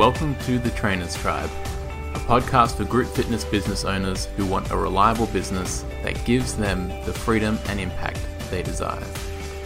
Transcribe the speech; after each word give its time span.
Welcome 0.00 0.34
to 0.46 0.58
the 0.58 0.70
Trainers 0.70 1.14
Tribe, 1.14 1.50
a 2.14 2.18
podcast 2.20 2.78
for 2.78 2.84
group 2.84 3.06
fitness 3.06 3.44
business 3.44 3.84
owners 3.84 4.24
who 4.34 4.46
want 4.46 4.70
a 4.70 4.76
reliable 4.78 5.26
business 5.26 5.84
that 6.02 6.24
gives 6.24 6.56
them 6.56 6.88
the 7.04 7.12
freedom 7.12 7.58
and 7.66 7.78
impact 7.78 8.18
they 8.50 8.62
desire. 8.62 9.04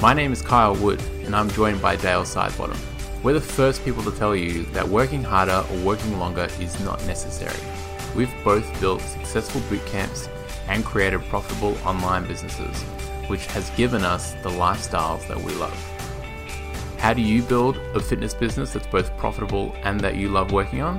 My 0.03 0.13
name 0.13 0.33
is 0.33 0.43
Kyle 0.43 0.75
Wood, 0.75 1.01
and 1.25 1.37
I'm 1.37 1.49
joined 1.51 1.81
by 1.81 1.95
Dale 1.95 2.25
Sidebottom. 2.25 2.77
We're 3.23 3.35
the 3.35 3.41
first 3.41 3.85
people 3.85 4.03
to 4.03 4.11
tell 4.11 4.35
you 4.35 4.65
that 4.73 4.89
working 4.89 5.23
harder 5.23 5.65
or 5.71 5.79
working 5.85 6.19
longer 6.19 6.49
is 6.59 6.81
not 6.81 6.99
necessary. 7.07 7.61
We've 8.17 8.35
both 8.43 8.81
built 8.81 9.03
successful 9.03 9.61
boot 9.71 9.87
camps 9.87 10.29
and 10.67 10.85
created 10.85 11.21
profitable 11.27 11.79
online 11.87 12.27
businesses, 12.27 12.83
which 13.29 13.47
has 13.53 13.71
given 13.77 14.03
us 14.03 14.33
the 14.43 14.51
lifestyles 14.51 15.29
that 15.29 15.41
we 15.41 15.53
love. 15.53 15.94
How 17.05 17.13
do 17.13 17.21
you 17.21 17.43
build 17.43 17.77
a 17.95 18.01
fitness 18.01 18.33
business 18.33 18.73
that's 18.73 18.87
both 18.87 19.15
profitable 19.19 19.77
and 19.83 20.01
that 20.01 20.17
you 20.17 20.31
love 20.31 20.53
working 20.53 20.81
on? 20.81 20.97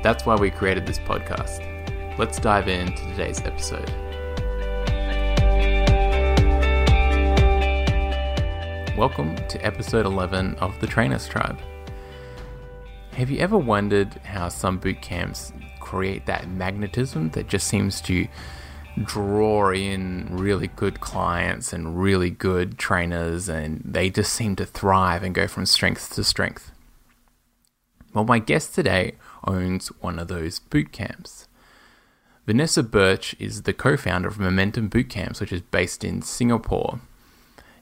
That's 0.00 0.24
why 0.24 0.36
we 0.36 0.52
created 0.52 0.86
this 0.86 1.00
podcast. 1.00 1.58
Let's 2.16 2.38
dive 2.38 2.68
into 2.68 3.02
today's 3.06 3.40
episode. 3.40 3.90
Welcome 8.96 9.34
to 9.48 9.58
episode 9.66 10.06
11 10.06 10.54
of 10.60 10.78
the 10.78 10.86
Trainers 10.86 11.26
Tribe. 11.26 11.58
Have 13.14 13.28
you 13.28 13.40
ever 13.40 13.58
wondered 13.58 14.14
how 14.22 14.48
some 14.48 14.78
boot 14.78 15.02
camps 15.02 15.52
create 15.80 16.24
that 16.26 16.50
magnetism 16.50 17.30
that 17.30 17.48
just 17.48 17.66
seems 17.66 18.00
to 18.02 18.28
draw 19.02 19.70
in 19.70 20.28
really 20.30 20.68
good 20.68 21.00
clients 21.00 21.72
and 21.72 22.00
really 22.00 22.30
good 22.30 22.78
trainers, 22.78 23.48
and 23.48 23.80
they 23.84 24.10
just 24.10 24.32
seem 24.32 24.56
to 24.56 24.66
thrive 24.66 25.22
and 25.22 25.34
go 25.34 25.46
from 25.46 25.66
strength 25.66 26.14
to 26.14 26.24
strength. 26.24 26.72
Well, 28.12 28.24
my 28.24 28.38
guest 28.38 28.74
today 28.74 29.12
owns 29.44 29.88
one 30.00 30.18
of 30.18 30.28
those 30.28 30.58
boot 30.58 30.92
camps. 30.92 31.48
Vanessa 32.46 32.82
Birch 32.82 33.36
is 33.38 33.62
the 33.62 33.72
co 33.72 33.96
founder 33.96 34.28
of 34.28 34.38
Momentum 34.38 34.88
Boot 34.88 35.08
Camps, 35.08 35.40
which 35.40 35.52
is 35.52 35.62
based 35.62 36.04
in 36.04 36.22
Singapore. 36.22 37.00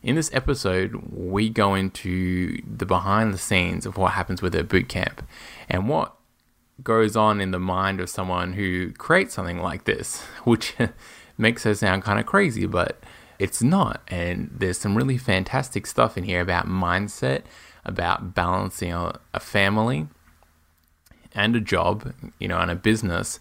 In 0.02 0.16
this 0.16 0.30
episode, 0.32 0.94
we 1.12 1.48
go 1.48 1.74
into 1.74 2.62
the 2.66 2.86
behind 2.86 3.34
the 3.34 3.38
scenes 3.38 3.84
of 3.86 3.96
what 3.96 4.12
happens 4.12 4.40
with 4.40 4.54
her 4.54 4.62
boot 4.62 4.88
camp 4.88 5.26
and 5.68 5.88
what 5.88 6.14
goes 6.82 7.16
on 7.16 7.40
in 7.40 7.50
the 7.50 7.58
mind 7.58 8.00
of 8.00 8.08
someone 8.08 8.54
who 8.54 8.92
creates 8.92 9.34
something 9.34 9.60
like 9.60 9.84
this, 9.84 10.20
which 10.44 10.74
makes 11.38 11.64
her 11.64 11.74
sound 11.74 12.02
kind 12.02 12.18
of 12.18 12.26
crazy, 12.26 12.66
but 12.66 13.02
it's 13.38 13.62
not. 13.62 14.02
And 14.08 14.50
there's 14.52 14.78
some 14.78 14.96
really 14.96 15.18
fantastic 15.18 15.86
stuff 15.86 16.18
in 16.18 16.24
here 16.24 16.40
about 16.40 16.66
mindset, 16.66 17.42
about 17.84 18.34
balancing 18.34 18.92
a, 18.92 19.40
family 19.40 20.08
and 21.34 21.56
a 21.56 21.60
job, 21.60 22.12
you 22.38 22.48
know, 22.48 22.58
and 22.58 22.70
a 22.70 22.76
business. 22.76 23.40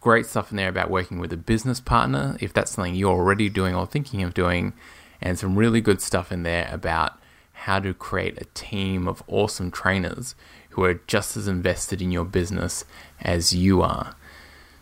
Great 0.00 0.26
stuff 0.26 0.50
in 0.50 0.56
there 0.56 0.68
about 0.68 0.90
working 0.90 1.18
with 1.18 1.32
a 1.32 1.36
business 1.36 1.80
partner, 1.80 2.36
if 2.40 2.52
that's 2.52 2.72
something 2.72 2.94
you're 2.94 3.12
already 3.12 3.48
doing 3.48 3.74
or 3.74 3.86
thinking 3.86 4.22
of 4.22 4.34
doing, 4.34 4.72
and 5.20 5.38
some 5.38 5.56
really 5.56 5.80
good 5.80 6.00
stuff 6.00 6.32
in 6.32 6.42
there 6.42 6.68
about 6.72 7.18
how 7.52 7.78
to 7.78 7.94
create 7.94 8.40
a 8.40 8.44
team 8.52 9.06
of 9.06 9.22
awesome 9.28 9.70
trainers 9.70 10.34
who 10.74 10.82
are 10.82 10.94
just 11.06 11.36
as 11.36 11.46
invested 11.46 12.02
in 12.02 12.10
your 12.10 12.24
business 12.24 12.84
as 13.20 13.52
you 13.52 13.80
are. 13.80 14.16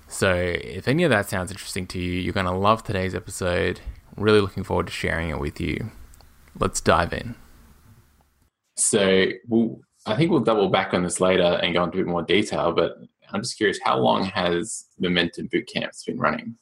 So, 0.09 0.35
if 0.35 0.89
any 0.89 1.05
of 1.05 1.11
that 1.11 1.29
sounds 1.29 1.51
interesting 1.51 1.87
to 1.89 1.99
you, 1.99 2.21
you're 2.21 2.35
going 2.35 2.47
to 2.47 2.53
love 2.53 2.83
today's 2.83 3.15
episode. 3.15 3.81
Really 4.17 4.41
looking 4.41 4.63
forward 4.63 4.87
to 4.87 4.93
sharing 4.93 5.31
it 5.31 5.39
with 5.39 5.61
you. 5.61 5.91
Let's 6.59 6.81
dive 6.81 7.13
in. 7.13 7.35
So, 8.77 9.27
we'll, 9.49 9.81
I 10.07 10.17
think 10.17 10.31
we'll 10.31 10.41
double 10.41 10.69
back 10.69 10.95
on 10.95 11.03
this 11.03 11.21
later 11.21 11.59
and 11.63 11.75
go 11.75 11.85
into 11.85 11.99
a 11.99 12.05
bit 12.05 12.11
more 12.11 12.23
detail, 12.23 12.73
but 12.73 12.99
I'm 13.33 13.43
just 13.43 13.57
curious 13.57 13.79
how 13.83 13.99
long 13.99 14.25
has 14.25 14.87
Momentum 14.99 15.49
Bootcamps 15.49 16.07
been 16.07 16.19
running? 16.19 16.57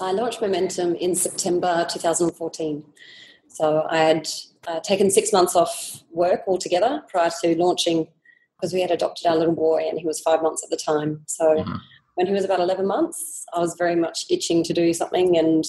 I 0.00 0.12
launched 0.12 0.40
Momentum 0.40 0.96
in 0.96 1.14
September 1.14 1.86
2014. 1.90 2.84
So, 3.48 3.86
I 3.88 3.98
had 3.98 4.28
uh, 4.66 4.80
taken 4.80 5.10
six 5.10 5.32
months 5.32 5.56
off 5.56 6.02
work 6.12 6.42
altogether 6.46 7.02
prior 7.08 7.30
to 7.42 7.56
launching 7.56 8.06
because 8.62 8.72
we 8.72 8.80
had 8.80 8.92
adopted 8.92 9.26
our 9.26 9.36
little 9.36 9.54
boy 9.54 9.84
and 9.88 9.98
he 9.98 10.06
was 10.06 10.20
five 10.20 10.40
months 10.40 10.62
at 10.62 10.70
the 10.70 10.76
time. 10.76 11.20
So 11.26 11.56
mm-hmm. 11.56 11.74
when 12.14 12.28
he 12.28 12.32
was 12.32 12.44
about 12.44 12.60
11 12.60 12.86
months, 12.86 13.44
I 13.52 13.58
was 13.58 13.74
very 13.74 13.96
much 13.96 14.24
itching 14.30 14.62
to 14.62 14.72
do 14.72 14.94
something. 14.94 15.36
And 15.36 15.64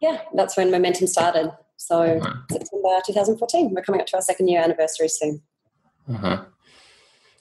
yeah, 0.00 0.22
that's 0.34 0.56
when 0.56 0.70
Momentum 0.70 1.06
started. 1.06 1.52
So 1.76 2.00
mm-hmm. 2.00 2.38
September 2.50 3.00
2014, 3.06 3.74
we're 3.74 3.82
coming 3.82 4.00
up 4.00 4.06
to 4.08 4.16
our 4.16 4.22
second 4.22 4.48
year 4.48 4.62
anniversary 4.62 5.08
soon. 5.08 5.42
Uh-huh. 6.10 6.42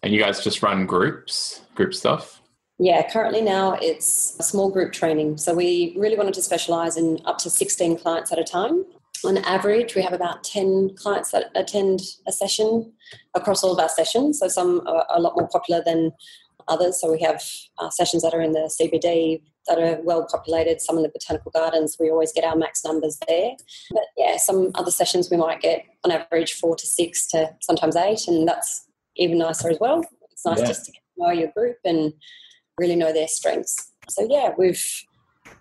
And 0.03 0.13
you 0.13 0.19
guys 0.19 0.43
just 0.43 0.61
run 0.61 0.85
groups, 0.85 1.61
group 1.75 1.93
stuff? 1.93 2.41
Yeah, 2.79 3.09
currently 3.09 3.41
now 3.41 3.77
it's 3.81 4.37
a 4.39 4.43
small 4.43 4.69
group 4.69 4.91
training. 4.91 5.37
So 5.37 5.53
we 5.53 5.95
really 5.97 6.17
wanted 6.17 6.33
to 6.33 6.41
specialize 6.41 6.97
in 6.97 7.19
up 7.23 7.37
to 7.39 7.49
16 7.49 7.97
clients 7.99 8.31
at 8.33 8.39
a 8.39 8.43
time 8.43 8.83
on 9.25 9.37
average, 9.37 9.95
we 9.95 10.01
have 10.01 10.13
about 10.13 10.43
10 10.43 10.95
clients 10.95 11.31
that 11.31 11.51
attend 11.55 12.01
a 12.27 12.31
session 12.31 12.93
across 13.35 13.63
all 13.63 13.73
of 13.73 13.79
our 13.79 13.89
sessions. 13.89 14.39
So 14.39 14.47
some 14.47 14.81
are 14.87 15.05
a 15.09 15.19
lot 15.19 15.35
more 15.35 15.47
popular 15.47 15.81
than 15.85 16.11
others. 16.67 17.01
So 17.01 17.11
we 17.11 17.21
have 17.21 17.43
uh, 17.79 17.89
sessions 17.89 18.23
that 18.23 18.33
are 18.33 18.41
in 18.41 18.53
the 18.53 18.71
CBD 18.79 19.41
that 19.67 19.79
are 19.79 20.01
well 20.03 20.25
populated, 20.29 20.81
some 20.81 20.97
in 20.97 21.03
the 21.03 21.09
botanical 21.09 21.51
gardens. 21.51 21.97
We 21.99 22.09
always 22.09 22.31
get 22.31 22.43
our 22.43 22.55
max 22.55 22.83
numbers 22.83 23.17
there. 23.27 23.51
But 23.91 24.03
yeah, 24.17 24.37
some 24.37 24.71
other 24.75 24.91
sessions 24.91 25.29
we 25.29 25.37
might 25.37 25.61
get 25.61 25.83
on 26.03 26.11
average 26.11 26.53
four 26.53 26.75
to 26.75 26.87
six 26.87 27.27
to 27.27 27.55
sometimes 27.61 27.95
eight, 27.95 28.27
and 28.27 28.47
that's 28.47 28.85
even 29.15 29.37
nicer 29.37 29.69
as 29.69 29.79
well. 29.79 30.03
It's 30.31 30.45
nice 30.45 30.59
yeah. 30.59 30.65
just 30.65 30.85
to 30.85 30.91
get 30.91 31.01
to 31.01 31.23
know 31.23 31.31
your 31.31 31.51
group 31.55 31.77
and 31.83 32.13
really 32.77 32.95
know 32.95 33.13
their 33.13 33.27
strengths. 33.27 33.91
So 34.09 34.25
yeah, 34.29 34.51
we've 34.57 34.83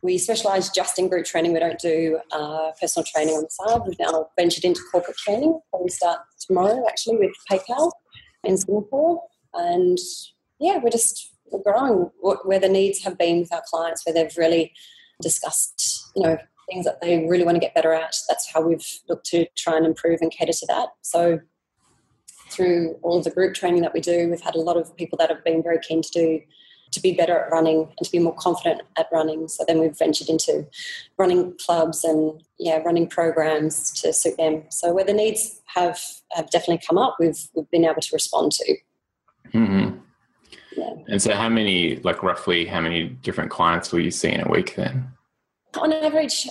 we 0.02 0.18
specialise 0.18 0.70
just 0.70 0.98
in 0.98 1.08
group 1.08 1.24
training. 1.24 1.52
We 1.52 1.60
don't 1.60 1.78
do 1.78 2.20
uh, 2.32 2.70
personal 2.80 3.04
training 3.12 3.34
on 3.34 3.44
the 3.44 3.50
side. 3.50 3.80
We've 3.86 3.98
now 3.98 4.28
ventured 4.38 4.64
into 4.64 4.80
corporate 4.90 5.16
training. 5.16 5.58
We 5.82 5.90
start 5.90 6.20
tomorrow 6.46 6.84
actually 6.88 7.18
with 7.18 7.32
PayPal 7.50 7.90
in 8.44 8.56
Singapore. 8.56 9.22
And 9.54 9.98
yeah, 10.60 10.78
we're 10.78 10.90
just 10.90 11.32
we're 11.50 11.62
growing 11.62 12.10
where 12.44 12.60
the 12.60 12.68
needs 12.68 13.02
have 13.04 13.18
been 13.18 13.40
with 13.40 13.52
our 13.52 13.62
clients, 13.68 14.04
where 14.04 14.14
they've 14.14 14.36
really 14.36 14.72
discussed, 15.22 16.10
you 16.14 16.22
know, 16.22 16.38
things 16.70 16.84
that 16.84 17.00
they 17.00 17.26
really 17.26 17.44
want 17.44 17.56
to 17.56 17.60
get 17.60 17.74
better 17.74 17.92
at. 17.92 18.14
That's 18.28 18.52
how 18.52 18.60
we've 18.60 18.86
looked 19.08 19.26
to 19.26 19.46
try 19.56 19.76
and 19.76 19.86
improve 19.86 20.20
and 20.20 20.30
cater 20.30 20.52
to 20.52 20.66
that. 20.66 20.88
So 21.02 21.40
through 22.50 22.98
all 23.02 23.18
of 23.18 23.24
the 23.24 23.30
group 23.30 23.54
training 23.54 23.82
that 23.82 23.94
we 23.94 24.00
do, 24.00 24.28
we've 24.28 24.40
had 24.40 24.54
a 24.54 24.60
lot 24.60 24.76
of 24.76 24.94
people 24.96 25.16
that 25.18 25.30
have 25.30 25.44
been 25.44 25.62
very 25.62 25.78
keen 25.80 26.02
to 26.02 26.10
do 26.12 26.40
to 26.92 27.00
be 27.00 27.12
better 27.12 27.38
at 27.38 27.50
running 27.50 27.88
and 27.98 28.04
to 28.04 28.10
be 28.10 28.18
more 28.18 28.34
confident 28.34 28.82
at 28.96 29.08
running. 29.12 29.48
So 29.48 29.64
then 29.66 29.78
we've 29.80 29.96
ventured 29.96 30.28
into 30.28 30.66
running 31.18 31.54
clubs 31.64 32.04
and 32.04 32.42
yeah, 32.58 32.78
running 32.78 33.08
programs 33.08 33.90
to 34.00 34.12
suit 34.12 34.36
them. 34.36 34.64
So 34.70 34.92
where 34.92 35.04
the 35.04 35.12
needs 35.12 35.60
have 35.74 36.00
have 36.32 36.50
definitely 36.50 36.82
come 36.86 36.98
up, 36.98 37.16
we've 37.18 37.48
we've 37.54 37.70
been 37.70 37.84
able 37.84 38.00
to 38.00 38.10
respond 38.12 38.52
to. 38.52 38.76
Mm-hmm. 39.54 39.98
Yeah. 40.76 40.94
And 41.08 41.20
so, 41.20 41.34
how 41.34 41.48
many, 41.48 41.96
like 41.96 42.22
roughly, 42.22 42.64
how 42.64 42.80
many 42.80 43.08
different 43.08 43.50
clients 43.50 43.90
will 43.90 44.00
you 44.00 44.10
see 44.10 44.30
in 44.30 44.40
a 44.40 44.48
week 44.48 44.76
then? 44.76 45.08
On 45.76 45.92
average, 45.92 46.48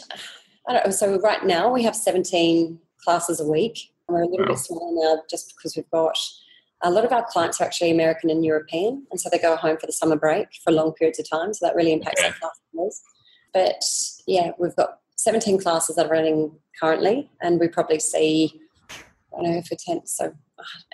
I 0.68 0.74
don't 0.74 0.86
know. 0.86 0.92
So 0.92 1.20
right 1.20 1.46
now 1.46 1.72
we 1.72 1.84
have 1.84 1.96
seventeen 1.96 2.80
classes 3.04 3.40
a 3.40 3.46
week. 3.46 3.92
We're 4.08 4.24
a 4.24 4.28
little 4.28 4.48
bit 4.48 4.58
smaller 4.58 5.16
now, 5.16 5.22
just 5.30 5.54
because 5.56 5.76
we've 5.76 5.90
got 5.92 6.18
a 6.84 6.92
lot 6.92 7.06
of 7.06 7.12
our 7.12 7.26
clients 7.30 7.60
are 7.60 7.64
actually 7.64 7.92
American 7.92 8.30
and 8.30 8.46
European, 8.46 9.06
and 9.12 9.20
so 9.20 9.30
they 9.30 9.40
go 9.40 9.56
home 9.56 9.78
for 9.78 9.88
the 9.88 9.94
summer 9.94 10.16
break 10.16 10.48
for 10.64 10.72
long 10.72 10.94
periods 10.94 11.20
of 11.20 11.30
time. 11.30 11.54
So 11.54 11.66
that 11.66 11.76
really 11.76 11.94
impacts 11.94 12.22
okay. 12.22 12.30
our 12.30 12.50
customers. 12.50 13.02
But 13.54 13.84
yeah, 14.28 14.52
we've 14.60 14.76
got 14.76 15.00
17 15.18 15.60
classes 15.60 15.96
that 15.96 16.06
are 16.06 16.10
running 16.10 16.52
currently, 16.80 17.30
and 17.42 17.60
we 17.60 17.68
probably 17.68 18.00
see, 18.00 18.62
I 18.92 19.42
don't 19.42 19.56
know, 19.56 19.62
for 19.62 19.76
10, 19.76 20.06
so 20.06 20.34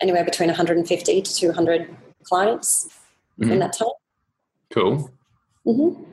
anywhere 0.02 0.24
between 0.24 0.48
150 0.48 1.22
to 1.22 1.36
200 1.36 1.96
clients 2.24 2.90
mm-hmm. 3.40 3.52
in 3.52 3.60
that 3.60 3.74
time. 3.74 3.90
Cool. 4.72 5.12
Mm-hmm. 5.68 6.04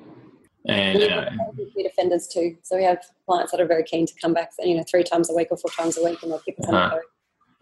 And 0.66 1.02
uh, 1.02 1.30
repeat 1.56 1.86
offenders 1.86 2.28
too. 2.28 2.56
So 2.62 2.76
we 2.76 2.84
have 2.84 2.98
clients 3.26 3.52
that 3.52 3.60
are 3.60 3.66
very 3.66 3.82
keen 3.82 4.06
to 4.06 4.12
come 4.20 4.34
back, 4.34 4.50
you 4.58 4.76
know, 4.76 4.84
three 4.90 5.02
times 5.02 5.30
a 5.30 5.34
week 5.34 5.48
or 5.50 5.56
four 5.56 5.70
times 5.70 5.96
a 5.96 6.04
week, 6.04 6.22
and 6.22 6.30
they'll 6.30 6.40
keep 6.40 6.58
us 6.60 6.68
uh-huh. 6.68 6.76
on 6.76 6.90
the 6.90 6.96
go 6.96 7.02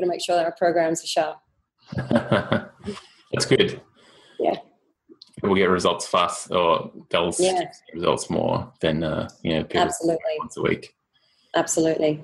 to 0.01 0.07
make 0.07 0.21
sure 0.25 0.37
that 0.37 0.45
our 0.45 0.55
programs 0.57 1.03
are 1.03 1.07
sharp. 1.07 1.39
That's 3.33 3.47
good. 3.47 3.81
Yeah. 4.39 4.55
We'll 5.43 5.55
get 5.55 5.71
results 5.71 6.07
fast, 6.07 6.51
or 6.51 6.91
they'll 7.11 7.33
yeah. 7.39 7.71
results 7.95 8.29
more 8.29 8.73
than 8.81 9.05
uh, 9.05 9.29
you 9.43 9.55
know 9.55 9.67
absolutely 9.75 10.35
once 10.39 10.57
a 10.57 10.63
week. 10.63 10.95
Absolutely. 11.55 12.23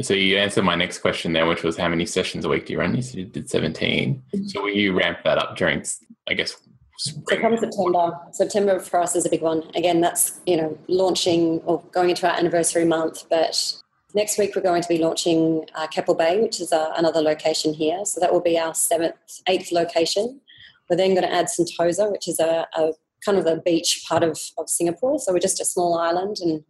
So 0.00 0.14
you 0.14 0.38
answered 0.38 0.64
my 0.64 0.74
next 0.74 0.98
question 0.98 1.32
there, 1.32 1.46
which 1.46 1.62
was 1.62 1.76
how 1.76 1.88
many 1.88 2.06
sessions 2.06 2.44
a 2.44 2.48
week 2.48 2.66
do 2.66 2.72
you 2.72 2.80
run? 2.80 2.94
You 2.94 3.02
said 3.02 3.18
you 3.18 3.26
did 3.26 3.48
17. 3.48 4.22
Mm-hmm. 4.34 4.46
So 4.46 4.62
will 4.62 4.70
you 4.70 4.96
ramp 4.96 5.18
that 5.24 5.38
up 5.38 5.56
during, 5.56 5.84
I 6.28 6.34
guess, 6.34 6.56
spring? 6.98 7.24
So 7.28 7.40
come 7.40 7.56
September. 7.58 8.18
September 8.32 8.80
for 8.80 9.00
us 9.00 9.14
is 9.14 9.26
a 9.26 9.30
big 9.30 9.42
one. 9.42 9.62
Again, 9.74 10.00
that's 10.00 10.40
you 10.46 10.56
know 10.56 10.76
launching 10.88 11.60
or 11.60 11.82
going 11.92 12.10
into 12.10 12.28
our 12.28 12.36
anniversary 12.36 12.84
month, 12.84 13.24
but 13.28 13.81
next 14.14 14.38
week 14.38 14.54
we're 14.54 14.62
going 14.62 14.82
to 14.82 14.88
be 14.88 14.98
launching 14.98 15.66
uh, 15.74 15.86
Keppel 15.86 16.14
Bay, 16.14 16.40
which 16.40 16.60
is 16.60 16.72
uh, 16.72 16.92
another 16.96 17.20
location 17.20 17.74
here. 17.74 18.04
So 18.04 18.20
that 18.20 18.32
will 18.32 18.40
be 18.40 18.58
our 18.58 18.74
seventh, 18.74 19.16
eighth 19.46 19.72
location. 19.72 20.40
We're 20.88 20.96
then 20.96 21.10
going 21.10 21.22
to 21.22 21.32
add 21.32 21.46
Sentosa, 21.46 22.10
which 22.10 22.28
is 22.28 22.38
a, 22.38 22.66
a 22.74 22.92
kind 23.24 23.38
of 23.38 23.44
the 23.44 23.62
beach 23.64 24.04
part 24.08 24.22
of, 24.22 24.38
of 24.58 24.68
Singapore. 24.68 25.18
So 25.18 25.32
we're 25.32 25.38
just 25.38 25.60
a 25.60 25.64
small 25.64 25.98
island, 25.98 26.36
and 26.40 26.64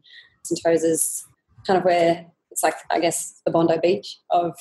Sentosa's 0.45 1.25
kind 1.67 1.79
of 1.79 1.85
where 1.85 2.27
it's 2.51 2.63
like, 2.63 2.75
I 2.91 3.01
guess, 3.01 3.41
the 3.45 3.51
Bondi 3.51 3.79
Beach 3.83 4.19
of, 4.31 4.55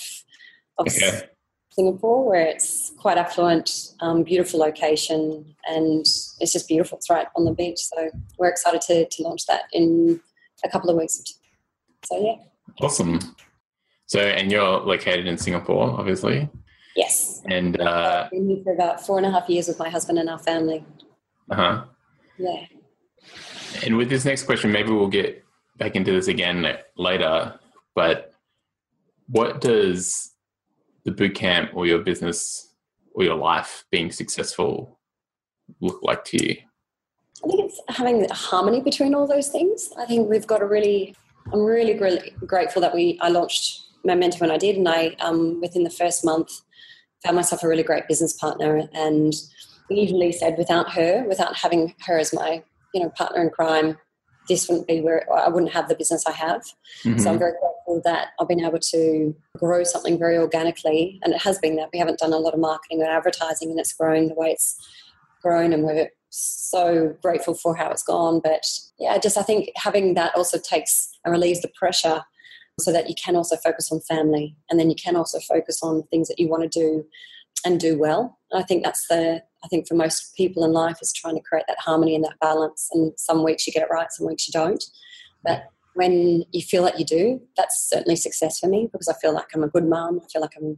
of 0.78 0.88
okay. 0.88 1.24
Singapore, 1.72 2.28
where 2.28 2.46
it's 2.46 2.92
quite 2.98 3.18
affluent, 3.18 3.94
um, 4.00 4.24
beautiful 4.24 4.60
location, 4.60 5.56
and 5.68 6.02
it's 6.40 6.54
just 6.54 6.68
beautiful. 6.68 6.98
It's 6.98 7.10
right 7.10 7.28
on 7.36 7.46
the 7.46 7.54
beach. 7.54 7.80
So 7.80 8.10
we're 8.38 8.50
excited 8.50 8.82
to, 8.82 9.08
to 9.08 9.24
launch 9.24 9.46
that 9.48 9.64
in 9.74 10.20
a 10.64 10.70
couple 10.70 10.90
of 10.90 10.98
weeks. 10.98 11.22
So, 12.06 12.22
yeah. 12.22 12.51
Awesome. 12.82 13.20
So, 14.06 14.20
and 14.20 14.52
you're 14.52 14.80
located 14.80 15.28
in 15.28 15.38
Singapore, 15.38 16.00
obviously. 16.00 16.50
Yes. 16.96 17.42
And 17.46 17.80
uh, 17.80 18.24
I've 18.26 18.32
been 18.32 18.50
here 18.50 18.64
for 18.64 18.74
about 18.74 19.06
four 19.06 19.18
and 19.18 19.26
a 19.26 19.32
half 19.32 19.48
years 19.50 19.68
with 19.68 19.80
my 19.80 19.90
husband 19.90 20.20
and 20.20 20.30
our 20.30 20.40
family. 20.40 20.84
Uh 21.50 21.56
huh. 21.56 21.84
Yeah. 22.38 22.66
And 23.86 23.98
with 23.98 24.10
this 24.10 24.26
next 24.26 24.44
question, 24.44 24.72
maybe 24.72 24.92
we'll 24.92 25.08
get 25.08 25.44
back 25.78 25.96
into 25.96 26.12
this 26.12 26.28
again 26.28 26.78
later. 26.98 27.60
But 27.96 28.34
what 29.28 29.62
does 29.62 30.32
the 31.06 31.12
boot 31.12 31.36
camp 31.36 31.72
or 31.74 31.86
your 31.86 32.00
business 32.00 32.74
or 33.14 33.24
your 33.24 33.36
life 33.36 33.86
being 33.92 34.12
successful 34.12 35.00
look 35.80 36.00
like 36.04 36.26
to 36.26 36.46
you? 36.46 36.58
I 37.44 37.48
think 37.48 37.72
it's 37.72 37.82
having 37.88 38.28
harmony 38.30 38.82
between 38.82 39.16
all 39.16 39.26
those 39.26 39.50
things. 39.50 39.90
I 39.98 40.06
think 40.06 40.30
we've 40.30 40.46
got 40.46 40.62
a 40.62 40.66
really, 40.66 41.16
I'm 41.54 41.62
really, 41.62 41.98
really 41.98 42.34
grateful 42.46 42.82
that 42.82 42.94
we 42.94 43.18
I 43.22 43.30
launched 43.30 43.82
Momentum 44.04 44.40
when 44.40 44.52
I 44.52 44.58
did, 44.58 44.78
and 44.78 44.88
I 44.88 45.16
um, 45.20 45.60
within 45.62 45.84
the 45.84 45.90
first 45.90 46.26
month 46.26 46.62
found 47.24 47.36
myself 47.36 47.64
a 47.64 47.68
really 47.68 47.84
great 47.84 48.08
business 48.08 48.34
partner, 48.34 48.88
and 48.94 49.34
easily 49.92 50.32
said 50.32 50.58
without 50.58 50.92
her, 50.94 51.24
without 51.28 51.56
having 51.56 51.94
her 52.06 52.18
as 52.18 52.34
my 52.34 52.64
you 52.94 53.02
know 53.02 53.10
partner 53.10 53.42
in 53.42 53.50
crime, 53.50 53.98
this 54.48 54.68
wouldn't 54.68 54.88
be 54.88 55.02
where 55.02 55.26
I 55.32 55.50
wouldn't 55.50 55.72
have 55.74 55.88
the 55.88 55.96
business 55.96 56.26
I 56.26 56.32
have. 56.32 56.62
Mm-hmm. 57.04 57.20
So 57.20 57.32
I'm 57.32 57.40
very 57.40 57.52
grateful 57.52 58.02
that 58.06 58.30
I've 58.40 58.48
been 58.48 58.66
able 58.66 58.80
to 58.80 59.36
grow 59.58 59.84
something 59.84 60.18
very 60.18 60.38
organically, 60.38 61.20
and 61.24 61.34
it 61.34 61.42
has 61.42 61.60
been 61.60 61.76
that 61.76 61.90
we 61.94 62.00
haven't 62.00 62.20
done 62.20 62.34
a 62.34 62.38
lot 62.38 62.54
of 62.54 62.60
marketing 62.60 63.02
or 63.02 63.06
advertising, 63.06 63.70
and 63.70 63.80
it's 63.80 63.94
growing 63.94 64.30
the 64.30 64.36
way 64.36 64.52
it's 64.52 64.78
grown, 65.42 65.74
and 65.74 65.84
we're 65.84 66.10
so 66.32 67.16
grateful 67.22 67.54
for 67.54 67.76
how 67.76 67.90
it's 67.92 68.04
gone. 68.04 68.40
But 68.44 68.66
yeah, 68.98 69.18
just 69.18 69.38
I 69.38 69.44
think 69.44 69.70
having 69.76 70.16
that 70.16 70.36
also 70.36 70.58
takes 70.58 71.10
and 71.24 71.32
relieves 71.32 71.62
the 71.62 71.72
pressure 71.76 72.24
so 72.80 72.92
that 72.92 73.10
you 73.10 73.16
can 73.24 73.36
also 73.36 73.58
focus 73.58 73.92
on 73.92 74.00
family 74.02 74.56
and 74.70 74.80
then 74.80 74.90
you 74.90 74.96
can 74.96 75.16
also 75.16 75.40
focus 75.40 75.82
on 75.84 76.04
things 76.04 76.28
that 76.30 76.40
you 76.40 76.48
want 76.48 76.64
to 76.64 76.80
do 76.80 77.06
and 77.66 77.80
do 77.80 77.98
well. 77.98 78.40
And 78.50 78.62
I 78.62 78.66
think 78.66 78.84
that's 78.84 79.08
the 79.08 79.44
I 79.64 79.68
think 79.68 79.88
for 79.88 79.94
most 79.94 80.36
people 80.36 80.64
in 80.64 80.72
life 80.72 80.98
is 81.02 81.14
trying 81.14 81.36
to 81.36 81.42
create 81.42 81.66
that 81.68 81.80
harmony 81.80 82.16
and 82.16 82.24
that 82.24 82.40
balance. 82.42 82.90
And 82.94 83.14
some 83.18 83.44
weeks 83.44 83.68
you 83.68 83.74
get 83.74 83.84
it 83.84 83.92
right, 83.92 84.12
some 84.12 84.26
weeks 84.26 84.48
you 84.48 84.52
don't. 84.52 84.84
But 85.44 85.66
when 85.94 86.44
you 86.52 86.62
feel 86.62 86.84
like 86.84 86.98
you 86.98 87.06
do, 87.06 87.42
that's 87.58 87.90
certainly 87.90 88.16
success 88.16 88.60
for 88.60 88.68
me 88.68 88.90
because 88.92 89.08
I 89.08 89.14
feel 89.16 89.34
like 89.34 89.48
I'm 89.54 89.64
a 89.64 89.68
good 89.68 89.86
mom. 89.86 90.22
I 90.24 90.28
feel 90.32 90.42
like 90.42 90.54
I'm, 90.58 90.78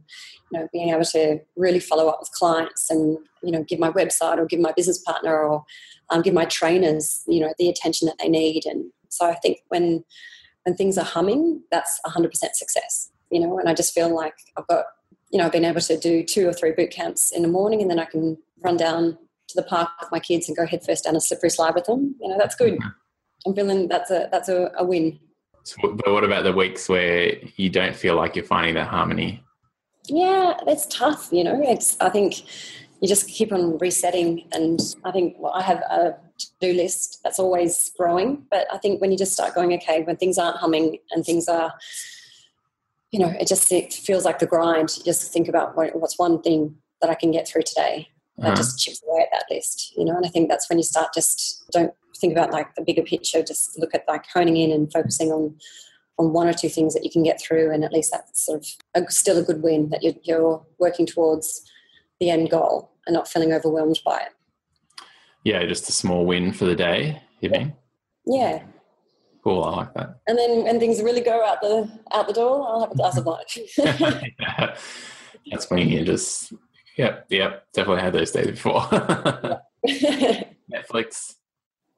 you 0.50 0.58
know, 0.58 0.68
being 0.72 0.90
able 0.90 1.04
to 1.04 1.38
really 1.56 1.80
follow 1.80 2.08
up 2.08 2.18
with 2.20 2.30
clients 2.32 2.90
and 2.90 3.18
you 3.42 3.52
know 3.52 3.62
give 3.64 3.78
my 3.78 3.90
website 3.90 4.38
or 4.38 4.46
give 4.46 4.60
my 4.60 4.72
business 4.72 4.98
partner 4.98 5.36
or 5.36 5.64
um, 6.10 6.22
give 6.22 6.34
my 6.34 6.44
trainers, 6.46 7.22
you 7.26 7.40
know, 7.40 7.52
the 7.58 7.68
attention 7.68 8.06
that 8.06 8.16
they 8.18 8.28
need. 8.28 8.66
And 8.66 8.90
so 9.08 9.26
I 9.26 9.34
think 9.34 9.58
when 9.68 10.04
when 10.64 10.76
things 10.76 10.98
are 10.98 11.04
humming, 11.04 11.62
that's 11.70 12.00
100% 12.06 12.32
success. 12.54 13.10
You 13.30 13.40
know, 13.40 13.58
and 13.58 13.68
I 13.68 13.74
just 13.74 13.94
feel 13.94 14.14
like 14.14 14.34
I've 14.56 14.66
got 14.66 14.86
you 15.30 15.38
know, 15.38 15.46
I've 15.46 15.52
been 15.52 15.64
able 15.64 15.80
to 15.80 15.98
do 15.98 16.22
two 16.22 16.46
or 16.48 16.52
three 16.52 16.72
boot 16.72 16.90
camps 16.90 17.32
in 17.32 17.42
the 17.42 17.48
morning 17.48 17.82
and 17.82 17.90
then 17.90 17.98
I 17.98 18.04
can 18.04 18.38
run 18.60 18.76
down 18.76 19.18
to 19.48 19.56
the 19.56 19.64
park 19.64 19.90
with 20.00 20.12
my 20.12 20.20
kids 20.20 20.48
and 20.48 20.56
go 20.56 20.64
headfirst 20.64 21.04
down 21.04 21.16
a 21.16 21.20
slippery 21.20 21.50
slide 21.50 21.74
with 21.74 21.86
them. 21.86 22.14
You 22.20 22.28
know, 22.28 22.38
that's 22.38 22.54
good. 22.54 22.78
I'm 23.46 23.54
feeling 23.54 23.88
that's 23.88 24.10
a 24.10 24.28
that's 24.30 24.48
a, 24.48 24.70
a 24.78 24.84
win. 24.84 25.18
So, 25.64 25.76
but 25.94 26.12
what 26.12 26.24
about 26.24 26.44
the 26.44 26.52
weeks 26.52 26.88
where 26.88 27.36
you 27.56 27.70
don't 27.70 27.96
feel 27.96 28.16
like 28.16 28.36
you're 28.36 28.44
finding 28.44 28.74
that 28.74 28.88
harmony? 28.88 29.42
Yeah, 30.06 30.54
it's 30.66 30.86
tough. 30.86 31.28
You 31.32 31.44
know, 31.44 31.60
it's 31.62 31.98
I 32.00 32.10
think 32.10 32.42
you 33.00 33.08
just 33.08 33.28
keep 33.28 33.52
on 33.52 33.78
resetting, 33.78 34.48
and 34.52 34.80
I 35.04 35.10
think 35.10 35.36
well, 35.38 35.52
I 35.52 35.62
have 35.62 35.78
a 35.78 36.16
to-do 36.38 36.72
list 36.74 37.20
that's 37.22 37.38
always 37.38 37.92
growing. 37.96 38.46
But 38.50 38.66
I 38.72 38.78
think 38.78 39.00
when 39.00 39.10
you 39.10 39.18
just 39.18 39.32
start 39.32 39.54
going, 39.54 39.72
okay, 39.74 40.02
when 40.02 40.16
things 40.16 40.38
aren't 40.38 40.56
humming 40.56 40.98
and 41.12 41.24
things 41.24 41.48
are 41.48 41.72
you 43.14 43.20
know, 43.20 43.32
it 43.38 43.46
just 43.46 43.70
it 43.70 43.92
feels 43.92 44.24
like 44.24 44.40
the 44.40 44.46
grind. 44.46 44.96
You 44.96 45.04
just 45.04 45.32
think 45.32 45.46
about 45.46 45.76
what, 45.76 45.94
what's 45.94 46.18
one 46.18 46.42
thing 46.42 46.74
that 47.00 47.10
I 47.10 47.14
can 47.14 47.30
get 47.30 47.46
through 47.46 47.62
today 47.62 48.08
that 48.38 48.46
uh-huh. 48.46 48.56
just 48.56 48.80
chips 48.80 49.00
away 49.08 49.22
at 49.22 49.28
that 49.30 49.44
list, 49.54 49.92
you 49.96 50.04
know. 50.04 50.16
And 50.16 50.26
I 50.26 50.28
think 50.28 50.48
that's 50.48 50.68
when 50.68 50.78
you 50.80 50.82
start 50.82 51.14
just 51.14 51.62
don't 51.70 51.94
think 52.20 52.32
about 52.32 52.52
like 52.52 52.74
the 52.74 52.82
bigger 52.82 53.02
picture. 53.02 53.42
Just 53.42 53.78
look 53.78 53.94
at 53.94 54.04
like 54.08 54.24
honing 54.32 54.56
in 54.56 54.70
and 54.70 54.92
focusing 54.92 55.30
on 55.30 55.56
on 56.16 56.32
one 56.32 56.46
or 56.46 56.52
two 56.52 56.68
things 56.68 56.94
that 56.94 57.04
you 57.04 57.10
can 57.10 57.24
get 57.24 57.40
through, 57.40 57.72
and 57.72 57.84
at 57.84 57.92
least 57.92 58.12
that's 58.12 58.46
sort 58.46 58.60
of 58.60 58.66
a, 59.02 59.10
still 59.10 59.38
a 59.38 59.42
good 59.42 59.62
win 59.62 59.90
that 59.90 60.02
you're, 60.02 60.14
you're 60.22 60.64
working 60.78 61.06
towards 61.06 61.68
the 62.20 62.30
end 62.30 62.50
goal 62.50 62.92
and 63.06 63.14
not 63.14 63.26
feeling 63.26 63.52
overwhelmed 63.52 63.98
by 64.04 64.18
it. 64.18 64.28
Yeah, 65.42 65.64
just 65.66 65.88
a 65.88 65.92
small 65.92 66.24
win 66.24 66.52
for 66.52 66.66
the 66.66 66.76
day. 66.76 67.20
You 67.40 67.50
mean? 67.50 67.74
Yeah, 68.26 68.62
Cool, 69.44 69.62
I 69.62 69.76
like 69.76 69.92
that. 69.92 70.20
And 70.26 70.38
then 70.38 70.64
when 70.64 70.80
things 70.80 71.02
really 71.02 71.20
go 71.20 71.44
out 71.44 71.60
the 71.60 71.86
out 72.12 72.26
the 72.26 72.32
door, 72.32 72.66
I'll 72.66 72.80
have 72.80 72.92
a 72.92 72.94
glass 72.94 73.18
of 73.18 73.26
wine. 73.26 73.44
yeah. 74.40 74.74
That's 75.50 75.68
when 75.68 75.86
you 75.86 76.02
just 76.02 76.54
yep, 76.96 77.26
yep, 77.28 77.66
definitely 77.74 78.00
had 78.02 78.14
those 78.14 78.30
days 78.30 78.46
before. 78.46 78.80
Netflix, 80.72 81.34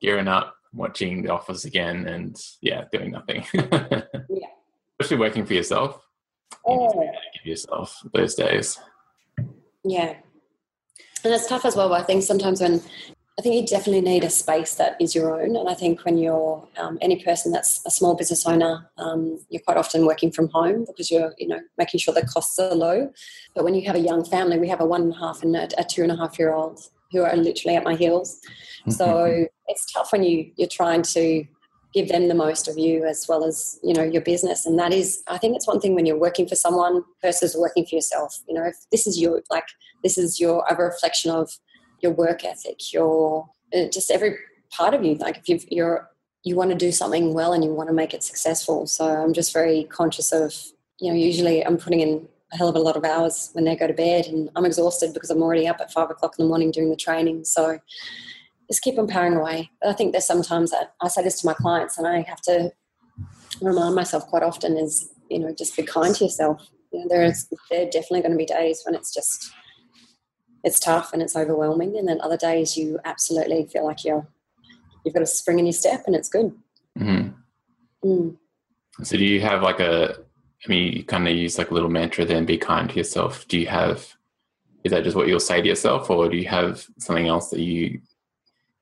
gearing 0.01 0.29
up, 0.29 0.55
watching 0.73 1.23
The 1.23 1.33
Office 1.33 1.65
again, 1.65 2.07
and 2.07 2.37
yeah, 2.61 2.85
doing 2.93 3.13
nothing. 3.13 3.45
yeah. 3.55 4.03
Especially 4.99 5.19
working 5.19 5.47
for 5.47 5.55
yourself. 5.55 6.01
Oh. 6.67 6.93
You 7.03 7.11
give 7.35 7.47
yourself 7.47 8.03
those 8.13 8.35
days. 8.35 8.79
Yeah. 9.85 10.17
And 11.25 11.35
it's 11.35 11.49
tough 11.49 11.65
as 11.65 11.77
well. 11.77 11.93
I 11.93 12.03
think 12.03 12.23
sometimes 12.23 12.61
when 12.61 12.81
I 13.39 13.43
think 13.43 13.55
you 13.55 13.67
definitely 13.67 14.01
need 14.01 14.25
a 14.25 14.31
space 14.31 14.77
that 14.77 14.97
is 14.99 15.15
your 15.15 15.39
own. 15.39 15.57
And 15.57 15.69
I 15.69 15.75
think 15.75 16.05
when 16.07 16.17
you're 16.17 16.67
um, 16.79 16.97
any 17.03 17.23
person 17.23 17.53
that's 17.53 17.85
a 17.85 17.91
small 17.91 18.15
business 18.15 18.47
owner, 18.47 18.91
um, 18.97 19.39
you're 19.51 19.61
quite 19.61 19.77
often 19.77 20.07
working 20.07 20.33
from 20.33 20.49
home 20.49 20.87
because 20.87 21.11
you're, 21.11 21.35
you 21.37 21.47
know, 21.47 21.61
making 21.77 22.01
sure 22.01 22.15
the 22.15 22.27
costs 22.27 22.59
are 22.59 22.75
low. 22.75 23.13
But 23.55 23.65
when 23.65 23.75
you 23.75 23.87
have 23.87 23.95
a 23.95 24.01
young 24.01 24.25
family, 24.25 24.59
we 24.59 24.69
have 24.69 24.81
a 24.81 24.87
one 24.87 25.03
and 25.03 25.13
a 25.13 25.19
half 25.19 25.43
and 25.43 25.55
a, 25.55 25.69
a 25.79 25.85
two 25.85 26.03
and 26.03 26.13
a 26.13 26.17
half 26.17 26.39
year 26.39 26.53
old 26.53 26.81
who 27.13 27.23
are 27.23 27.37
literally 27.37 27.77
at 27.77 27.85
my 27.85 27.95
heels. 27.95 28.41
So 28.89 29.47
it's 29.69 29.93
tough 29.93 30.13
when 30.13 30.23
you 30.23 30.51
you're 30.57 30.69
trying 30.69 31.03
to 31.03 31.45
give 31.93 32.09
them 32.09 32.29
the 32.29 32.35
most 32.35 32.69
of 32.69 32.77
you 32.77 33.05
as 33.05 33.27
well 33.29 33.45
as 33.45 33.79
you 33.83 33.95
know 33.95 34.03
your 34.03 34.21
business 34.21 34.67
and 34.67 34.79
that 34.79 34.93
is 34.93 35.23
i 35.29 35.39
think 35.39 35.57
it's 35.57 35.67
one 35.67 35.81
thing 35.81 35.95
when 35.95 36.05
you're 36.05 36.19
working 36.19 36.47
for 36.47 36.55
someone 36.55 37.03
versus 37.23 37.57
working 37.57 37.87
for 37.87 37.95
yourself 37.95 38.39
you 38.47 38.55
know 38.55 38.65
if 38.65 38.77
this 38.93 39.07
is 39.07 39.19
your 39.19 39.41
like 39.51 39.65
this 40.03 40.19
is 40.19 40.39
your 40.39 40.63
a 40.69 40.77
reflection 40.77 41.31
of 41.31 41.51
your 42.01 42.13
work 42.13 42.45
ethic, 42.45 42.93
your 42.93 43.49
uh, 43.75 43.87
just 43.93 44.11
every 44.11 44.37
part 44.71 44.95
of 44.95 45.05
you. 45.05 45.15
Like 45.15 45.39
if 45.39 45.49
you 45.49 45.61
you're 45.71 46.11
you 46.45 46.55
want 46.55 46.71
to 46.71 46.77
do 46.77 46.93
something 46.93 47.35
well 47.35 47.53
and 47.53 47.65
you 47.65 47.73
want 47.73 47.89
to 47.89 47.95
make 47.95 48.15
it 48.15 48.23
successful. 48.23 48.87
So 48.87 49.05
I'm 49.05 49.33
just 49.33 49.53
very 49.53 49.85
conscious 49.85 50.33
of 50.33 50.55
you 51.01 51.11
know 51.11 51.17
usually 51.17 51.65
I'm 51.65 51.79
putting 51.79 52.01
in 52.01 52.29
a 52.57 52.59
hell 52.59 52.69
of 52.69 52.75
a 52.75 52.81
lot 52.81 52.97
of 52.97 53.05
hours 53.05 53.51
when 53.53 53.65
they 53.65 53.77
go 53.77 53.87
to 53.87 53.93
bed 53.93 54.27
and 54.27 54.51
I'm 54.57 54.65
exhausted 54.65 55.13
because 55.13 55.31
I'm 55.31 55.43
already 55.43 55.69
up 55.69 55.81
at 55.81 55.93
five 55.93 56.11
o'clock 56.11 56.35
in 56.39 56.45
the 56.45 56.49
morning 56.49 56.71
doing 56.71 56.91
the 56.91 56.97
training. 56.97 57.45
So 57.45 57.79
just 58.69 58.83
keep 58.83 58.99
on 58.99 59.07
powering 59.07 59.35
away. 59.35 59.71
But 59.81 59.91
I 59.91 59.93
think 59.93 60.13
there's 60.13 60.27
sometimes 60.27 60.71
that 60.71 60.95
I 61.01 61.09
say 61.09 61.23
this 61.23 61.41
to 61.41 61.47
my 61.47 61.55
clients 61.55 61.99
and 61.99 62.07
I 62.07 62.23
have 62.23 62.41
to 62.43 62.73
remind 63.61 63.95
myself 63.95 64.27
quite 64.27 64.43
often 64.43 64.77
is, 64.77 65.11
you 65.31 65.39
know, 65.39 65.55
just 65.57 65.77
be 65.77 65.83
kind 65.83 66.15
to 66.15 66.25
yourself. 66.25 66.69
You 66.93 67.01
know, 67.01 67.07
there 67.09 67.25
is 67.25 67.49
there 67.71 67.83
are 67.83 67.91
definitely 67.91 68.23
going 68.23 68.33
to 68.33 68.39
be 68.39 68.47
days 68.47 68.83
when 68.85 68.95
it's 68.95 69.13
just 69.13 69.53
it's 70.65 70.81
tough 70.81 71.13
and 71.13 71.23
it's 71.23 71.37
overwhelming. 71.37 71.97
And 71.97 72.09
then 72.09 72.21
other 72.23 72.37
days 72.37 72.77
you 72.77 72.99
absolutely 73.05 73.67
feel 73.67 73.85
like 73.85 74.05
you're 74.05 74.27
you've 75.05 75.15
got 75.15 75.23
a 75.23 75.27
spring 75.27 75.59
in 75.59 75.67
your 75.67 75.73
step 75.73 76.05
and 76.07 76.17
it's 76.17 76.29
good. 76.29 76.53
Mm-hmm. 76.99 78.09
Mm. 78.09 78.37
So 79.03 79.17
do 79.17 79.25
you 79.25 79.41
have 79.41 79.63
like 79.63 79.81
a? 79.81 80.17
I 80.67 80.69
mean, 80.69 80.93
you 80.93 81.05
kind 81.05 81.29
of 81.29 81.35
use 81.35 81.59
like 81.59 81.71
a 81.71 81.75
little 81.75 81.91
mantra. 81.91 82.25
Then 82.25 82.45
be 82.45 82.59
kind 82.59 82.91
to 82.91 82.97
yourself. 82.97 83.47
Do 83.49 83.59
you 83.59 83.67
have? 83.67 84.15
Is 84.85 84.93
that 84.93 85.05
just 85.05 85.17
what 85.17 85.29
you'll 85.29 85.41
say 85.41 85.61
to 85.61 85.69
yourself, 85.69 86.11
or 86.11 86.29
do 86.29 86.37
you 86.37 86.49
have 86.49 86.87
something 86.99 87.29
else 87.29 87.51
that 87.51 87.61
you 87.61 88.01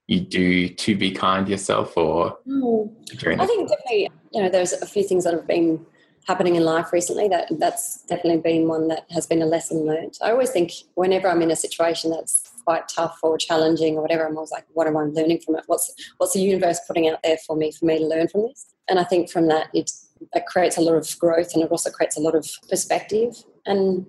you 0.06 0.20
do 0.20 0.68
to 0.68 0.96
be 0.96 1.10
kind 1.10 1.46
to 1.46 1.52
yourself, 1.52 1.96
or? 1.96 2.38
Mm. 2.46 2.90
I 3.38 3.46
think 3.46 3.68
definitely. 3.68 4.10
You 4.32 4.42
know, 4.42 4.48
there's 4.48 4.72
a 4.72 4.86
few 4.86 5.04
things 5.04 5.24
that 5.24 5.34
have 5.34 5.46
been 5.46 5.84
happening 6.26 6.56
in 6.56 6.64
life 6.64 6.92
recently 6.92 7.28
that 7.28 7.48
that's 7.58 8.02
definitely 8.06 8.40
been 8.40 8.66
one 8.66 8.88
that 8.88 9.06
has 9.10 9.26
been 9.26 9.42
a 9.42 9.46
lesson 9.46 9.84
learned 9.84 10.16
i 10.22 10.30
always 10.30 10.50
think 10.50 10.72
whenever 10.94 11.28
i'm 11.28 11.42
in 11.42 11.50
a 11.50 11.56
situation 11.56 12.10
that's 12.10 12.50
quite 12.64 12.88
tough 12.88 13.18
or 13.22 13.36
challenging 13.36 13.96
or 13.96 14.02
whatever 14.02 14.26
i'm 14.26 14.36
always 14.36 14.50
like 14.50 14.64
what 14.72 14.86
am 14.86 14.96
i 14.96 15.02
learning 15.02 15.38
from 15.38 15.56
it 15.56 15.64
what's 15.66 15.94
what's 16.16 16.32
the 16.32 16.40
universe 16.40 16.80
putting 16.86 17.08
out 17.08 17.22
there 17.22 17.36
for 17.46 17.56
me 17.56 17.70
for 17.70 17.84
me 17.84 17.98
to 17.98 18.06
learn 18.06 18.26
from 18.28 18.42
this 18.42 18.74
and 18.88 18.98
i 18.98 19.04
think 19.04 19.30
from 19.30 19.48
that 19.48 19.68
it's 19.74 20.03
that 20.32 20.46
creates 20.46 20.76
a 20.76 20.80
lot 20.80 20.94
of 20.94 21.18
growth 21.18 21.54
and 21.54 21.62
it 21.62 21.70
also 21.70 21.90
creates 21.90 22.16
a 22.16 22.20
lot 22.20 22.34
of 22.34 22.48
perspective. 22.68 23.44
And, 23.66 24.06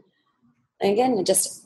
again, 0.82 1.24
just 1.26 1.66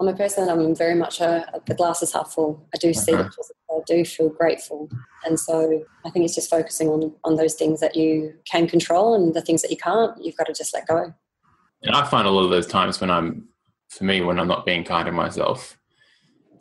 I'm 0.00 0.08
a 0.08 0.14
person. 0.14 0.46
that 0.46 0.52
I'm 0.52 0.74
very 0.74 0.94
much 0.94 1.20
a 1.20 1.46
the 1.66 1.74
glass 1.74 2.02
is 2.02 2.12
half 2.12 2.32
full. 2.32 2.66
I 2.74 2.78
do 2.78 2.92
see 2.92 3.14
uh-huh. 3.14 3.30
I 3.70 3.80
do 3.86 4.04
feel 4.04 4.28
grateful, 4.28 4.90
and 5.24 5.40
so 5.40 5.84
I 6.04 6.10
think 6.10 6.24
it's 6.24 6.34
just 6.34 6.50
focusing 6.50 6.88
on 6.88 7.14
on 7.24 7.36
those 7.36 7.54
things 7.54 7.80
that 7.80 7.96
you 7.96 8.34
can 8.50 8.68
control 8.68 9.14
and 9.14 9.32
the 9.32 9.40
things 9.40 9.62
that 9.62 9.70
you 9.70 9.76
can't. 9.76 10.12
You've 10.22 10.36
got 10.36 10.48
to 10.48 10.52
just 10.52 10.74
let 10.74 10.86
go. 10.86 11.14
And 11.82 11.96
I 11.96 12.04
find 12.04 12.26
a 12.26 12.30
lot 12.30 12.44
of 12.44 12.50
those 12.50 12.66
times 12.66 13.00
when 13.00 13.10
I'm, 13.10 13.48
for 13.88 14.04
me, 14.04 14.20
when 14.20 14.40
I'm 14.40 14.48
not 14.48 14.66
being 14.66 14.82
kind 14.82 15.06
to 15.06 15.12
myself, 15.12 15.78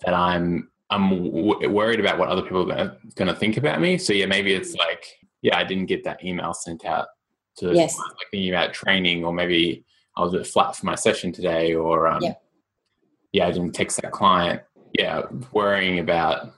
that 0.06 0.14
I'm 0.14 0.70
I'm 0.90 1.10
w- 1.10 1.70
worried 1.70 2.00
about 2.00 2.18
what 2.18 2.30
other 2.30 2.42
people 2.42 2.72
are 2.72 2.98
going 3.16 3.28
to 3.28 3.36
think 3.36 3.58
about 3.58 3.82
me. 3.82 3.98
So 3.98 4.14
yeah, 4.14 4.28
maybe 4.28 4.54
it's 4.54 4.76
like 4.76 5.06
yeah, 5.42 5.58
I 5.58 5.66
didn't 5.66 5.88
get 5.88 6.06
that 6.06 6.24
email 6.24 6.54
sent 6.54 6.86
out 6.86 7.08
to 7.58 7.74
yes. 7.74 7.98
like 7.98 8.28
thinking 8.32 8.50
about 8.50 8.74
training, 8.74 9.24
or 9.24 9.34
maybe 9.34 9.86
I 10.18 10.22
was 10.24 10.34
a 10.34 10.38
bit 10.38 10.48
flat 10.48 10.76
for 10.76 10.86
my 10.86 10.96
session 10.96 11.32
today, 11.32 11.74
or 11.74 12.08
um, 12.08 12.22
yeah 12.22 12.34
yeah, 13.36 13.48
I 13.48 13.52
didn't 13.52 13.74
text 13.74 14.02
that 14.02 14.14
client. 14.14 14.62
Yeah, 14.98 15.24
worrying 15.52 16.00
about 16.00 16.54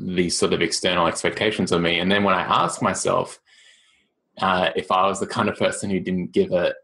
these 0.00 0.38
sort 0.38 0.54
of 0.54 0.62
external 0.62 1.06
expectations 1.06 1.72
of 1.72 1.82
me. 1.82 1.98
And 1.98 2.10
then 2.10 2.24
when 2.24 2.34
I 2.34 2.40
ask 2.40 2.80
myself 2.80 3.38
uh, 4.40 4.70
if 4.74 4.90
I 4.90 5.06
was 5.06 5.20
the 5.20 5.26
kind 5.26 5.50
of 5.50 5.58
person 5.58 5.90
who 5.90 6.00
didn't 6.00 6.32
give 6.32 6.52
a 6.52 6.74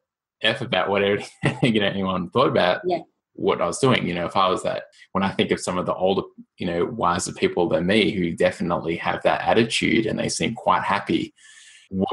f 0.42 0.60
about 0.60 0.90
what 0.90 1.02
you 1.62 1.80
know 1.80 1.86
anyone 1.86 2.28
thought 2.28 2.48
about 2.48 2.82
yeah. 2.84 2.98
what 3.32 3.62
I 3.62 3.66
was 3.66 3.78
doing, 3.78 4.06
you 4.06 4.14
know, 4.14 4.26
if 4.26 4.36
I 4.36 4.48
was 4.48 4.62
that, 4.64 4.82
when 5.12 5.24
I 5.24 5.30
think 5.30 5.50
of 5.50 5.60
some 5.60 5.78
of 5.78 5.86
the 5.86 5.94
older, 5.94 6.22
you 6.58 6.66
know, 6.66 6.84
wiser 6.84 7.32
people 7.32 7.70
than 7.70 7.86
me 7.86 8.10
who 8.10 8.36
definitely 8.36 8.96
have 8.96 9.22
that 9.22 9.40
attitude 9.40 10.04
and 10.04 10.18
they 10.18 10.28
seem 10.28 10.54
quite 10.54 10.82
happy, 10.82 11.32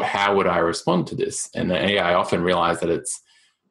how 0.04 0.36
would 0.36 0.48
I 0.48 0.60
respond 0.60 1.08
to 1.08 1.16
this? 1.16 1.50
And 1.56 1.72
I 1.74 2.14
often 2.14 2.42
realize 2.42 2.80
that 2.80 2.90
it's, 2.90 3.22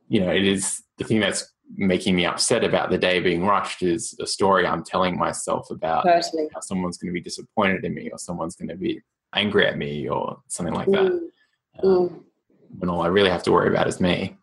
you 0.08 0.20
know, 0.20 0.30
it 0.30 0.44
is 0.44 0.82
the 0.98 1.04
thing 1.04 1.20
that's 1.20 1.50
making 1.76 2.14
me 2.14 2.26
upset 2.26 2.62
about 2.62 2.90
the 2.90 2.98
day 2.98 3.20
being 3.20 3.44
rushed 3.46 3.82
is 3.82 4.14
a 4.20 4.26
story 4.26 4.66
I'm 4.66 4.84
telling 4.84 5.18
myself 5.18 5.70
about 5.70 6.04
totally. 6.04 6.48
how 6.52 6.60
someone's 6.60 6.98
going 6.98 7.10
to 7.10 7.14
be 7.14 7.22
disappointed 7.22 7.84
in 7.84 7.94
me 7.94 8.10
or 8.10 8.18
someone's 8.18 8.54
going 8.54 8.68
to 8.68 8.76
be 8.76 9.00
angry 9.34 9.66
at 9.66 9.78
me 9.78 10.08
or 10.08 10.38
something 10.48 10.74
like 10.74 10.86
that. 10.88 11.12
Mm. 11.12 11.20
Um, 11.82 11.84
mm. 11.84 12.22
When 12.78 12.90
all 12.90 13.02
I 13.02 13.06
really 13.06 13.30
have 13.30 13.42
to 13.44 13.52
worry 13.52 13.68
about 13.68 13.88
is 13.88 14.00
me. 14.00 14.36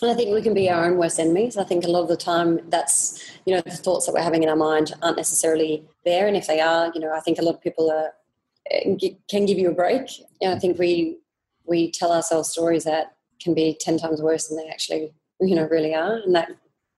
And 0.00 0.10
I 0.10 0.14
think 0.14 0.34
we 0.34 0.42
can 0.42 0.54
be 0.54 0.68
our 0.68 0.86
own 0.86 0.96
worst 0.96 1.20
enemies. 1.20 1.56
I 1.56 1.64
think 1.64 1.84
a 1.84 1.88
lot 1.88 2.02
of 2.02 2.08
the 2.08 2.16
time 2.16 2.58
that's, 2.70 3.22
you 3.44 3.54
know, 3.54 3.60
the 3.60 3.70
thoughts 3.70 4.06
that 4.06 4.12
we're 4.12 4.22
having 4.22 4.42
in 4.42 4.48
our 4.48 4.56
mind 4.56 4.92
aren't 5.00 5.16
necessarily 5.16 5.84
there. 6.04 6.26
And 6.26 6.36
if 6.36 6.48
they 6.48 6.60
are, 6.60 6.90
you 6.92 7.00
know, 7.00 7.12
I 7.12 7.20
think 7.20 7.38
a 7.38 7.42
lot 7.42 7.54
of 7.54 7.60
people 7.60 7.90
are, 7.90 8.12
can 9.28 9.46
give 9.46 9.58
you 9.58 9.70
a 9.70 9.74
break. 9.74 10.08
Know, 10.40 10.52
I 10.52 10.58
think 10.58 10.78
we, 10.78 11.18
we 11.64 11.90
tell 11.90 12.12
ourselves 12.12 12.50
stories 12.50 12.84
that 12.84 13.16
can 13.42 13.54
be 13.54 13.76
10 13.80 13.98
times 13.98 14.22
worse 14.22 14.48
than 14.48 14.56
they 14.56 14.68
actually 14.68 15.12
you 15.40 15.54
know 15.54 15.66
really 15.68 15.94
are 15.94 16.18
and 16.24 16.34
that 16.34 16.48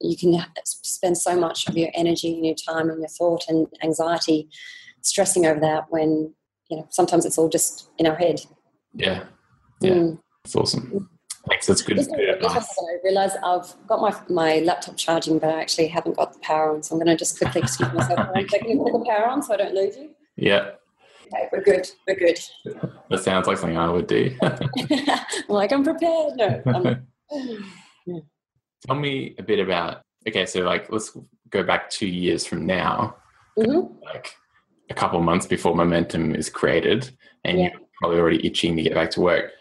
you 0.01 0.17
can 0.17 0.45
spend 0.65 1.17
so 1.17 1.37
much 1.37 1.67
of 1.69 1.77
your 1.77 1.89
energy 1.95 2.35
and 2.35 2.45
your 2.45 2.55
time 2.55 2.91
and 2.91 3.01
your 3.01 3.09
thought 3.09 3.45
and 3.49 3.67
anxiety 3.83 4.49
stressing 5.01 5.47
over 5.47 5.61
that 5.61 5.87
when 5.91 6.33
you 6.69 6.77
know 6.77 6.87
sometimes 6.91 7.25
it's 7.25 7.39
all 7.39 7.49
just 7.49 7.89
in 7.99 8.07
our 8.07 8.17
head 8.17 8.41
yeah 8.95 9.25
yeah 9.81 9.93
mm. 9.93 10.19
that's 10.45 10.57
awesome 10.57 11.09
thanks 11.49 11.67
that's 11.67 11.83
good, 11.83 11.99
advice. 11.99 12.79
i 12.79 12.97
realize 13.03 13.33
i've 13.45 13.75
got 13.87 14.01
my 14.01 14.15
my 14.29 14.59
laptop 14.61 14.97
charging 14.97 15.39
but 15.39 15.51
i 15.51 15.61
actually 15.61 15.87
haven't 15.87 16.17
got 16.17 16.33
the 16.33 16.39
power 16.41 16.75
on 16.75 16.83
so 16.83 16.95
i'm 16.95 16.99
going 16.99 17.07
to 17.07 17.17
just 17.17 17.39
quickly 17.39 17.61
excuse 17.61 17.93
myself 17.93 18.27
for 18.27 18.39
a 18.39 18.49
second 18.49 18.71
and 18.71 18.81
put 18.81 18.93
the 18.93 19.05
power 19.07 19.27
on 19.27 19.43
so 19.43 19.55
i 19.55 19.57
don't 19.57 19.75
lose 19.75 19.97
you 19.97 20.11
yeah 20.37 20.71
Okay, 21.27 21.49
we're 21.53 21.63
good. 21.63 21.89
We're 22.07 22.17
good. 22.17 22.39
That 23.11 23.23
sounds 23.23 23.47
like 23.47 23.59
something 23.59 23.77
I 23.77 23.91
would 23.91 24.07
do. 24.07 24.37
Like, 25.49 25.73
I'm 25.73 25.85
prepared. 25.85 26.37
No. 26.37 26.63
I'm, 26.67 27.07
yeah. 28.07 28.21
Tell 28.87 28.97
me 28.97 29.35
a 29.39 29.43
bit 29.43 29.61
about 29.61 30.03
okay, 30.29 30.47
so 30.47 30.61
like 30.61 30.91
let's 30.91 31.17
go 31.51 31.63
back 31.63 31.89
two 31.91 32.07
years 32.07 32.47
from 32.47 32.67
now, 32.67 33.17
mm-hmm. 33.59 33.95
like 34.05 34.35
a 34.91 34.95
couple 34.95 35.21
months 35.21 35.47
before 35.47 35.75
momentum 35.75 36.35
is 36.35 36.51
created, 36.51 37.11
and 37.45 37.59
yeah. 37.59 37.71
you're 37.71 37.81
probably 38.01 38.19
already 38.19 38.47
itching 38.47 38.77
to 38.77 38.83
get 38.83 38.95
back 38.95 39.11
to 39.11 39.21
work. 39.21 39.53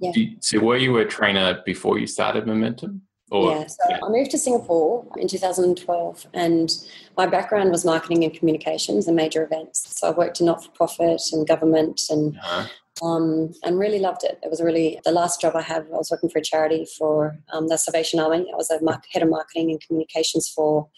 Yeah. 0.00 0.12
You, 0.14 0.36
so 0.40 0.60
were 0.60 0.76
you 0.76 0.96
a 0.98 1.04
trainer 1.04 1.60
before 1.66 1.98
you 1.98 2.06
started 2.06 2.46
momentum? 2.46 3.02
Or, 3.30 3.52
yeah, 3.52 3.66
so 3.66 3.76
yeah. 3.88 3.98
I 4.02 4.08
moved 4.08 4.32
to 4.32 4.38
Singapore 4.38 5.06
in 5.16 5.28
2012, 5.28 6.26
and 6.34 6.70
my 7.16 7.26
background 7.26 7.70
was 7.70 7.84
marketing 7.84 8.24
and 8.24 8.34
communications 8.34 9.06
and 9.06 9.16
major 9.16 9.44
events. 9.44 9.98
So 9.98 10.08
I 10.08 10.10
worked 10.10 10.40
in 10.40 10.46
not 10.46 10.64
for 10.64 10.70
profit 10.72 11.22
and 11.32 11.46
government 11.46 12.02
and 12.10 12.36
uh-huh 12.38 12.66
um, 13.02 13.54
and 13.64 13.78
really 13.78 13.98
loved 13.98 14.24
it. 14.24 14.38
It 14.42 14.50
was 14.50 14.60
really 14.60 15.00
the 15.04 15.12
last 15.12 15.40
job 15.40 15.56
I 15.56 15.62
had. 15.62 15.86
I 15.86 15.96
was 15.96 16.10
working 16.10 16.28
for 16.28 16.38
a 16.38 16.42
charity 16.42 16.86
for 16.98 17.38
um, 17.52 17.68
the 17.68 17.76
Salvation 17.76 18.20
Army. 18.20 18.46
I 18.52 18.56
was 18.56 18.70
a 18.70 18.78
head 19.12 19.22
of 19.22 19.30
marketing 19.30 19.70
and 19.70 19.80
communications 19.80 20.48
for 20.48 20.88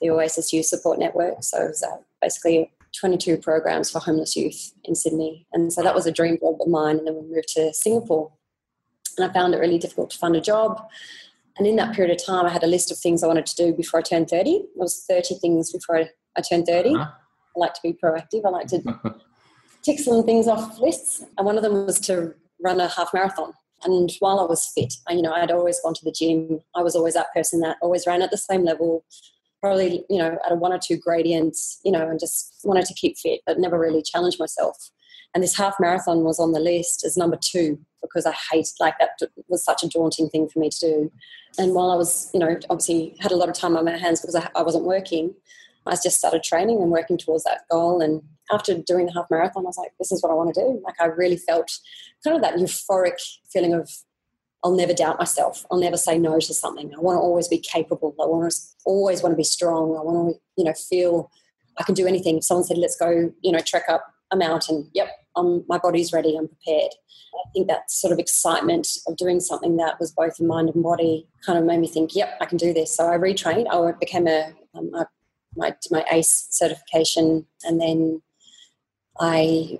the 0.00 0.10
Oasis 0.10 0.52
Youth 0.52 0.66
Support 0.66 0.98
Network. 0.98 1.42
So 1.42 1.64
it 1.64 1.68
was 1.68 1.82
uh, 1.82 1.96
basically 2.22 2.70
22 2.98 3.38
programs 3.38 3.90
for 3.90 3.98
homeless 3.98 4.36
youth 4.36 4.72
in 4.84 4.94
Sydney. 4.94 5.46
And 5.52 5.72
so 5.72 5.82
that 5.82 5.94
was 5.94 6.06
a 6.06 6.12
dream 6.12 6.38
job 6.38 6.60
of 6.60 6.68
mine. 6.68 6.98
And 6.98 7.06
then 7.06 7.14
we 7.14 7.34
moved 7.34 7.48
to 7.54 7.72
Singapore. 7.74 8.32
And 9.16 9.28
I 9.28 9.32
found 9.32 9.54
it 9.54 9.58
really 9.58 9.78
difficult 9.78 10.10
to 10.10 10.18
find 10.18 10.36
a 10.36 10.40
job. 10.40 10.80
And 11.58 11.66
in 11.66 11.76
that 11.76 11.94
period 11.94 12.14
of 12.18 12.24
time, 12.24 12.46
I 12.46 12.50
had 12.50 12.62
a 12.62 12.68
list 12.68 12.90
of 12.92 12.98
things 12.98 13.22
I 13.22 13.26
wanted 13.26 13.46
to 13.46 13.56
do 13.56 13.74
before 13.74 14.00
I 14.00 14.02
turned 14.02 14.30
30. 14.30 14.50
It 14.50 14.66
was 14.76 15.04
30 15.08 15.34
things 15.36 15.72
before 15.72 15.98
I, 15.98 16.10
I 16.36 16.40
turned 16.40 16.66
30. 16.66 16.94
Uh-huh. 16.94 17.04
I 17.04 17.58
like 17.58 17.74
to 17.74 17.80
be 17.82 17.92
proactive. 17.92 18.44
I 18.46 18.50
like 18.50 18.68
to 18.68 18.80
tick 19.82 19.98
some 19.98 20.22
things 20.22 20.46
off 20.46 20.78
lists, 20.78 21.24
and 21.36 21.44
one 21.44 21.56
of 21.56 21.62
them 21.62 21.86
was 21.86 21.98
to 22.00 22.34
run 22.62 22.80
a 22.80 22.88
half 22.88 23.12
marathon. 23.12 23.52
And 23.84 24.10
while 24.20 24.40
I 24.40 24.44
was 24.44 24.70
fit, 24.74 24.94
I, 25.08 25.12
you 25.12 25.22
know, 25.22 25.32
I'd 25.32 25.50
always 25.50 25.80
gone 25.80 25.94
to 25.94 26.04
the 26.04 26.12
gym. 26.12 26.60
I 26.74 26.82
was 26.82 26.96
always 26.96 27.14
that 27.14 27.32
person 27.32 27.60
that 27.60 27.76
always 27.80 28.06
ran 28.06 28.22
at 28.22 28.30
the 28.30 28.36
same 28.36 28.64
level, 28.64 29.04
probably, 29.60 30.04
you 30.10 30.18
know, 30.18 30.38
at 30.44 30.52
a 30.52 30.56
one 30.56 30.72
or 30.72 30.80
two 30.82 30.96
gradients, 30.96 31.80
you 31.84 31.92
know, 31.92 32.08
and 32.08 32.18
just 32.18 32.54
wanted 32.64 32.86
to 32.86 32.94
keep 32.94 33.16
fit, 33.16 33.40
but 33.46 33.58
never 33.58 33.78
really 33.78 34.02
challenged 34.02 34.40
myself. 34.40 34.90
And 35.38 35.44
this 35.44 35.56
half 35.56 35.76
marathon 35.78 36.24
was 36.24 36.40
on 36.40 36.50
the 36.50 36.58
list 36.58 37.04
as 37.04 37.16
number 37.16 37.38
two 37.40 37.78
because 38.02 38.26
I 38.26 38.34
hate 38.50 38.66
like 38.80 38.98
that 38.98 39.10
was 39.46 39.64
such 39.64 39.84
a 39.84 39.88
daunting 39.88 40.28
thing 40.28 40.48
for 40.48 40.58
me 40.58 40.68
to 40.68 40.80
do. 40.80 41.12
And 41.56 41.76
while 41.76 41.92
I 41.92 41.94
was, 41.94 42.28
you 42.34 42.40
know, 42.40 42.58
obviously 42.68 43.14
had 43.20 43.30
a 43.30 43.36
lot 43.36 43.48
of 43.48 43.54
time 43.54 43.76
on 43.76 43.84
my 43.84 43.96
hands 43.96 44.20
because 44.20 44.34
I, 44.34 44.50
I 44.56 44.62
wasn't 44.62 44.82
working, 44.82 45.32
I 45.86 45.92
just 45.92 46.16
started 46.16 46.42
training 46.42 46.82
and 46.82 46.90
working 46.90 47.16
towards 47.16 47.44
that 47.44 47.60
goal. 47.70 48.00
And 48.00 48.20
after 48.50 48.76
doing 48.78 49.06
the 49.06 49.12
half 49.12 49.26
marathon, 49.30 49.62
I 49.64 49.68
was 49.68 49.78
like, 49.78 49.92
this 50.00 50.10
is 50.10 50.24
what 50.24 50.32
I 50.32 50.34
want 50.34 50.52
to 50.52 50.60
do. 50.60 50.82
Like, 50.84 50.96
I 51.00 51.04
really 51.04 51.36
felt 51.36 51.70
kind 52.24 52.34
of 52.34 52.42
that 52.42 52.56
euphoric 52.56 53.20
feeling 53.48 53.74
of, 53.74 53.88
I'll 54.64 54.74
never 54.74 54.92
doubt 54.92 55.20
myself. 55.20 55.64
I'll 55.70 55.78
never 55.78 55.96
say 55.96 56.18
no 56.18 56.40
to 56.40 56.52
something. 56.52 56.92
I 56.96 56.98
want 56.98 57.14
to 57.14 57.20
always 57.20 57.46
be 57.46 57.60
capable. 57.60 58.12
I 58.20 58.26
want 58.26 58.50
to 58.50 58.58
always 58.84 59.22
want 59.22 59.34
to 59.34 59.36
be 59.36 59.44
strong. 59.44 59.96
I 59.96 60.02
want 60.02 60.34
to, 60.34 60.40
you 60.56 60.64
know, 60.64 60.74
feel 60.74 61.30
I 61.78 61.84
can 61.84 61.94
do 61.94 62.08
anything. 62.08 62.38
If 62.38 62.44
someone 62.44 62.64
said, 62.64 62.76
let's 62.76 62.96
go, 62.96 63.32
you 63.40 63.52
know, 63.52 63.60
trek 63.60 63.84
up 63.88 64.04
a 64.32 64.36
mountain, 64.36 64.90
yep, 64.94 65.08
I'm, 65.38 65.64
my 65.68 65.78
body's 65.78 66.12
ready. 66.12 66.36
I'm 66.36 66.48
prepared. 66.48 66.92
I 67.34 67.50
think 67.52 67.68
that 67.68 67.90
sort 67.90 68.12
of 68.12 68.18
excitement 68.18 68.88
of 69.06 69.16
doing 69.16 69.40
something 69.40 69.76
that 69.76 70.00
was 70.00 70.12
both 70.12 70.40
in 70.40 70.46
mind 70.46 70.70
and 70.70 70.82
body 70.82 71.28
kind 71.44 71.58
of 71.58 71.64
made 71.64 71.80
me 71.80 71.88
think, 71.88 72.14
yep, 72.14 72.36
I 72.40 72.46
can 72.46 72.58
do 72.58 72.72
this. 72.72 72.96
So 72.96 73.06
I 73.06 73.16
retrained. 73.16 73.66
I 73.70 73.92
became 73.92 74.26
a, 74.26 74.52
um, 74.74 74.90
my, 75.56 75.74
my 75.90 76.04
ACE 76.10 76.48
certification, 76.50 77.46
and 77.64 77.80
then 77.80 78.22
I 79.20 79.78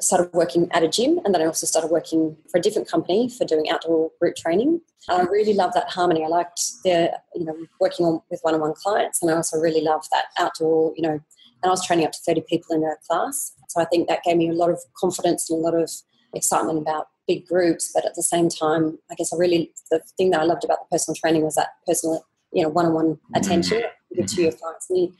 started 0.00 0.32
working 0.32 0.68
at 0.72 0.82
a 0.82 0.88
gym, 0.88 1.20
and 1.24 1.34
then 1.34 1.42
I 1.42 1.46
also 1.46 1.66
started 1.66 1.90
working 1.90 2.36
for 2.50 2.58
a 2.58 2.60
different 2.60 2.88
company 2.88 3.28
for 3.28 3.44
doing 3.44 3.70
outdoor 3.70 4.10
group 4.20 4.36
training. 4.36 4.80
And 5.08 5.22
I 5.22 5.24
really 5.24 5.54
love 5.54 5.72
that 5.74 5.90
harmony. 5.90 6.24
I 6.24 6.28
liked 6.28 6.60
the 6.84 7.18
you 7.34 7.44
know 7.44 7.56
working 7.80 8.06
on 8.06 8.20
with 8.30 8.40
one-on-one 8.42 8.74
clients, 8.74 9.22
and 9.22 9.30
I 9.30 9.34
also 9.34 9.58
really 9.58 9.82
love 9.82 10.04
that 10.12 10.26
outdoor 10.38 10.92
you 10.96 11.02
know. 11.02 11.20
And 11.64 11.70
I 11.70 11.72
was 11.72 11.84
training 11.84 12.04
up 12.04 12.12
to 12.12 12.18
thirty 12.24 12.42
people 12.42 12.76
in 12.76 12.84
a 12.84 12.94
class, 13.08 13.54
so 13.70 13.80
I 13.80 13.86
think 13.86 14.06
that 14.06 14.22
gave 14.22 14.36
me 14.36 14.50
a 14.50 14.52
lot 14.52 14.70
of 14.70 14.78
confidence 14.96 15.48
and 15.48 15.58
a 15.58 15.62
lot 15.62 15.74
of 15.74 15.90
excitement 16.34 16.78
about 16.78 17.06
big 17.26 17.46
groups. 17.48 17.90
But 17.94 18.04
at 18.04 18.14
the 18.14 18.22
same 18.22 18.50
time, 18.50 18.98
I 19.10 19.14
guess 19.14 19.32
I 19.32 19.36
really 19.36 19.72
the 19.90 20.00
thing 20.18 20.30
that 20.30 20.40
I 20.40 20.44
loved 20.44 20.64
about 20.64 20.78
the 20.82 20.94
personal 20.94 21.16
training 21.16 21.42
was 21.42 21.54
that 21.54 21.70
personal 21.86 22.24
you 22.52 22.62
know 22.62 22.68
one-on-one 22.68 23.18
attention 23.34 23.80
mm-hmm. 23.80 24.26
to 24.26 24.42
your 24.42 24.52
clients. 24.52 24.90
And 24.90 24.98
you, 24.98 25.14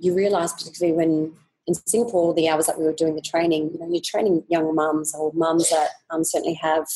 you 0.00 0.14
realize, 0.14 0.54
particularly 0.54 0.96
when 0.96 1.34
in 1.66 1.74
Singapore, 1.74 2.34
the 2.34 2.48
hours 2.48 2.66
that 2.66 2.78
we 2.78 2.84
were 2.84 2.92
doing 2.92 3.14
the 3.14 3.20
training, 3.20 3.70
you 3.72 3.78
know, 3.78 3.88
you're 3.88 4.02
training 4.04 4.42
young 4.48 4.74
mums 4.74 5.14
or 5.14 5.30
mums 5.32 5.70
that 5.70 5.90
um, 6.10 6.24
certainly 6.24 6.54
have 6.54 6.86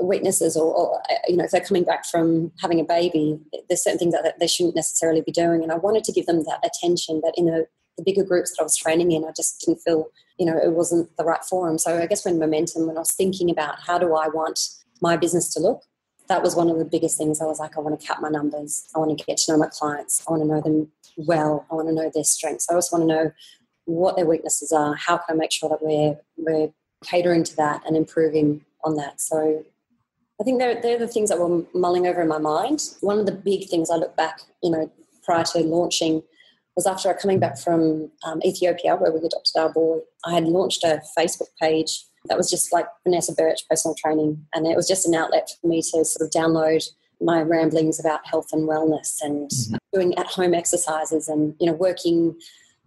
weaknesses 0.00 0.56
or, 0.56 0.72
or, 0.72 1.02
you 1.26 1.36
know, 1.36 1.44
if 1.44 1.50
they're 1.50 1.60
coming 1.60 1.82
back 1.82 2.06
from 2.06 2.52
having 2.60 2.78
a 2.78 2.84
baby, 2.84 3.40
there's 3.68 3.82
certain 3.82 3.98
things 3.98 4.12
that 4.12 4.38
they 4.38 4.46
shouldn't 4.46 4.76
necessarily 4.76 5.20
be 5.20 5.32
doing. 5.32 5.64
And 5.64 5.72
I 5.72 5.76
wanted 5.76 6.04
to 6.04 6.12
give 6.12 6.26
them 6.26 6.44
that 6.44 6.64
attention, 6.64 7.20
but 7.24 7.34
in 7.36 7.46
the, 7.46 7.66
the 7.96 8.02
bigger 8.02 8.24
groups 8.24 8.50
that 8.50 8.62
I 8.62 8.64
was 8.64 8.76
training 8.76 9.12
in, 9.12 9.24
I 9.24 9.32
just 9.36 9.60
didn't 9.60 9.80
feel, 9.80 10.08
you 10.38 10.46
know, 10.46 10.56
it 10.56 10.72
wasn't 10.72 11.16
the 11.16 11.24
right 11.24 11.44
forum. 11.44 11.78
So 11.78 11.98
I 11.98 12.06
guess 12.06 12.24
when 12.24 12.38
momentum, 12.38 12.86
when 12.86 12.96
I 12.96 13.00
was 13.00 13.12
thinking 13.12 13.50
about 13.50 13.80
how 13.80 13.98
do 13.98 14.14
I 14.14 14.28
want 14.28 14.68
my 15.00 15.16
business 15.16 15.52
to 15.54 15.60
look, 15.60 15.82
that 16.28 16.42
was 16.42 16.56
one 16.56 16.70
of 16.70 16.78
the 16.78 16.84
biggest 16.84 17.18
things. 17.18 17.40
I 17.40 17.44
was 17.44 17.58
like, 17.58 17.76
I 17.76 17.80
want 17.80 18.00
to 18.00 18.06
cap 18.06 18.20
my 18.20 18.30
numbers. 18.30 18.88
I 18.94 18.98
want 18.98 19.16
to 19.16 19.24
get 19.24 19.36
to 19.38 19.52
know 19.52 19.58
my 19.58 19.68
clients. 19.68 20.24
I 20.26 20.30
want 20.30 20.42
to 20.42 20.48
know 20.48 20.60
them 20.60 20.90
well. 21.16 21.66
I 21.70 21.74
want 21.74 21.88
to 21.88 21.94
know 21.94 22.10
their 22.12 22.24
strengths. 22.24 22.66
I 22.70 22.74
also 22.74 22.96
want 22.96 23.08
to 23.08 23.14
know 23.14 23.32
what 23.84 24.16
their 24.16 24.26
weaknesses 24.26 24.72
are. 24.72 24.94
How 24.94 25.18
can 25.18 25.36
I 25.36 25.38
make 25.38 25.52
sure 25.52 25.68
that 25.68 25.82
we're 25.82 26.18
we're 26.36 26.72
catering 27.04 27.44
to 27.44 27.56
that 27.56 27.82
and 27.86 27.96
improving 27.96 28.64
on 28.84 28.96
that? 28.96 29.20
So 29.20 29.64
I 30.40 30.44
think 30.44 30.58
they're, 30.58 30.80
they're 30.80 30.98
the 30.98 31.06
things 31.06 31.28
that 31.28 31.38
were 31.38 31.62
mulling 31.74 32.06
over 32.06 32.22
in 32.22 32.28
my 32.28 32.38
mind. 32.38 32.94
One 33.00 33.18
of 33.18 33.26
the 33.26 33.32
big 33.32 33.68
things 33.68 33.90
I 33.90 33.96
look 33.96 34.16
back, 34.16 34.40
you 34.62 34.70
know, 34.70 34.90
prior 35.22 35.44
to 35.44 35.58
launching 35.60 36.22
was 36.76 36.86
after 36.86 37.12
coming 37.14 37.38
back 37.38 37.58
from 37.58 38.10
um, 38.26 38.40
Ethiopia, 38.44 38.96
where 38.96 39.12
we 39.12 39.18
adopted 39.18 39.56
our 39.56 39.72
boy, 39.72 39.98
I 40.26 40.34
had 40.34 40.44
launched 40.44 40.84
a 40.84 41.02
Facebook 41.16 41.48
page 41.60 42.04
that 42.26 42.36
was 42.36 42.50
just 42.50 42.72
like 42.72 42.86
Vanessa 43.04 43.34
Birch 43.34 43.60
personal 43.68 43.94
training. 43.94 44.44
And 44.54 44.66
it 44.66 44.76
was 44.76 44.88
just 44.88 45.06
an 45.06 45.14
outlet 45.14 45.48
for 45.60 45.68
me 45.68 45.82
to 45.82 46.04
sort 46.04 46.22
of 46.22 46.30
download 46.30 46.84
my 47.20 47.42
ramblings 47.42 48.00
about 48.00 48.26
health 48.26 48.48
and 48.52 48.68
wellness 48.68 49.18
and 49.20 49.50
mm-hmm. 49.50 49.76
doing 49.92 50.18
at 50.18 50.26
home 50.26 50.54
exercises 50.54 51.28
and, 51.28 51.54
you 51.60 51.66
know, 51.66 51.74
working, 51.74 52.34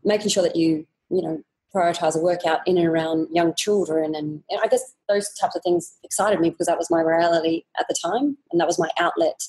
making 0.03 0.29
sure 0.29 0.43
that 0.43 0.55
you, 0.55 0.85
you 1.09 1.21
know, 1.21 1.41
prioritize 1.73 2.15
a 2.15 2.19
workout 2.19 2.59
in 2.65 2.77
and 2.77 2.87
around 2.87 3.27
young 3.31 3.53
children. 3.55 4.15
And, 4.15 4.43
and 4.49 4.59
I 4.61 4.67
guess 4.67 4.93
those 5.07 5.29
types 5.33 5.55
of 5.55 5.61
things 5.63 5.97
excited 6.03 6.39
me 6.39 6.49
because 6.49 6.67
that 6.67 6.77
was 6.77 6.89
my 6.89 7.01
reality 7.01 7.63
at 7.79 7.87
the 7.87 7.95
time. 8.03 8.37
And 8.51 8.59
that 8.59 8.67
was 8.67 8.79
my 8.79 8.89
outlet 8.99 9.39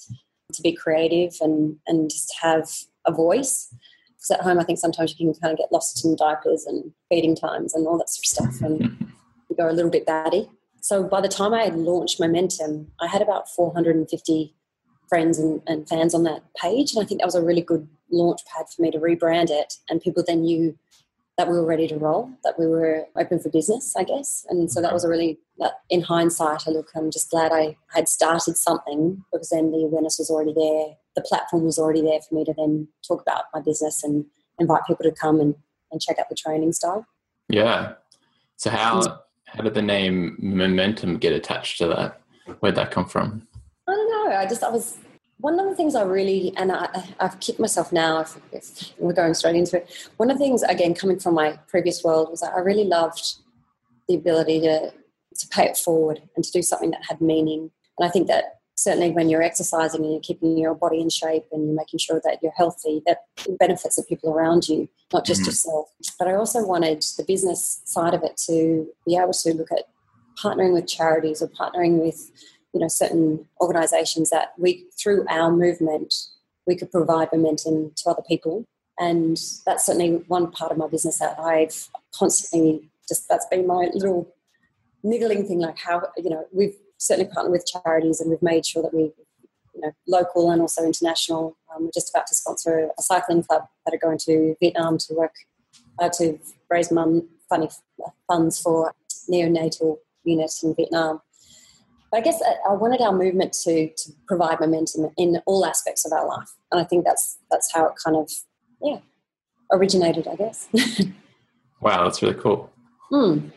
to 0.52 0.62
be 0.62 0.73
creative 0.73 1.35
and, 1.40 1.76
and 1.87 2.11
just 2.11 2.33
have 2.40 2.68
a 3.07 3.12
voice. 3.12 3.73
Because 4.19 4.39
at 4.39 4.45
home, 4.45 4.59
I 4.59 4.65
think 4.65 4.79
sometimes 4.79 5.15
you 5.19 5.33
can 5.33 5.41
kind 5.41 5.53
of 5.53 5.59
get 5.59 5.73
lost 5.73 6.05
in 6.05 6.17
diapers 6.17 6.67
and 6.67 6.93
feeding 7.09 7.37
times 7.37 7.75
and 7.75 7.87
all 7.87 7.99
that 7.99 8.11
sort 8.11 8.49
of 8.49 8.55
stuff. 8.55 8.63
And 8.63 8.81
you 9.49 9.57
go 9.57 9.71
a 9.71 9.73
little 9.73 9.91
bit 9.91 10.07
batty. 10.07 10.49
So 10.81 11.05
by 11.05 11.21
the 11.21 11.29
time 11.29 11.55
I 11.55 11.63
had 11.63 11.77
launched 11.77 12.21
Momentum, 12.21 12.91
I 13.01 13.07
had 13.07 13.23
about 13.23 13.49
450 13.49 14.55
friends 15.09 15.39
and, 15.39 15.63
and 15.67 15.89
fans 15.89 16.15
on 16.15 16.25
that 16.25 16.43
page. 16.61 16.93
And 16.93 17.03
I 17.03 17.07
think 17.07 17.21
that 17.21 17.27
was 17.27 17.35
a 17.35 17.43
really 17.43 17.63
good 17.63 17.89
launch 18.11 18.41
pad 18.47 18.67
for 18.75 18.83
me 18.83 18.91
to 18.91 18.99
rebrand 18.99 19.51
it. 19.51 19.75
And 19.89 20.01
people 20.01 20.25
then 20.27 20.43
knew 20.43 20.77
that 21.37 21.49
we 21.49 21.55
were 21.55 21.65
ready 21.65 21.87
to 21.87 21.97
roll, 21.97 22.31
that 22.43 22.59
we 22.59 22.67
were 22.67 23.07
open 23.17 23.39
for 23.39 23.49
business, 23.49 23.95
I 23.97 24.03
guess. 24.03 24.45
And 24.51 24.71
so 24.71 24.83
that 24.83 24.93
was 24.93 25.05
a 25.05 25.09
really, 25.09 25.39
that 25.59 25.75
in 25.89 26.03
hindsight, 26.03 26.65
I 26.67 26.73
look, 26.73 26.89
I'm 26.97 27.13
just 27.13 27.31
glad 27.31 27.53
I 27.53 27.77
had 27.95 28.09
started 28.09 28.57
something 28.57 29.23
because 29.33 29.51
then 29.51 29.71
the 29.71 29.85
awareness 29.85 30.19
was 30.19 30.31
already 30.31 30.53
there. 30.53 30.97
The 31.19 31.25
platform 31.25 31.65
was 31.65 31.81
already 31.81 32.01
there 32.01 32.21
for 32.21 32.33
me 32.37 32.45
to 32.45 32.55
then 32.57 32.87
talk 33.05 33.21
about 33.21 33.47
my 33.53 33.61
business 33.61 34.05
and 34.05 34.25
invite 34.61 34.83
people 34.87 35.03
to 35.03 35.11
come 35.11 35.41
and, 35.41 35.57
and 35.91 36.01
check 36.01 36.17
out 36.21 36.29
the 36.29 36.37
training 36.37 36.73
style. 36.73 37.05
Yeah. 37.49 37.95
So 38.57 38.71
how 38.71 39.01
mm. 39.01 39.19
how 39.47 39.65
did 39.65 39.75
the 39.75 39.83
name 39.83 40.37
Momentum 40.39 41.19
get 41.19 41.33
attached 41.33 41.79
to 41.79 41.89
that? 41.89 42.21
Where'd 42.61 42.77
that 42.77 42.93
come 42.93 43.07
from? 43.07 43.49
I 43.89 43.93
don't 43.93 44.11
know. 44.11 44.37
I 44.37 44.47
just, 44.47 44.63
I 44.63 44.71
was, 44.71 44.99
one 45.39 45.59
of 45.59 45.67
the 45.67 45.75
things 45.75 45.97
I 45.97 46.03
really, 46.03 46.53
and 46.57 46.71
I, 46.71 46.89
I've 47.19 47.41
kicked 47.41 47.59
myself 47.59 47.93
now 47.93 48.21
if, 48.21 48.39
if, 48.53 48.93
we're 48.99 49.13
going 49.13 49.35
straight 49.35 49.57
into 49.57 49.79
it. 49.79 50.11
One 50.19 50.31
of 50.31 50.39
the 50.39 50.45
things, 50.45 50.63
again, 50.63 50.95
coming 50.95 51.19
from 51.19 51.35
my 51.35 51.59
previous 51.67 52.05
world, 52.05 52.31
was 52.31 52.43
that 52.43 52.55
I 52.55 52.61
really 52.61 52.85
loved 52.85 53.39
the 54.09 54.15
ability 54.15 54.61
to, 54.61 54.93
to 55.37 55.49
pay 55.49 55.65
it 55.65 55.77
forward 55.77 56.23
and 56.37 56.45
to 56.45 56.53
do 56.53 56.63
something 56.63 56.93
that 56.93 57.03
had 57.09 57.21
meaning. 57.21 57.71
And 57.99 58.09
I 58.09 58.11
think 58.11 58.29
that 58.29 58.58
certainly 58.79 59.11
when 59.11 59.29
you're 59.29 59.43
exercising 59.43 60.03
and 60.03 60.13
you're 60.13 60.21
keeping 60.21 60.57
your 60.57 60.73
body 60.73 61.01
in 61.01 61.11
shape 61.11 61.45
and 61.51 61.67
you're 61.67 61.75
making 61.75 61.99
sure 61.99 62.21
that 62.23 62.39
you're 62.41 62.53
healthy, 62.53 63.03
that 63.07 63.25
benefits 63.59 63.97
the 63.97 64.05
people 64.05 64.33
around 64.33 64.69
you, 64.69 64.89
not 65.13 65.27
just 65.27 65.41
mm-hmm. 65.41 65.49
yourself. 65.49 65.89
But 66.17 66.29
I 66.29 66.35
also 66.35 66.65
wanted 66.65 67.03
the 67.17 67.25
business 67.25 67.83
side 67.85 68.15
of 68.15 68.23
it 68.23 68.37
to 68.47 68.87
be 69.05 69.17
able 69.17 69.33
to 69.33 69.55
look 69.55 69.73
at 69.73 69.89
partnering 70.41 70.73
with 70.73 70.87
charities 70.87 71.43
or 71.43 71.49
partnering 71.49 71.99
with 71.99 72.31
you 72.73 72.81
know 72.81 72.87
certain 72.87 73.45
organizations 73.61 74.31
that 74.31 74.53
we 74.57 74.87
through 74.97 75.25
our 75.29 75.51
movement 75.51 76.15
we 76.67 76.77
could 76.77 76.93
provide 76.93 77.29
momentum 77.33 77.91
to 77.97 78.11
other 78.11 78.23
people 78.29 78.65
and 79.01 79.39
that's 79.65 79.87
certainly 79.87 80.23
one 80.29 80.51
part 80.53 80.71
of 80.71 80.77
my 80.77 80.87
business 80.87 81.19
that 81.19 81.37
i've 81.41 81.89
constantly 82.15 82.89
just 83.09 83.27
that's 83.29 83.47
been 83.47 83.67
my 83.67 83.89
little 83.95 84.33
niggling 85.03 85.49
thing 85.49 85.59
like 85.59 85.79
how 85.79 86.03
you 86.19 86.29
know 86.31 86.45
we've 86.53 86.77
certainly 86.99 87.31
partnered 87.33 87.52
with 87.52 87.67
charities 87.67 88.21
and 88.21 88.31
we've 88.31 88.43
made 88.43 88.67
sure 88.67 88.83
that 88.83 88.95
we, 88.95 89.02
you 89.75 89.81
know, 89.81 89.93
local 90.07 90.50
and 90.50 90.61
also 90.61 90.85
international. 90.85 91.57
Um, 91.75 91.85
we're 91.85 91.90
just 91.95 92.11
about 92.11 92.26
to 92.26 92.35
sponsor 92.35 92.90
a 92.99 93.03
cycling 93.03 93.42
club 93.42 93.62
that 93.85 93.94
are 93.94 93.99
going 93.99 94.18
to 94.18 94.55
Vietnam 94.61 94.99
to 94.99 95.14
work 95.14 95.35
uh, 96.01 96.09
to 96.18 96.38
raise 96.70 96.90
mum 96.92 97.29
funny 97.49 97.70
funds 98.27 98.61
for 98.61 98.92
neonatal 99.31 99.99
units 100.25 100.62
in 100.62 100.75
Vietnam. 100.75 101.20
But 102.11 102.18
I 102.18 102.20
guess 102.23 102.42
I 102.68 102.73
wanted 102.73 103.01
our 103.01 103.12
movement 103.12 103.53
to, 103.64 103.88
to 103.88 104.12
provide 104.27 104.61
momentum 104.61 105.11
in 105.16 105.40
all 105.46 105.66
aspects 105.66 106.07
of 106.07 106.12
our 106.12 106.27
life, 106.27 106.49
and 106.73 106.81
I 106.81 106.85
think 106.85 107.05
that's 107.05 107.37
that's 107.51 107.73
how 107.73 107.87
it 107.87 107.94
kind 108.03 108.16
of 108.16 108.31
yeah 108.83 108.99
originated, 109.70 110.27
I 110.27 110.37
guess. 110.37 110.68
wow, 111.81 112.05
that's 112.05 112.23
really 112.23 112.35
cool. 112.40 112.73
Mm. 113.12 113.51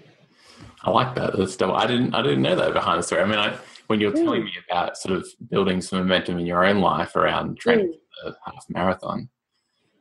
I 0.83 0.89
like 0.89 1.15
that. 1.15 1.37
That's 1.37 1.55
double. 1.55 1.75
I 1.75 1.85
didn't. 1.85 2.13
I 2.15 2.21
didn't 2.21 2.41
know 2.41 2.55
that 2.55 2.73
behind 2.73 2.99
the 2.99 3.03
story. 3.03 3.21
I 3.21 3.25
mean, 3.25 3.37
I, 3.37 3.55
when 3.87 3.99
you're 3.99 4.11
mm. 4.11 4.23
telling 4.23 4.45
me 4.45 4.53
about 4.69 4.97
sort 4.97 5.15
of 5.15 5.27
building 5.49 5.81
some 5.81 5.99
momentum 5.99 6.39
in 6.39 6.45
your 6.45 6.65
own 6.65 6.79
life 6.79 7.15
around 7.15 7.59
training 7.59 7.87
mm. 7.87 8.23
for 8.23 8.31
the 8.31 8.37
half 8.45 8.65
marathon, 8.69 9.29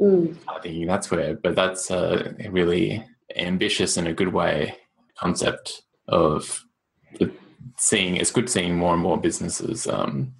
mm. 0.00 0.36
I 0.48 0.60
think 0.60 0.86
that's 0.86 1.10
where. 1.10 1.34
But 1.34 1.54
that's 1.54 1.90
a 1.90 2.34
really 2.50 3.04
ambitious 3.36 3.96
in 3.96 4.06
a 4.06 4.14
good 4.14 4.32
way 4.32 4.76
concept 5.18 5.82
of 6.08 6.64
seeing. 7.76 8.16
It's 8.16 8.30
good 8.30 8.48
seeing 8.48 8.76
more 8.76 8.94
and 8.94 9.02
more 9.02 9.20
businesses 9.20 9.86
um, 9.86 10.32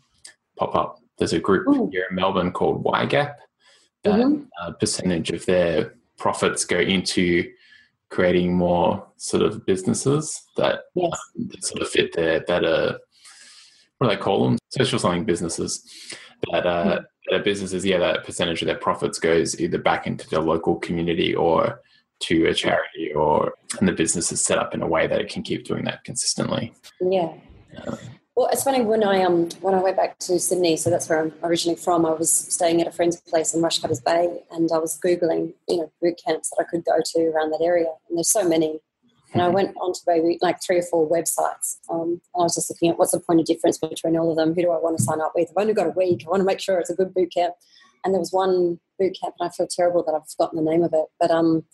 pop 0.58 0.74
up. 0.74 0.98
There's 1.18 1.34
a 1.34 1.40
group 1.40 1.66
mm. 1.66 1.90
here 1.92 2.06
in 2.08 2.16
Melbourne 2.16 2.52
called 2.52 2.82
YGAP. 2.84 3.34
That 4.04 4.14
mm-hmm. 4.14 4.72
percentage 4.80 5.30
of 5.30 5.44
their 5.44 5.92
profits 6.16 6.64
go 6.64 6.78
into 6.78 7.50
creating 8.10 8.56
more 8.56 9.06
sort 9.16 9.42
of 9.42 9.64
businesses 9.64 10.42
that, 10.56 10.80
yes. 10.94 11.12
um, 11.38 11.48
that 11.48 11.64
sort 11.64 11.82
of 11.82 11.88
fit 11.88 12.12
their 12.12 12.40
better 12.40 12.98
what 13.98 14.08
do 14.08 14.16
they 14.16 14.20
call 14.20 14.44
them 14.44 14.58
social 14.70 14.98
selling 14.98 15.24
businesses 15.24 15.86
that 16.50 16.66
uh, 16.66 17.00
mm. 17.30 17.44
businesses 17.44 17.84
yeah 17.84 17.98
that 17.98 18.24
percentage 18.24 18.62
of 18.62 18.66
their 18.66 18.76
profits 18.76 19.18
goes 19.18 19.60
either 19.60 19.78
back 19.78 20.06
into 20.06 20.28
the 20.28 20.40
local 20.40 20.76
community 20.76 21.34
or 21.34 21.80
to 22.18 22.46
a 22.46 22.54
charity 22.54 23.12
or 23.14 23.54
and 23.78 23.88
the 23.88 23.92
business 23.92 24.32
is 24.32 24.40
set 24.40 24.58
up 24.58 24.74
in 24.74 24.82
a 24.82 24.86
way 24.86 25.06
that 25.06 25.20
it 25.20 25.28
can 25.28 25.42
keep 25.42 25.64
doing 25.64 25.84
that 25.84 26.02
consistently 26.04 26.72
yeah 27.00 27.32
uh, 27.86 27.96
well, 28.40 28.48
it's 28.50 28.64
funny 28.64 28.80
when 28.80 29.04
I 29.04 29.22
um 29.22 29.50
when 29.60 29.74
I 29.74 29.82
went 29.82 29.98
back 29.98 30.18
to 30.20 30.40
Sydney, 30.40 30.74
so 30.78 30.88
that's 30.88 31.10
where 31.10 31.20
I'm 31.20 31.34
originally 31.42 31.76
from. 31.76 32.06
I 32.06 32.12
was 32.12 32.32
staying 32.32 32.80
at 32.80 32.86
a 32.86 32.90
friend's 32.90 33.20
place 33.20 33.52
in 33.52 33.60
Rushcutters 33.60 34.02
Bay, 34.02 34.40
and 34.50 34.70
I 34.72 34.78
was 34.78 34.98
googling, 34.98 35.52
you 35.68 35.76
know, 35.76 35.92
boot 36.00 36.18
camps 36.24 36.48
that 36.48 36.64
I 36.64 36.64
could 36.64 36.82
go 36.86 36.94
to 37.04 37.26
around 37.26 37.50
that 37.50 37.60
area, 37.62 37.88
and 38.08 38.16
there's 38.16 38.32
so 38.32 38.48
many. 38.48 38.80
And 39.34 39.42
I 39.42 39.44
mm-hmm. 39.44 39.54
went 39.56 39.76
onto 39.76 40.00
maybe 40.06 40.38
like 40.40 40.56
three 40.62 40.78
or 40.78 40.82
four 40.84 41.06
websites. 41.06 41.80
Um, 41.90 42.22
I 42.34 42.38
was 42.38 42.54
just 42.54 42.70
looking 42.70 42.88
at 42.88 42.98
what's 42.98 43.12
the 43.12 43.20
point 43.20 43.40
of 43.40 43.46
difference 43.46 43.76
between 43.76 44.16
all 44.16 44.30
of 44.30 44.38
them. 44.38 44.54
Who 44.54 44.62
do 44.62 44.70
I 44.70 44.78
want 44.78 44.96
to 44.96 45.04
sign 45.04 45.20
up 45.20 45.32
with? 45.34 45.50
I've 45.50 45.60
only 45.60 45.74
got 45.74 45.88
a 45.88 45.90
week. 45.90 46.24
I 46.26 46.30
want 46.30 46.40
to 46.40 46.46
make 46.46 46.60
sure 46.60 46.78
it's 46.78 46.88
a 46.88 46.96
good 46.96 47.12
boot 47.12 47.34
camp. 47.34 47.54
And 48.06 48.14
there 48.14 48.20
was 48.20 48.32
one 48.32 48.80
boot 48.98 49.18
camp, 49.20 49.34
and 49.38 49.50
I 49.50 49.52
feel 49.52 49.68
terrible 49.70 50.02
that 50.04 50.14
I've 50.14 50.28
forgotten 50.30 50.56
the 50.56 50.70
name 50.70 50.82
of 50.82 50.94
it. 50.94 51.04
But 51.20 51.30
um, 51.30 51.64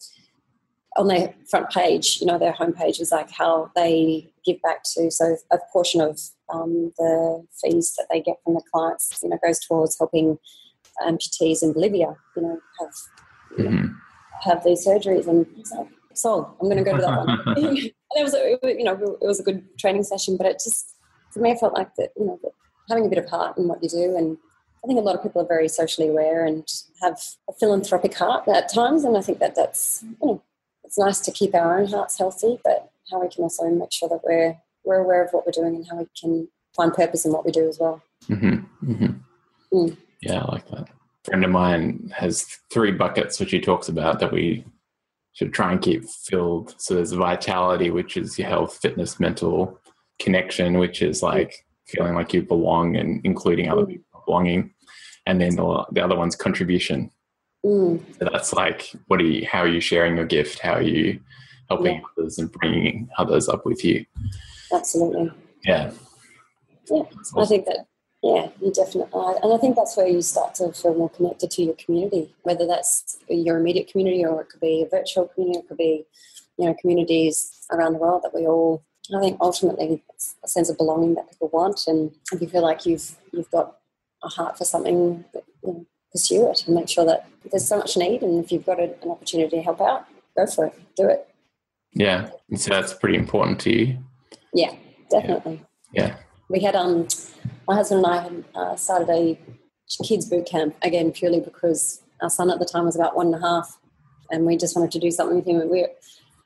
on 0.97 1.07
their 1.07 1.33
front 1.49 1.71
page, 1.71 2.19
you 2.21 2.27
know, 2.27 2.41
their 2.41 2.55
homepage 2.55 2.99
was 2.99 3.13
like 3.13 3.31
how 3.31 3.71
they 3.77 4.33
give 4.45 4.61
back 4.63 4.83
to. 4.95 5.13
So 5.13 5.37
a 5.53 5.59
portion 5.73 6.01
of 6.01 6.19
um, 6.53 6.93
the 6.99 7.45
fees 7.61 7.95
that 7.97 8.07
they 8.11 8.21
get 8.21 8.37
from 8.45 8.55
the 8.55 8.63
clients, 8.73 9.19
you 9.23 9.29
know, 9.29 9.39
goes 9.45 9.61
towards 9.61 9.99
helping 9.99 10.39
amputees 11.03 11.63
in 11.63 11.73
Bolivia, 11.73 12.17
you 12.37 12.43
know, 12.43 12.61
have 12.81 12.91
you 13.59 13.65
know, 13.65 13.71
mm-hmm. 13.71 14.49
have 14.49 14.65
these 14.65 14.87
surgeries. 14.87 15.27
And 15.27 15.47
was 15.57 15.73
sold. 16.15 16.47
I'm 16.61 16.69
going 16.69 16.83
to 16.83 16.91
go 16.91 16.97
to 16.97 17.03
that 17.03 17.17
one. 17.17 17.41
and 17.57 17.79
it 17.79 18.23
was, 18.23 18.35
a, 18.35 18.59
you 18.63 18.85
know, 18.85 19.19
it 19.21 19.27
was 19.27 19.41
a 19.41 19.43
good 19.43 19.63
training 19.79 20.05
session, 20.05 20.37
but 20.37 20.47
it 20.47 20.61
just 20.63 20.97
for 21.33 21.41
me, 21.41 21.53
I 21.53 21.57
felt 21.57 21.75
like 21.75 21.95
that, 21.97 22.11
you 22.17 22.27
know, 22.27 22.41
having 22.89 23.07
a 23.07 23.09
bit 23.09 23.19
of 23.19 23.29
heart 23.29 23.59
in 23.59 23.69
what 23.69 23.83
you 23.83 23.89
do 23.89 24.17
and 24.17 24.39
I 24.87 24.87
think 24.87 25.01
a 25.01 25.03
lot 25.03 25.17
of 25.17 25.23
people 25.25 25.43
are 25.43 25.47
very 25.47 25.69
socially 25.69 26.07
aware 26.07 26.45
and 26.45 26.65
have 27.03 27.21
a 27.51 27.53
philanthropic 27.53 28.15
heart 28.15 28.47
at 28.47 28.69
times, 28.69 29.03
and 29.03 29.17
I 29.17 29.21
think 29.21 29.41
that 29.41 29.57
that's 29.57 30.05
you 30.05 30.27
know 30.27 30.43
it's 30.85 30.97
nice 30.97 31.19
to 31.21 31.33
keep 31.33 31.57
our 31.57 31.81
own 31.81 31.89
hearts 31.89 32.19
healthy, 32.19 32.61
but 32.63 32.89
how 33.11 33.21
we 33.21 33.29
can 33.29 33.43
also 33.43 33.69
make 33.69 33.93
sure 33.93 34.09
that 34.09 34.21
we're 34.23 34.57
we're 34.87 35.03
aware 35.03 35.25
of 35.25 35.31
what 35.33 35.45
we're 35.45 35.53
doing 35.53 35.77
and 35.77 35.87
how 35.89 35.97
we 35.97 36.07
can 36.19 36.49
find 36.75 36.93
purpose 36.95 37.27
in 37.27 37.33
what 37.33 37.45
we 37.45 37.53
do 37.53 37.69
as 37.69 37.79
well. 37.79 38.03
Mm-hmm. 38.29 38.93
Mm-hmm. 38.93 39.77
Mm. 39.77 39.97
Yeah, 40.23 40.41
I 40.41 40.53
like 40.53 40.69
that. 40.71 40.89
A 40.89 41.31
friend 41.31 41.45
of 41.45 41.51
mine 41.51 42.13
has 42.17 42.47
three 42.73 42.93
buckets 42.93 43.39
which 43.39 43.51
he 43.51 43.61
talks 43.61 43.89
about 43.89 44.21
that 44.21 44.33
we 44.33 44.65
should 45.33 45.53
try 45.53 45.73
and 45.73 45.83
keep 45.83 46.05
filled. 46.09 46.75
So 46.79 46.95
there's 46.95 47.13
vitality, 47.13 47.91
which 47.91 48.17
is 48.17 48.39
your 48.39 48.49
health, 48.49 48.79
fitness, 48.79 49.21
mental 49.21 49.79
connection, 50.19 50.79
which 50.79 51.03
is 51.03 51.23
like 51.23 51.67
feeling 51.87 52.15
like 52.15 52.33
you 52.33 52.43
belong 52.43 52.97
and 52.97 53.21
including 53.25 53.69
other 53.69 53.83
mm. 53.83 53.89
people 53.89 54.23
belonging. 54.25 54.73
And 55.27 55.41
then 55.41 55.57
the, 55.57 55.85
the 55.93 56.03
other 56.03 56.17
one's 56.17 56.37
contribution, 56.37 57.11
Mm. 57.67 58.01
So 58.19 58.29
that's 58.31 58.53
like, 58.53 58.93
what 59.09 59.21
are 59.21 59.25
you? 59.25 59.47
How 59.47 59.61
are 59.61 59.69
you 59.69 59.81
sharing 59.81 60.17
your 60.17 60.27
gift? 60.27 60.61
How 60.61 60.75
are 60.75 60.83
you 60.83 61.21
helping 61.69 61.97
yeah. 61.97 62.01
others 62.17 62.39
and 62.39 62.51
bringing 62.53 63.09
others 63.19 63.49
up 63.49 63.67
with 63.67 63.85
you? 63.85 64.05
Absolutely. 64.77 65.31
Yeah. 65.65 65.93
Yeah, 66.91 67.03
awesome. 67.19 67.39
I 67.39 67.47
think 67.47 67.67
that. 67.67 67.87
Yeah, 68.23 68.49
you 68.61 68.73
definitely 68.73 69.13
are. 69.13 69.37
And 69.43 69.53
I 69.53 69.59
think 69.59 69.77
that's 69.77 69.97
where 69.97 70.09
you 70.09 70.21
start 70.21 70.55
to 70.57 70.73
feel 70.73 70.95
more 70.95 71.11
connected 71.11 71.51
to 71.53 71.63
your 71.63 71.75
community, 71.75 72.35
whether 72.43 72.67
that's 72.67 73.19
your 73.29 73.59
immediate 73.59 73.89
community 73.89 74.25
or 74.25 74.41
it 74.41 74.49
could 74.49 74.61
be 74.61 74.83
a 74.83 74.89
virtual 74.89 75.29
community, 75.29 75.61
it 75.61 75.69
could 75.69 75.77
be, 75.77 76.05
you 76.59 76.67
know, 76.67 76.75
communities 76.81 77.67
around 77.71 77.93
the 77.93 77.99
world 77.99 78.23
that 78.23 78.35
we 78.35 78.47
all 78.47 78.83
I 79.15 79.21
think 79.21 79.39
ultimately 79.41 80.03
it's 80.15 80.35
a 80.43 80.49
sense 80.49 80.69
of 80.69 80.77
belonging 80.77 81.15
that 81.15 81.31
people 81.31 81.49
want, 81.53 81.87
and 81.87 82.13
if 82.33 82.41
you 82.41 82.49
feel 82.49 82.63
like 82.63 82.87
you've 82.87 83.17
you've 83.33 83.51
got 83.51 83.77
a 84.23 84.29
heart 84.29 84.59
for 84.59 84.65
something, 84.65 85.25
you 85.35 85.43
know, 85.63 85.87
pursue 86.11 86.51
it 86.51 86.65
and 86.67 86.75
make 86.75 86.89
sure 86.89 87.05
that 87.05 87.29
there's 87.51 87.69
so 87.69 87.79
much 87.79 87.97
need, 87.97 88.23
and 88.23 88.43
if 88.45 88.51
you've 88.51 88.67
got 88.67 88.81
a, 88.81 88.95
an 89.03 89.11
opportunity 89.11 89.57
to 89.57 89.63
help 89.63 89.81
out, 89.81 90.07
go 90.37 90.47
for 90.47 90.67
it, 90.67 90.75
do 90.97 91.09
it. 91.09 91.29
Yeah, 91.93 92.31
so 92.57 92.71
that's 92.71 92.95
pretty 92.95 93.17
important 93.17 93.61
to 93.61 93.71
you. 93.71 93.99
Yeah, 94.57 94.75
definitely. 95.11 95.63
Yeah, 95.93 96.07
yeah. 96.07 96.17
we 96.49 96.61
had 96.61 96.75
um, 96.75 97.07
my 97.69 97.75
husband 97.75 98.05
and 98.05 98.15
I 98.15 98.23
had 98.23 98.45
uh, 98.55 98.77
started 98.77 99.11
a 99.11 99.39
kids 100.03 100.29
boot 100.29 100.47
camp 100.47 100.75
again 100.83 101.13
purely 101.13 101.41
because 101.41 102.01
our 102.23 102.31
son 102.31 102.51
at 102.51 102.59
the 102.59 102.65
time 102.65 102.87
was 102.87 102.97
about 102.97 103.15
one 103.15 103.27
and 103.27 103.37
a 103.37 103.41
half, 103.41 103.79
and 104.31 104.47
we 104.47 104.57
just 104.57 104.75
wanted 104.75 104.91
to 104.93 104.99
do 104.99 105.11
something 105.11 105.37
with 105.37 105.47
him. 105.47 105.61
And 105.61 105.71
we 105.71 105.87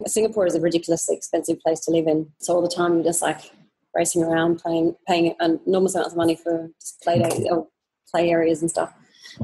Singapore 0.06 0.46
is 0.46 0.54
a 0.54 0.60
ridiculously 0.60 1.14
expensive 1.14 1.60
place 1.60 1.80
to 1.80 1.90
live 1.90 2.06
in. 2.06 2.30
So 2.40 2.54
all 2.54 2.62
the 2.62 2.68
time 2.68 2.94
you're 2.94 3.04
just 3.04 3.22
like 3.22 3.52
racing 3.94 4.22
around, 4.22 4.58
playing, 4.58 4.96
paying 5.06 5.34
enormous 5.40 5.94
amounts 5.94 6.12
of 6.12 6.16
money 6.16 6.36
for 6.36 6.70
play 7.02 7.18
days 7.18 7.46
or 7.50 7.66
play 8.10 8.30
areas 8.30 8.60
and 8.60 8.70
stuff. 8.70 8.92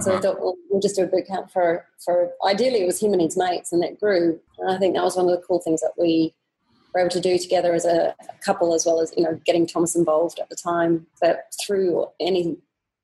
So 0.01 0.11
uh-huh. 0.11 0.19
I 0.19 0.21
thought, 0.21 0.41
well, 0.41 0.57
we'll 0.71 0.81
just 0.81 0.97
do 0.97 1.05
a 1.05 1.07
boot 1.07 1.27
camp 1.27 1.51
for, 1.51 1.87
for 2.05 2.31
ideally 2.47 2.83
it 2.83 2.87
was 2.87 3.01
him 3.01 3.13
and 3.13 3.23
his 3.23 3.37
mates, 3.37 3.73
and 3.73 3.83
that 3.83 4.01
grew. 4.01 4.41
And 4.59 4.71
I 4.71 4.79
think 4.79 4.95
that 4.95 5.05
was 5.05 5.17
one 5.17 5.27
of 5.29 5.33
the 5.33 5.47
cool 5.47 5.61
things 5.61 5.81
that 5.81 5.93
we 5.99 6.35
were 6.97 7.01
able 7.01 7.11
to 7.11 7.21
do 7.21 7.39
together 7.39 7.75
as 7.75 7.85
a, 7.85 8.15
couple, 8.45 8.75
as 8.75 8.87
well 8.87 9.01
as 9.01 9.13
you 9.17 9.23
know 9.23 9.39
getting 9.45 9.67
Thomas 9.67 9.95
involved 9.95 10.39
at 10.39 10.49
the 10.49 10.57
time. 10.57 11.07
But 11.21 11.53
through 11.65 12.07
any 12.21 12.57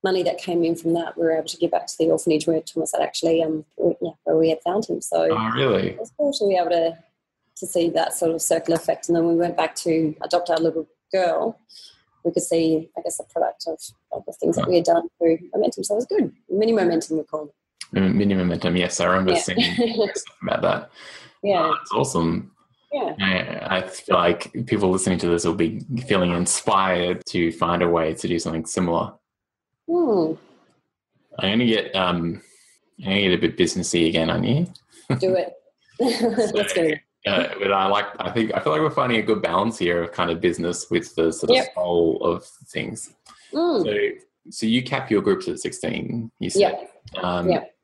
money 0.04 0.22
that 0.22 0.38
came 0.38 0.64
in 0.64 0.76
from 0.76 0.94
that, 0.94 1.16
we 1.16 1.24
were 1.24 1.36
able 1.36 1.48
to 1.48 1.56
give 1.56 1.70
back 1.70 1.86
to 1.86 1.94
the 1.98 2.10
orphanage 2.10 2.46
where 2.46 2.60
Thomas 2.60 2.92
had 2.92 3.02
actually, 3.02 3.42
um, 3.42 3.64
yeah, 4.00 4.12
where 4.24 4.36
we 4.36 4.50
had 4.50 4.62
found 4.62 4.86
him. 4.86 5.00
So, 5.00 5.28
oh, 5.30 5.50
really, 5.54 5.90
it 5.90 5.98
was 5.98 6.12
cool 6.16 6.32
to 6.32 6.48
be 6.48 6.56
able 6.56 6.70
to 6.70 6.98
to 7.56 7.66
see 7.66 7.90
that 7.90 8.14
sort 8.14 8.32
of 8.32 8.40
circular 8.40 8.78
effect. 8.78 9.08
And 9.08 9.16
then 9.16 9.28
we 9.28 9.36
went 9.36 9.56
back 9.56 9.74
to 9.76 10.14
adopt 10.22 10.50
our 10.50 10.56
little 10.56 10.88
girl. 11.12 11.58
We 12.24 12.32
could 12.32 12.42
see, 12.42 12.88
I 12.96 13.02
guess, 13.02 13.18
the 13.18 13.24
product 13.24 13.64
of, 13.66 13.78
of 14.12 14.24
the 14.26 14.32
things 14.32 14.56
that 14.56 14.68
we 14.68 14.76
had 14.76 14.84
done 14.84 15.08
through 15.18 15.38
momentum. 15.54 15.84
So 15.84 15.94
it 15.94 15.96
was 15.96 16.06
good. 16.06 16.32
Mini 16.48 16.72
momentum, 16.72 17.18
we 17.18 17.24
called 17.24 17.50
it. 17.92 18.00
Mini 18.00 18.34
momentum, 18.34 18.76
yes, 18.76 19.00
I 19.00 19.06
remember 19.06 19.32
yeah. 19.32 19.38
seeing 19.38 20.08
about 20.42 20.62
that. 20.62 20.90
Yeah, 21.42 21.66
oh, 21.66 21.76
it's 21.82 21.92
awesome. 21.92 22.52
Yeah. 22.92 23.14
I, 23.20 23.78
I 23.78 23.82
feel 23.82 24.16
like 24.16 24.52
people 24.66 24.90
listening 24.90 25.18
to 25.20 25.28
this 25.28 25.44
will 25.44 25.54
be 25.54 25.80
feeling 26.06 26.32
inspired 26.32 27.24
to 27.26 27.50
find 27.52 27.82
a 27.82 27.88
way 27.88 28.14
to 28.14 28.28
do 28.28 28.38
something 28.38 28.66
similar. 28.66 29.14
Hmm. 29.88 30.34
I'm 31.38 31.52
gonna 31.52 31.66
get 31.66 31.94
um, 31.94 32.42
I'm 32.98 33.04
gonna 33.04 33.20
get 33.22 33.32
a 33.32 33.38
bit 33.38 33.56
businessy 33.56 34.08
again 34.08 34.30
on 34.30 34.44
you. 34.44 34.66
Do 35.18 35.34
it. 35.34 35.52
Let's 36.54 36.72
go. 36.72 36.90
Uh, 37.24 37.48
but 37.58 37.72
I 37.72 37.86
like. 37.86 38.06
I 38.18 38.30
think 38.30 38.52
I 38.54 38.60
feel 38.60 38.72
like 38.72 38.82
we're 38.82 38.90
finding 38.90 39.18
a 39.18 39.22
good 39.22 39.42
balance 39.42 39.78
here 39.78 40.02
of 40.02 40.12
kind 40.12 40.30
of 40.30 40.40
business 40.40 40.90
with 40.90 41.14
the 41.14 41.32
sort 41.32 41.50
of 41.50 41.56
yep. 41.56 41.74
soul 41.74 42.18
of 42.22 42.44
things. 42.44 43.14
Mm. 43.52 43.84
So, 43.84 44.24
so 44.50 44.66
you 44.66 44.82
cap 44.82 45.10
your 45.10 45.22
groups 45.22 45.46
at 45.46 45.60
sixteen. 45.60 46.30
You 46.40 46.50
said. 46.50 46.88
Yep. 47.14 47.24
Um, 47.24 47.48
yep. 47.48 47.74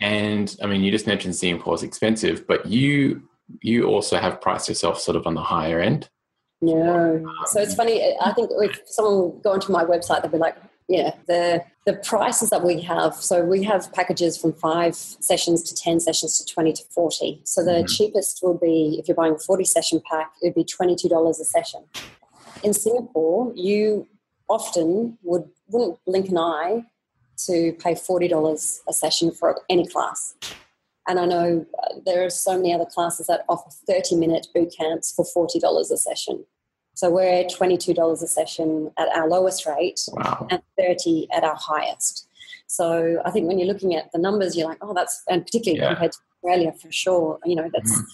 And 0.00 0.54
I 0.62 0.66
mean, 0.66 0.82
you 0.82 0.90
just 0.90 1.06
mentioned 1.06 1.34
Singapore 1.34 1.74
is 1.74 1.82
expensive, 1.82 2.46
but 2.46 2.66
you 2.66 3.22
you 3.60 3.86
also 3.86 4.18
have 4.18 4.40
priced 4.40 4.68
yourself 4.68 5.00
sort 5.00 5.16
of 5.16 5.26
on 5.26 5.34
the 5.34 5.42
higher 5.42 5.80
end. 5.80 6.08
No. 6.60 7.16
Um, 7.16 7.34
so 7.46 7.60
it's 7.60 7.74
funny. 7.74 8.16
I 8.20 8.32
think 8.32 8.50
if 8.52 8.80
someone 8.86 9.40
go 9.42 9.52
onto 9.52 9.72
my 9.72 9.84
website, 9.84 10.22
they'll 10.22 10.30
be 10.30 10.38
like, 10.38 10.56
yeah, 10.88 11.14
the 11.26 11.64
the 11.86 11.94
prices 11.94 12.50
that 12.50 12.62
we 12.62 12.80
have. 12.82 13.14
So 13.14 13.44
we 13.44 13.62
have 13.64 13.92
packages 13.92 14.36
from 14.36 14.52
five 14.54 14.94
sessions 14.94 15.62
to 15.64 15.74
ten 15.74 16.00
sessions 16.00 16.38
to 16.38 16.52
twenty 16.52 16.72
to 16.72 16.82
forty. 16.90 17.40
So 17.44 17.64
the 17.64 17.70
mm-hmm. 17.72 17.86
cheapest 17.86 18.40
will 18.42 18.58
be 18.58 18.96
if 18.98 19.08
you're 19.08 19.14
buying 19.14 19.34
a 19.34 19.38
forty 19.38 19.64
session 19.64 20.00
pack, 20.10 20.32
it 20.42 20.48
would 20.48 20.54
be 20.54 20.64
twenty 20.64 20.96
two 20.96 21.08
dollars 21.08 21.40
a 21.40 21.44
session. 21.44 21.84
In 22.62 22.72
Singapore, 22.72 23.52
you 23.54 24.06
often 24.48 25.18
would 25.22 25.48
wouldn't 25.68 25.98
blink 26.04 26.28
an 26.28 26.38
eye 26.38 26.84
to 27.46 27.72
pay 27.74 27.94
forty 27.94 28.28
dollars 28.28 28.82
a 28.88 28.92
session 28.92 29.30
for 29.30 29.60
any 29.68 29.86
class. 29.86 30.34
And 31.06 31.20
I 31.20 31.26
know 31.26 31.66
uh, 31.82 31.94
there 32.04 32.24
are 32.24 32.30
so 32.30 32.56
many 32.56 32.72
other 32.72 32.86
classes 32.86 33.26
that 33.26 33.44
offer 33.48 33.70
30 33.86 34.16
minute 34.16 34.46
boot 34.54 34.74
camps 34.76 35.12
for 35.12 35.24
$40 35.24 35.78
a 35.78 35.96
session. 35.96 36.44
So 36.94 37.10
we're 37.10 37.44
$22 37.44 38.12
a 38.12 38.26
session 38.26 38.90
at 38.98 39.08
our 39.08 39.28
lowest 39.28 39.66
rate 39.66 40.00
wow. 40.12 40.46
and 40.50 40.62
30 40.78 41.28
at 41.32 41.42
our 41.44 41.56
highest. 41.56 42.28
So 42.66 43.20
I 43.24 43.30
think 43.30 43.48
when 43.48 43.58
you're 43.58 43.68
looking 43.68 43.94
at 43.94 44.10
the 44.12 44.18
numbers, 44.18 44.56
you're 44.56 44.68
like, 44.68 44.78
oh, 44.80 44.94
that's, 44.94 45.22
and 45.28 45.44
particularly 45.44 45.80
yeah. 45.80 45.88
compared 45.88 46.12
to 46.12 46.18
Australia 46.36 46.72
for 46.80 46.92
sure, 46.92 47.38
you 47.44 47.56
know, 47.56 47.68
that's 47.72 47.92
mm. 47.92 48.04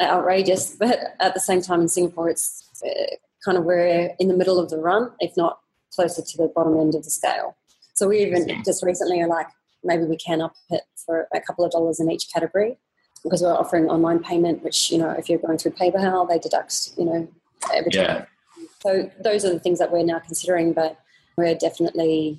outrageous. 0.00 0.76
But 0.78 1.00
at 1.20 1.34
the 1.34 1.40
same 1.40 1.60
time 1.60 1.80
in 1.80 1.88
Singapore, 1.88 2.30
it's 2.30 2.62
uh, 2.86 3.16
kind 3.44 3.58
of 3.58 3.64
we're 3.64 4.14
in 4.18 4.28
the 4.28 4.36
middle 4.36 4.58
of 4.58 4.70
the 4.70 4.78
run, 4.78 5.10
if 5.18 5.36
not 5.36 5.58
closer 5.94 6.22
to 6.22 6.36
the 6.36 6.50
bottom 6.54 6.78
end 6.78 6.94
of 6.94 7.04
the 7.04 7.10
scale. 7.10 7.56
So 7.94 8.08
we 8.08 8.20
even 8.20 8.62
just 8.64 8.82
recently 8.82 9.20
are 9.20 9.28
like, 9.28 9.48
maybe 9.84 10.04
we 10.04 10.16
can 10.16 10.40
up 10.40 10.54
it 10.70 10.82
for 11.04 11.28
a 11.34 11.40
couple 11.40 11.64
of 11.64 11.72
dollars 11.72 12.00
in 12.00 12.10
each 12.10 12.32
category 12.32 12.78
because 13.22 13.42
we're 13.42 13.54
offering 13.54 13.88
online 13.88 14.20
payment, 14.22 14.62
which, 14.62 14.90
you 14.90 14.98
know, 14.98 15.10
if 15.10 15.28
you're 15.28 15.38
going 15.38 15.58
through 15.58 15.72
PayPal, 15.72 16.28
they 16.28 16.38
deduct, 16.38 16.90
you 16.96 17.04
know, 17.04 17.28
every 17.72 17.90
time. 17.90 18.04
Yeah. 18.04 18.24
So 18.82 19.10
those 19.22 19.44
are 19.44 19.52
the 19.52 19.60
things 19.60 19.78
that 19.78 19.92
we're 19.92 20.04
now 20.04 20.18
considering, 20.18 20.72
but 20.72 20.98
we're 21.36 21.54
definitely 21.54 22.38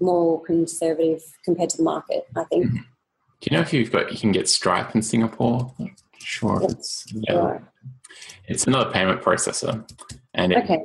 more 0.00 0.42
conservative 0.42 1.22
compared 1.44 1.70
to 1.70 1.76
the 1.76 1.82
market, 1.82 2.26
I 2.36 2.44
think. 2.44 2.66
Mm-hmm. 2.66 2.76
Do 2.76 3.48
you 3.50 3.56
know 3.56 3.62
if 3.62 3.72
you've 3.72 3.90
got 3.90 4.12
you 4.12 4.18
can 4.18 4.32
get 4.32 4.48
Stripe 4.48 4.94
in 4.94 5.02
Singapore? 5.02 5.74
Sure, 6.18 6.60
yes. 6.62 6.72
it's 6.72 7.06
yeah. 7.12 7.34
Right. 7.34 7.60
It's 8.46 8.66
another 8.66 8.90
payment 8.90 9.20
processor, 9.20 9.84
and 10.34 10.52
it, 10.52 10.64
okay. 10.64 10.84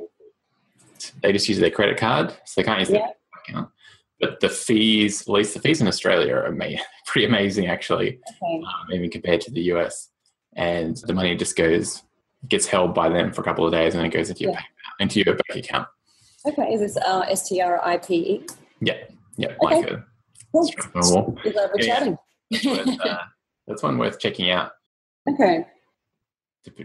they 1.22 1.32
just 1.32 1.48
use 1.48 1.58
their 1.58 1.70
credit 1.70 1.98
card, 1.98 2.30
so 2.44 2.60
they 2.60 2.64
can't 2.64 2.80
use 2.80 2.90
yeah. 2.90 2.98
their 2.98 3.12
account. 3.46 3.70
But 4.20 4.40
the 4.40 4.48
fees, 4.48 5.22
at 5.22 5.28
least 5.28 5.54
the 5.54 5.60
fees 5.60 5.80
in 5.80 5.86
Australia, 5.86 6.34
are 6.34 6.46
ama- 6.46 6.82
pretty 7.06 7.26
amazing, 7.26 7.66
actually, 7.66 8.18
okay. 8.42 8.64
um, 8.64 8.92
even 8.92 9.10
compared 9.10 9.40
to 9.42 9.50
the 9.50 9.62
US. 9.72 10.08
And 10.56 10.96
the 11.06 11.12
money 11.12 11.36
just 11.36 11.56
goes 11.56 12.02
gets 12.46 12.66
held 12.66 12.94
by 12.94 13.08
them 13.08 13.32
for 13.32 13.40
a 13.40 13.44
couple 13.44 13.66
of 13.66 13.72
days 13.72 13.94
and 13.94 14.06
it 14.06 14.10
goes 14.10 14.30
into 14.30 14.44
your 14.44 14.52
yeah. 14.52 14.60
into 15.00 15.20
your 15.20 15.34
bank 15.34 15.64
account. 15.64 15.88
Okay, 16.46 16.72
is 16.72 16.80
this 16.80 16.96
uh, 16.98 17.24
S 17.28 17.48
T 17.48 17.60
R 17.60 17.84
I 17.84 17.98
P 17.98 18.14
E? 18.14 18.46
Yeah, 18.80 18.94
yeah, 19.36 19.48
okay. 19.48 19.76
like 19.76 19.90
a 19.90 20.04
cool. 20.52 21.36
yeah, 21.44 22.14
That's, 22.50 22.64
worth, 22.64 23.00
uh, 23.00 23.18
that's 23.66 23.82
one 23.82 23.98
worth 23.98 24.18
checking 24.18 24.50
out. 24.50 24.72
Okay. 25.28 25.66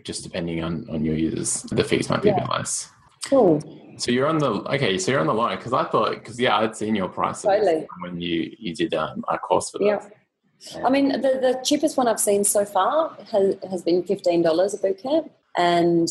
Just 0.03 0.23
depending 0.23 0.63
on 0.63 0.87
on 0.89 1.03
your 1.03 1.15
users, 1.15 1.63
the 1.63 1.83
fees 1.83 2.09
might 2.09 2.21
be 2.21 2.29
yeah. 2.29 2.35
a 2.35 2.41
bit 2.41 2.49
less. 2.49 2.89
Cool. 3.27 3.61
So 3.97 4.11
you're 4.11 4.27
on 4.27 4.39
the 4.39 4.51
okay. 4.73 4.97
So 4.97 5.11
you're 5.11 5.21
on 5.21 5.27
the 5.27 5.33
line 5.33 5.57
because 5.57 5.73
I 5.73 5.85
thought 5.85 6.11
because 6.11 6.39
yeah, 6.39 6.57
I'd 6.57 6.75
seen 6.75 6.95
your 6.95 7.09
prices 7.09 7.43
totally. 7.43 7.87
when 8.01 8.19
you 8.19 8.51
you 8.57 8.73
did 8.73 8.93
um, 8.93 9.23
a 9.29 9.37
course 9.37 9.69
for 9.69 9.77
that. 9.79 9.85
Yeah. 9.85 10.09
I 10.85 10.89
mean, 10.89 11.09
the, 11.09 11.17
the 11.19 11.61
cheapest 11.63 11.97
one 11.97 12.07
I've 12.07 12.19
seen 12.19 12.43
so 12.45 12.63
far 12.63 13.17
has, 13.31 13.55
has 13.69 13.81
been 13.83 14.03
fifteen 14.03 14.41
dollars 14.41 14.73
a 14.73 14.77
boot 14.77 15.01
camp 15.01 15.31
and 15.57 16.09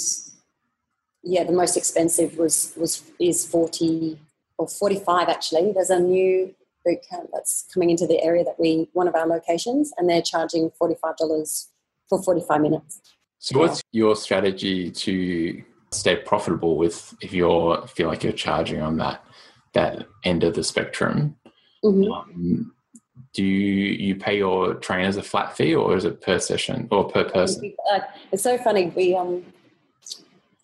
yeah, 1.22 1.44
the 1.44 1.52
most 1.52 1.76
expensive 1.76 2.36
was 2.36 2.72
was 2.76 3.02
is 3.20 3.46
forty 3.46 4.18
or 4.58 4.68
forty 4.68 4.98
five 4.98 5.28
actually. 5.28 5.72
There's 5.72 5.90
a 5.90 6.00
new 6.00 6.54
boot 6.84 6.98
camp 7.08 7.30
that's 7.32 7.66
coming 7.72 7.90
into 7.90 8.06
the 8.06 8.22
area 8.22 8.44
that 8.44 8.58
we 8.58 8.88
one 8.92 9.08
of 9.08 9.14
our 9.14 9.26
locations, 9.26 9.92
and 9.96 10.08
they're 10.08 10.22
charging 10.22 10.70
forty 10.70 10.96
five 11.00 11.16
dollars 11.16 11.68
for 12.08 12.22
forty 12.22 12.42
five 12.46 12.60
minutes. 12.60 13.00
So, 13.38 13.58
what's 13.58 13.82
your 13.92 14.16
strategy 14.16 14.90
to 14.90 15.62
stay 15.92 16.16
profitable 16.16 16.76
with 16.76 17.14
if 17.20 17.32
you're 17.32 17.86
feel 17.86 18.08
like 18.08 18.24
you're 18.24 18.32
charging 18.32 18.80
on 18.80 18.96
that 18.98 19.24
that 19.74 20.06
end 20.24 20.44
of 20.44 20.54
the 20.54 20.64
spectrum? 20.64 21.36
Mm-hmm. 21.84 22.12
Um, 22.12 22.72
do 23.32 23.42
you, 23.42 24.08
you 24.08 24.16
pay 24.16 24.36
your 24.36 24.74
trainers 24.74 25.16
a 25.16 25.22
flat 25.22 25.56
fee 25.56 25.74
or 25.74 25.96
is 25.96 26.04
it 26.04 26.20
per 26.20 26.38
session 26.38 26.86
or 26.90 27.08
per 27.08 27.24
person? 27.24 27.74
Uh, 27.90 28.00
it's 28.30 28.42
so 28.42 28.58
funny. 28.58 28.92
We, 28.94 29.16
um, 29.16 29.42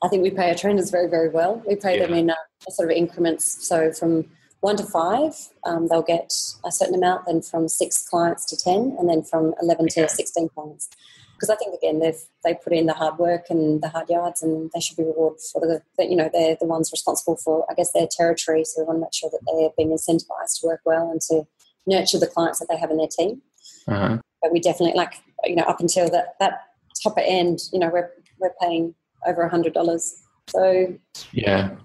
I 0.02 0.08
think 0.08 0.22
we 0.22 0.30
pay 0.30 0.50
our 0.50 0.54
trainers 0.54 0.90
very, 0.90 1.08
very 1.08 1.30
well. 1.30 1.62
We 1.66 1.76
pay 1.76 1.98
yeah. 1.98 2.06
them 2.06 2.14
in 2.14 2.30
uh, 2.30 2.34
sort 2.68 2.90
of 2.90 2.96
increments. 2.96 3.66
So 3.66 3.90
from 3.92 4.26
one 4.60 4.76
to 4.76 4.84
five, 4.84 5.34
um, 5.64 5.86
they'll 5.88 6.02
get 6.02 6.32
a 6.64 6.72
certain 6.72 6.94
amount, 6.94 7.26
then 7.26 7.42
from 7.42 7.68
six 7.68 8.08
clients 8.08 8.44
to 8.46 8.56
10, 8.56 8.96
and 8.98 9.08
then 9.08 9.22
from 9.22 9.54
11 9.62 9.86
okay. 9.86 10.02
to 10.02 10.08
16 10.08 10.48
clients. 10.48 10.88
Because 11.34 11.50
I 11.50 11.56
think, 11.56 11.74
again, 11.74 12.00
they've 12.00 12.20
they 12.44 12.54
put 12.54 12.72
in 12.72 12.86
the 12.86 12.94
hard 12.94 13.16
work 13.18 13.44
and 13.48 13.80
the 13.80 13.88
hard 13.88 14.10
yards, 14.10 14.42
and 14.42 14.70
they 14.74 14.80
should 14.80 14.96
be 14.96 15.04
rewarded 15.04 15.40
for 15.52 15.60
the, 15.60 15.82
the 15.96 16.04
you 16.04 16.16
know, 16.16 16.28
they're 16.32 16.56
the 16.58 16.66
ones 16.66 16.90
responsible 16.90 17.36
for, 17.36 17.64
I 17.70 17.74
guess, 17.74 17.92
their 17.92 18.08
territory. 18.10 18.64
So 18.64 18.82
we 18.82 18.86
want 18.86 18.96
to 18.96 19.00
make 19.02 19.14
sure 19.14 19.30
that 19.30 19.40
they're 19.46 19.70
being 19.76 19.96
incentivized 19.96 20.60
to 20.60 20.66
work 20.66 20.80
well 20.84 21.10
and 21.12 21.20
to 21.22 21.44
nurture 21.86 22.18
the 22.18 22.26
clients 22.26 22.58
that 22.58 22.66
they 22.68 22.76
have 22.76 22.90
in 22.90 22.96
their 22.96 23.06
team. 23.06 23.40
Uh-huh. 23.86 24.18
But 24.42 24.52
we 24.52 24.58
definitely 24.58 24.96
like 24.96 25.14
you 25.44 25.54
know 25.54 25.62
up 25.64 25.78
until 25.78 26.10
that 26.10 26.34
that 26.40 26.60
topper 27.00 27.22
end, 27.24 27.60
you 27.72 27.78
know, 27.78 27.90
we're 27.92 28.10
we're 28.40 28.54
paying 28.60 28.94
over 29.26 29.42
a 29.42 29.48
hundred 29.48 29.74
dollars. 29.74 30.14
So 30.48 30.98
yeah, 31.32 31.76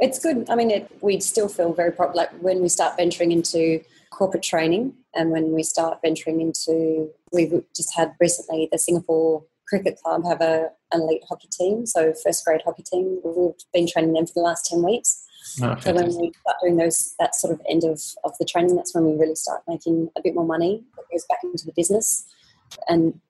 it's 0.00 0.18
good. 0.18 0.48
I 0.48 0.54
mean, 0.54 0.70
it, 0.70 0.90
we 1.00 1.20
still 1.20 1.48
feel 1.48 1.72
very 1.72 1.92
proud. 1.92 2.14
Like 2.14 2.30
when 2.40 2.60
we 2.60 2.68
start 2.68 2.96
venturing 2.96 3.32
into 3.32 3.80
corporate 4.10 4.42
training, 4.42 4.94
and 5.14 5.30
when 5.30 5.52
we 5.52 5.62
start 5.62 5.98
venturing 6.02 6.40
into, 6.40 7.10
we've 7.32 7.62
just 7.74 7.94
had 7.94 8.14
recently 8.20 8.68
the 8.70 8.78
Singapore 8.78 9.44
cricket 9.68 9.98
club 10.02 10.24
have 10.24 10.40
a, 10.40 10.68
an 10.92 11.02
elite 11.02 11.22
hockey 11.28 11.48
team, 11.50 11.86
so 11.86 12.12
first 12.22 12.44
grade 12.44 12.62
hockey 12.64 12.82
team. 12.82 13.20
We've 13.24 13.54
been 13.72 13.86
training 13.86 14.12
them 14.12 14.26
for 14.26 14.34
the 14.34 14.40
last 14.40 14.66
10 14.66 14.82
weeks. 14.82 15.24
Oh, 15.62 15.76
so 15.80 15.92
when 15.92 16.06
we 16.06 16.32
start 16.40 16.56
doing 16.62 16.76
those, 16.76 17.14
that 17.18 17.34
sort 17.34 17.52
of 17.52 17.60
end 17.68 17.84
of, 17.84 18.00
of 18.24 18.32
the 18.38 18.44
training, 18.44 18.76
that's 18.76 18.94
when 18.94 19.04
we 19.04 19.12
really 19.12 19.34
start 19.34 19.62
making 19.68 20.10
a 20.16 20.22
bit 20.22 20.34
more 20.34 20.46
money 20.46 20.82
that 20.96 21.04
goes 21.12 21.24
back 21.26 21.38
into 21.42 21.66
the 21.66 21.72
business. 21.76 22.26
And 22.88 23.20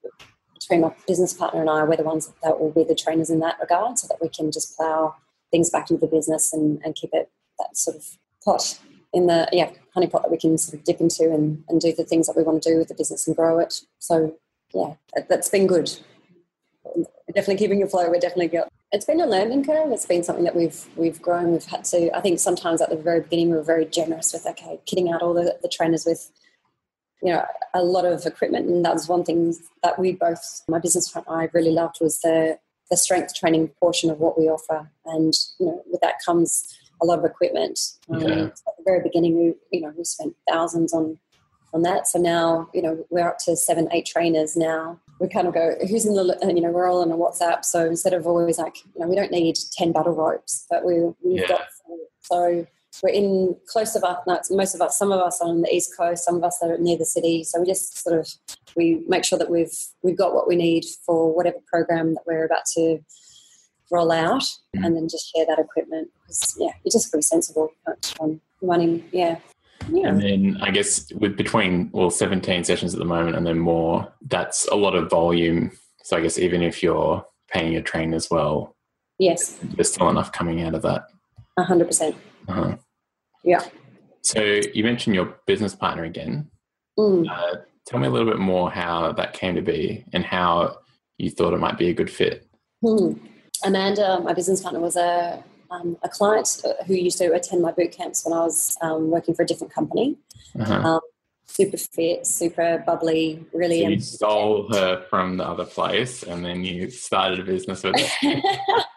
between 0.54 0.80
my 0.80 0.94
business 1.06 1.32
partner 1.32 1.60
and 1.60 1.68
I, 1.68 1.84
we're 1.84 1.96
the 1.96 2.04
ones 2.04 2.32
that 2.42 2.58
will 2.58 2.70
be 2.70 2.84
the 2.84 2.94
trainers 2.94 3.30
in 3.30 3.40
that 3.40 3.58
regard 3.60 3.98
so 3.98 4.06
that 4.08 4.18
we 4.22 4.28
can 4.28 4.50
just 4.52 4.76
plow 4.76 5.16
things 5.54 5.70
back 5.70 5.88
into 5.88 6.00
the 6.00 6.10
business 6.10 6.52
and, 6.52 6.80
and 6.84 6.96
keep 6.96 7.10
it 7.12 7.30
that 7.60 7.76
sort 7.76 7.96
of 7.96 8.04
pot 8.44 8.80
in 9.12 9.28
the 9.28 9.48
yeah 9.52 9.70
honey 9.94 10.08
pot 10.08 10.22
that 10.22 10.30
we 10.32 10.36
can 10.36 10.58
sort 10.58 10.76
of 10.76 10.84
dip 10.84 11.00
into 11.00 11.32
and, 11.32 11.62
and 11.68 11.80
do 11.80 11.92
the 11.92 12.02
things 12.02 12.26
that 12.26 12.36
we 12.36 12.42
want 12.42 12.60
to 12.60 12.70
do 12.72 12.76
with 12.76 12.88
the 12.88 12.94
business 12.94 13.28
and 13.28 13.36
grow 13.36 13.60
it. 13.60 13.82
So 14.00 14.36
yeah, 14.74 14.94
that, 15.14 15.30
has 15.30 15.48
been 15.48 15.68
good. 15.68 15.88
We're 16.84 17.04
definitely 17.32 17.58
keeping 17.58 17.80
it 17.80 17.88
flow. 17.88 18.08
We're 18.10 18.18
definitely 18.18 18.48
got. 18.48 18.68
It's 18.90 19.04
been 19.04 19.20
a 19.20 19.26
learning 19.26 19.64
curve. 19.64 19.92
It's 19.92 20.06
been 20.06 20.24
something 20.24 20.44
that 20.44 20.56
we've 20.56 20.84
we've 20.96 21.22
grown. 21.22 21.52
We've 21.52 21.64
had 21.64 21.84
to. 21.84 22.10
I 22.16 22.20
think 22.20 22.40
sometimes 22.40 22.82
at 22.82 22.90
the 22.90 22.96
very 22.96 23.20
beginning 23.20 23.50
we 23.50 23.56
were 23.56 23.62
very 23.62 23.86
generous 23.86 24.32
with 24.32 24.44
okay, 24.44 24.80
kitting 24.86 25.14
out 25.14 25.22
all 25.22 25.34
the, 25.34 25.56
the 25.62 25.68
trainers 25.68 26.04
with 26.04 26.32
you 27.22 27.32
know 27.32 27.44
a 27.72 27.84
lot 27.84 28.04
of 28.04 28.26
equipment, 28.26 28.66
and 28.66 28.84
that 28.84 28.94
was 28.94 29.06
one 29.06 29.22
thing 29.22 29.54
that 29.84 30.00
we 30.00 30.12
both 30.12 30.62
my 30.66 30.80
business 30.80 31.08
partner 31.08 31.40
I 31.42 31.48
really 31.52 31.70
loved 31.70 31.98
was 32.00 32.18
the 32.18 32.58
the 32.90 32.96
strength 32.96 33.34
training 33.34 33.68
portion 33.80 34.10
of 34.10 34.18
what 34.18 34.38
we 34.38 34.44
offer, 34.44 34.90
and 35.06 35.32
you 35.58 35.66
know 35.66 35.82
with 35.86 36.00
that 36.00 36.14
comes 36.24 36.78
a 37.02 37.06
lot 37.06 37.18
of 37.18 37.24
equipment. 37.24 37.78
Um, 38.10 38.20
yeah. 38.20 38.44
At 38.44 38.76
the 38.78 38.84
very 38.84 39.02
beginning, 39.02 39.36
we 39.36 39.54
you 39.78 39.84
know 39.84 39.92
we 39.96 40.04
spent 40.04 40.34
thousands 40.48 40.92
on 40.92 41.18
on 41.74 41.82
that. 41.82 42.06
So 42.06 42.20
now, 42.20 42.70
you 42.72 42.80
know, 42.80 43.04
we're 43.10 43.28
up 43.28 43.38
to 43.46 43.56
seven, 43.56 43.88
eight 43.92 44.06
trainers 44.06 44.56
now. 44.56 45.00
We 45.20 45.28
kind 45.28 45.48
of 45.48 45.54
go, 45.54 45.74
who's 45.88 46.06
in 46.06 46.14
the, 46.14 46.38
you 46.54 46.60
know, 46.60 46.70
we're 46.70 46.88
all 46.88 47.02
on 47.02 47.10
a 47.10 47.16
WhatsApp. 47.16 47.64
So 47.64 47.84
instead 47.84 48.14
of 48.14 48.26
always 48.26 48.58
like, 48.58 48.76
you 48.94 49.00
know, 49.00 49.08
we 49.08 49.16
don't 49.16 49.32
need 49.32 49.56
10 49.76 49.92
battle 49.92 50.14
ropes, 50.14 50.66
but 50.70 50.84
we, 50.84 51.00
we've 51.22 51.40
yeah. 51.40 51.48
got, 51.48 51.62
so 52.22 52.66
we're 53.02 53.10
in 53.10 53.56
close 53.68 53.96
of 53.96 54.04
us, 54.04 54.50
most 54.50 54.74
of 54.74 54.80
us, 54.80 54.98
some 54.98 55.12
of 55.12 55.20
us 55.20 55.40
are 55.40 55.48
on 55.48 55.62
the 55.62 55.74
East 55.74 55.96
Coast, 55.96 56.24
some 56.24 56.36
of 56.36 56.44
us 56.44 56.58
are 56.62 56.76
near 56.78 56.96
the 56.96 57.04
city. 57.04 57.44
So 57.44 57.60
we 57.60 57.66
just 57.66 58.02
sort 58.02 58.18
of, 58.18 58.28
we 58.76 59.02
make 59.08 59.24
sure 59.24 59.38
that 59.38 59.50
we've, 59.50 59.74
we've 60.02 60.16
got 60.16 60.34
what 60.34 60.48
we 60.48 60.56
need 60.56 60.84
for 61.04 61.34
whatever 61.34 61.58
program 61.66 62.14
that 62.14 62.22
we're 62.26 62.44
about 62.44 62.64
to 62.76 62.98
roll 63.90 64.12
out 64.12 64.42
mm. 64.76 64.84
and 64.84 64.96
then 64.96 65.08
just 65.08 65.32
share 65.34 65.46
that 65.46 65.58
equipment 65.58 66.10
because 66.22 66.56
yeah, 66.58 66.72
it's 66.84 66.94
just 66.94 67.10
pretty 67.10 67.22
sensible 67.22 67.70
um, 68.20 68.40
running, 68.62 69.04
yeah. 69.12 69.38
Yeah. 69.90 70.08
And 70.08 70.22
then 70.22 70.58
I 70.62 70.70
guess 70.70 71.12
with 71.12 71.36
between 71.36 71.90
well 71.92 72.10
17 72.10 72.64
sessions 72.64 72.94
at 72.94 72.98
the 72.98 73.04
moment 73.04 73.36
and 73.36 73.46
then 73.46 73.58
more, 73.58 74.10
that's 74.28 74.66
a 74.68 74.76
lot 74.76 74.94
of 74.94 75.10
volume. 75.10 75.72
So 76.02 76.16
I 76.16 76.20
guess 76.20 76.38
even 76.38 76.62
if 76.62 76.82
you're 76.82 77.24
paying 77.48 77.72
your 77.72 77.82
train 77.82 78.14
as 78.14 78.30
well, 78.30 78.76
yes, 79.18 79.58
there's 79.62 79.92
still 79.92 80.08
enough 80.08 80.32
coming 80.32 80.62
out 80.62 80.74
of 80.74 80.82
that. 80.82 81.06
A 81.56 81.62
hundred 81.62 81.86
percent. 81.86 82.16
Uh-huh. 82.48 82.76
Yeah. 83.42 83.64
So 84.22 84.40
you 84.42 84.84
mentioned 84.84 85.14
your 85.14 85.36
business 85.46 85.74
partner 85.74 86.04
again. 86.04 86.50
Mm. 86.98 87.28
Uh, 87.28 87.58
tell 87.86 88.00
me 88.00 88.06
a 88.06 88.10
little 88.10 88.30
bit 88.30 88.38
more 88.38 88.70
how 88.70 89.12
that 89.12 89.34
came 89.34 89.54
to 89.54 89.62
be 89.62 90.04
and 90.12 90.24
how 90.24 90.78
you 91.18 91.30
thought 91.30 91.52
it 91.52 91.60
might 91.60 91.78
be 91.78 91.90
a 91.90 91.94
good 91.94 92.10
fit. 92.10 92.46
Mm. 92.82 93.18
Amanda, 93.64 94.20
my 94.20 94.32
business 94.32 94.62
partner, 94.62 94.80
was 94.80 94.96
a 94.96 95.42
um, 95.70 95.96
a 96.02 96.08
client 96.08 96.62
who 96.86 96.94
used 96.94 97.18
to 97.18 97.32
attend 97.32 97.62
my 97.62 97.72
boot 97.72 97.92
camps 97.92 98.24
when 98.24 98.32
I 98.32 98.42
was 98.42 98.76
um, 98.80 99.10
working 99.10 99.34
for 99.34 99.42
a 99.42 99.46
different 99.46 99.72
company. 99.72 100.16
Uh-huh. 100.58 100.74
Um, 100.74 101.00
super 101.46 101.76
fit, 101.76 102.26
super 102.26 102.82
bubbly, 102.86 103.44
really. 103.52 103.82
So 103.82 103.88
you 103.88 104.00
stole 104.00 104.72
her 104.72 105.04
from 105.10 105.36
the 105.36 105.44
other 105.44 105.64
place, 105.64 106.22
and 106.22 106.44
then 106.44 106.64
you 106.64 106.90
started 106.90 107.40
a 107.40 107.44
business 107.44 107.82
with 107.82 107.96
her. 107.98 108.42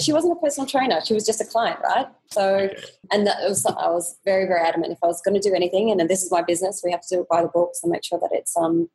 she 0.00 0.12
wasn't 0.12 0.36
a 0.36 0.40
personal 0.40 0.68
trainer; 0.68 1.00
she 1.04 1.14
was 1.14 1.24
just 1.26 1.40
a 1.40 1.44
client, 1.44 1.78
right? 1.82 2.06
So, 2.30 2.68
and 3.12 3.26
that 3.26 3.38
was 3.48 3.64
I 3.66 3.88
was 3.88 4.18
very, 4.24 4.46
very 4.46 4.60
adamant. 4.60 4.92
If 4.92 4.98
I 5.02 5.06
was 5.06 5.22
going 5.22 5.40
to 5.40 5.48
do 5.48 5.54
anything, 5.54 5.90
and 5.90 6.00
this 6.08 6.22
is 6.22 6.30
my 6.30 6.42
business, 6.42 6.82
we 6.84 6.90
have 6.92 7.02
to 7.02 7.16
do 7.16 7.20
it 7.22 7.28
by 7.28 7.42
the 7.42 7.48
books 7.48 7.80
and 7.82 7.90
make 7.92 8.04
sure 8.04 8.18
that 8.18 8.30
it's 8.32 8.56
um 8.56 8.88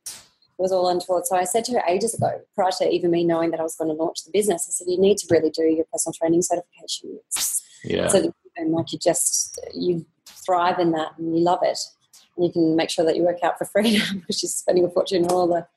was 0.61 0.71
all 0.71 0.87
untoward. 0.87 1.25
So 1.25 1.35
I 1.35 1.43
said 1.43 1.65
to 1.65 1.73
her 1.73 1.83
ages 1.87 2.13
ago, 2.13 2.39
prior 2.55 2.71
to 2.77 2.89
even 2.89 3.11
me 3.11 3.23
knowing 3.23 3.51
that 3.51 3.59
I 3.59 3.63
was 3.63 3.75
going 3.75 3.89
to 3.89 3.95
launch 3.95 4.23
the 4.23 4.31
business, 4.31 4.67
I 4.69 4.71
said, 4.71 4.91
you 4.91 4.99
need 4.99 5.17
to 5.17 5.27
really 5.29 5.49
do 5.49 5.63
your 5.63 5.85
personal 5.91 6.13
training 6.13 6.43
certification. 6.43 7.19
Yeah. 7.83 8.07
So 8.07 8.33
and 8.57 8.71
like 8.71 8.91
you 8.91 8.99
just, 8.99 9.59
you 9.73 10.05
thrive 10.27 10.79
in 10.79 10.91
that 10.91 11.13
and 11.17 11.35
you 11.35 11.43
love 11.43 11.59
it. 11.63 11.79
And 12.37 12.45
you 12.45 12.51
can 12.51 12.75
make 12.75 12.89
sure 12.89 13.05
that 13.05 13.15
you 13.15 13.23
work 13.23 13.43
out 13.43 13.57
for 13.57 13.65
free 13.65 13.97
now 13.97 14.05
because 14.13 14.39
she's 14.39 14.53
spending 14.53 14.85
a 14.85 14.89
fortune 14.89 15.25
on 15.25 15.31
all 15.31 15.47
the 15.47 15.67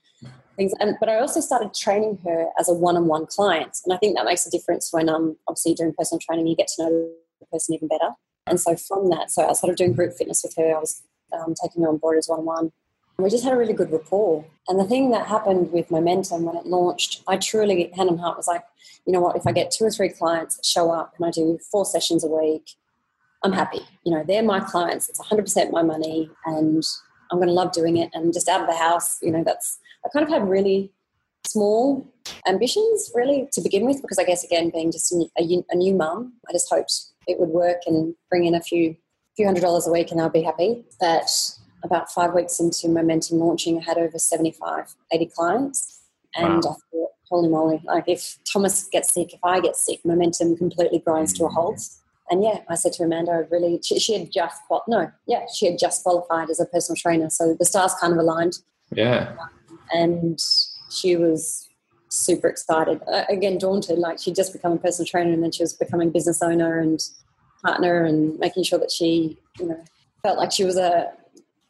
things. 0.56 0.72
And, 0.80 0.96
but 1.00 1.08
I 1.08 1.18
also 1.18 1.40
started 1.40 1.74
training 1.74 2.18
her 2.24 2.48
as 2.58 2.68
a 2.68 2.74
one-on-one 2.74 3.26
client. 3.26 3.78
And 3.84 3.92
I 3.92 3.96
think 3.96 4.16
that 4.16 4.24
makes 4.24 4.46
a 4.46 4.50
difference 4.50 4.92
when 4.92 5.08
um, 5.08 5.36
obviously 5.48 5.74
doing 5.74 5.94
personal 5.96 6.20
training, 6.20 6.46
you 6.46 6.56
get 6.56 6.68
to 6.76 6.82
know 6.82 7.10
the 7.40 7.46
person 7.46 7.74
even 7.74 7.88
better. 7.88 8.10
And 8.46 8.60
so 8.60 8.76
from 8.76 9.10
that, 9.10 9.30
so 9.30 9.48
I 9.48 9.52
started 9.54 9.76
doing 9.76 9.94
group 9.94 10.14
fitness 10.16 10.42
with 10.42 10.54
her. 10.56 10.76
I 10.76 10.78
was 10.78 11.02
um, 11.32 11.54
taking 11.62 11.82
her 11.82 11.88
on 11.88 11.98
board 11.98 12.18
as 12.18 12.28
one-on-one 12.28 12.72
we 13.18 13.30
just 13.30 13.44
had 13.44 13.52
a 13.52 13.56
really 13.56 13.72
good 13.72 13.92
rapport. 13.92 14.44
And 14.68 14.78
the 14.78 14.84
thing 14.84 15.10
that 15.10 15.26
happened 15.26 15.70
with 15.72 15.90
Momentum 15.90 16.44
when 16.44 16.56
it 16.56 16.66
launched, 16.66 17.22
I 17.28 17.36
truly, 17.36 17.92
hand 17.96 18.10
on 18.10 18.18
heart, 18.18 18.36
was 18.36 18.48
like, 18.48 18.64
you 19.06 19.12
know 19.12 19.20
what, 19.20 19.36
if 19.36 19.46
I 19.46 19.52
get 19.52 19.70
two 19.70 19.84
or 19.84 19.90
three 19.90 20.08
clients 20.08 20.56
that 20.56 20.64
show 20.64 20.90
up 20.90 21.14
and 21.16 21.26
I 21.26 21.30
do 21.30 21.58
four 21.70 21.84
sessions 21.84 22.24
a 22.24 22.28
week, 22.28 22.70
I'm 23.42 23.52
happy. 23.52 23.80
You 24.04 24.12
know, 24.12 24.24
they're 24.26 24.42
my 24.42 24.60
clients, 24.60 25.08
it's 25.08 25.20
100% 25.20 25.70
my 25.70 25.82
money, 25.82 26.30
and 26.46 26.82
I'm 27.30 27.38
going 27.38 27.48
to 27.48 27.54
love 27.54 27.72
doing 27.72 27.98
it. 27.98 28.10
And 28.14 28.32
just 28.32 28.48
out 28.48 28.62
of 28.62 28.66
the 28.66 28.76
house, 28.76 29.18
you 29.22 29.30
know, 29.30 29.44
that's, 29.44 29.78
I 30.04 30.08
kind 30.12 30.24
of 30.24 30.30
had 30.30 30.48
really 30.48 30.92
small 31.46 32.06
ambitions, 32.46 33.10
really, 33.14 33.48
to 33.52 33.60
begin 33.60 33.86
with, 33.86 34.00
because 34.02 34.18
I 34.18 34.24
guess, 34.24 34.44
again, 34.44 34.70
being 34.70 34.92
just 34.92 35.12
a, 35.12 35.26
a 35.38 35.76
new 35.76 35.94
mum, 35.94 36.34
I 36.48 36.52
just 36.52 36.68
hoped 36.70 36.92
it 37.26 37.38
would 37.40 37.50
work 37.50 37.78
and 37.86 38.14
bring 38.30 38.44
in 38.44 38.54
a 38.54 38.60
few 38.60 38.96
few 39.36 39.46
hundred 39.46 39.62
dollars 39.62 39.86
a 39.86 39.90
week 39.90 40.10
and 40.10 40.20
I'll 40.20 40.30
be 40.30 40.42
happy. 40.42 40.84
But 41.00 41.28
about 41.82 42.10
five 42.10 42.34
weeks 42.34 42.60
into 42.60 42.88
Momentum 42.88 43.38
launching, 43.38 43.78
I 43.78 43.82
had 43.82 43.98
over 43.98 44.18
75, 44.18 44.94
80 45.12 45.26
clients. 45.34 46.00
And 46.36 46.54
wow. 46.54 46.58
I 46.58 46.60
thought, 46.60 47.10
holy 47.28 47.48
moly, 47.48 47.82
like 47.84 48.04
if 48.06 48.38
Thomas 48.50 48.88
gets 48.90 49.12
sick, 49.12 49.34
if 49.34 49.40
I 49.44 49.60
get 49.60 49.76
sick, 49.76 50.00
Momentum 50.04 50.56
completely 50.56 51.00
grinds 51.00 51.32
to 51.34 51.44
a 51.44 51.48
mm. 51.48 51.54
halt. 51.54 51.80
And 52.30 52.42
yeah, 52.42 52.60
I 52.70 52.74
said 52.74 52.92
to 52.94 53.04
Amanda, 53.04 53.32
I 53.32 53.36
really, 53.50 53.80
she, 53.82 53.98
she 53.98 54.18
had 54.18 54.32
just, 54.32 54.56
no, 54.88 55.10
yeah, 55.26 55.44
she 55.54 55.66
had 55.66 55.78
just 55.78 56.02
qualified 56.02 56.48
as 56.48 56.58
a 56.58 56.64
personal 56.66 56.96
trainer. 56.96 57.28
So 57.28 57.54
the 57.58 57.66
stars 57.66 57.94
kind 58.00 58.12
of 58.12 58.18
aligned. 58.18 58.54
Yeah. 58.94 59.34
Um, 59.40 59.50
And 59.94 60.38
she 60.90 61.16
was 61.16 61.68
super 62.08 62.48
excited. 62.48 63.00
Uh, 63.06 63.24
again, 63.28 63.58
daunted, 63.58 63.98
like 63.98 64.18
she'd 64.18 64.36
just 64.36 64.52
become 64.52 64.72
a 64.72 64.78
personal 64.78 65.06
trainer 65.06 65.32
and 65.32 65.42
then 65.42 65.52
she 65.52 65.62
was 65.62 65.72
becoming 65.72 66.10
business 66.10 66.42
owner 66.42 66.78
and 66.78 67.00
partner 67.62 68.04
and 68.04 68.38
making 68.38 68.64
sure 68.64 68.78
that 68.78 68.90
she, 68.90 69.38
you 69.58 69.66
know, 69.66 69.82
felt 70.22 70.38
like 70.38 70.52
she 70.52 70.64
was 70.64 70.76
a, 70.76 71.12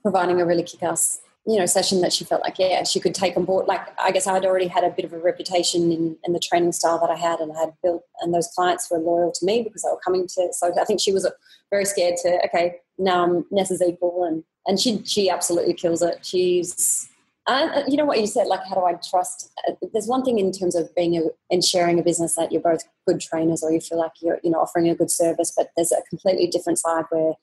providing 0.02 0.40
a 0.40 0.46
really 0.46 0.62
kick-ass 0.62 1.20
you 1.46 1.58
know 1.58 1.66
session 1.66 2.00
that 2.00 2.12
she 2.12 2.24
felt 2.24 2.42
like 2.42 2.58
yeah 2.58 2.82
she 2.84 2.98
could 2.98 3.14
take 3.14 3.36
on 3.36 3.44
board 3.44 3.66
like 3.66 3.80
i 4.00 4.10
guess 4.10 4.26
i'd 4.26 4.46
already 4.46 4.66
had 4.66 4.82
a 4.82 4.90
bit 4.90 5.04
of 5.04 5.12
a 5.12 5.18
reputation 5.18 5.92
in, 5.92 6.16
in 6.24 6.32
the 6.32 6.38
training 6.38 6.72
style 6.72 6.98
that 6.98 7.10
i 7.10 7.16
had 7.16 7.38
and 7.40 7.52
i 7.52 7.60
had 7.60 7.72
built 7.82 8.02
and 8.20 8.32
those 8.32 8.48
clients 8.54 8.90
were 8.90 8.98
loyal 8.98 9.30
to 9.32 9.44
me 9.44 9.62
because 9.62 9.82
they 9.82 9.90
were 9.90 10.00
coming 10.04 10.26
to 10.26 10.48
so 10.52 10.72
i 10.80 10.84
think 10.84 11.00
she 11.00 11.12
was 11.12 11.28
very 11.70 11.84
scared 11.84 12.14
to 12.16 12.40
okay 12.44 12.76
now 12.98 13.22
i'm 13.22 13.44
nessa's 13.50 13.82
equal 13.82 14.24
and 14.24 14.42
and 14.66 14.80
she 14.80 15.02
she 15.04 15.28
absolutely 15.28 15.74
kills 15.74 16.00
it 16.00 16.18
she's 16.24 17.08
uh, 17.46 17.82
you 17.86 17.96
know 17.96 18.04
what 18.04 18.20
you 18.20 18.26
said 18.26 18.46
like 18.46 18.64
how 18.68 18.74
do 18.74 18.84
i 18.84 18.94
trust 19.08 19.52
uh, 19.68 19.72
there's 19.92 20.06
one 20.06 20.24
thing 20.24 20.38
in 20.38 20.50
terms 20.50 20.74
of 20.74 20.94
being 20.94 21.16
a, 21.16 21.22
and 21.50 21.62
sharing 21.62 21.98
a 21.98 22.02
business 22.02 22.34
that 22.36 22.50
you're 22.50 22.60
both 22.60 22.82
good 23.06 23.20
trainers 23.20 23.62
or 23.62 23.70
you 23.70 23.80
feel 23.80 23.98
like 23.98 24.12
you're 24.22 24.38
you 24.42 24.50
know 24.50 24.58
offering 24.58 24.88
a 24.88 24.94
good 24.94 25.10
service 25.10 25.52
but 25.56 25.70
there's 25.76 25.92
a 25.92 26.02
completely 26.08 26.46
different 26.46 26.78
side 26.78 27.04
where 27.10 27.34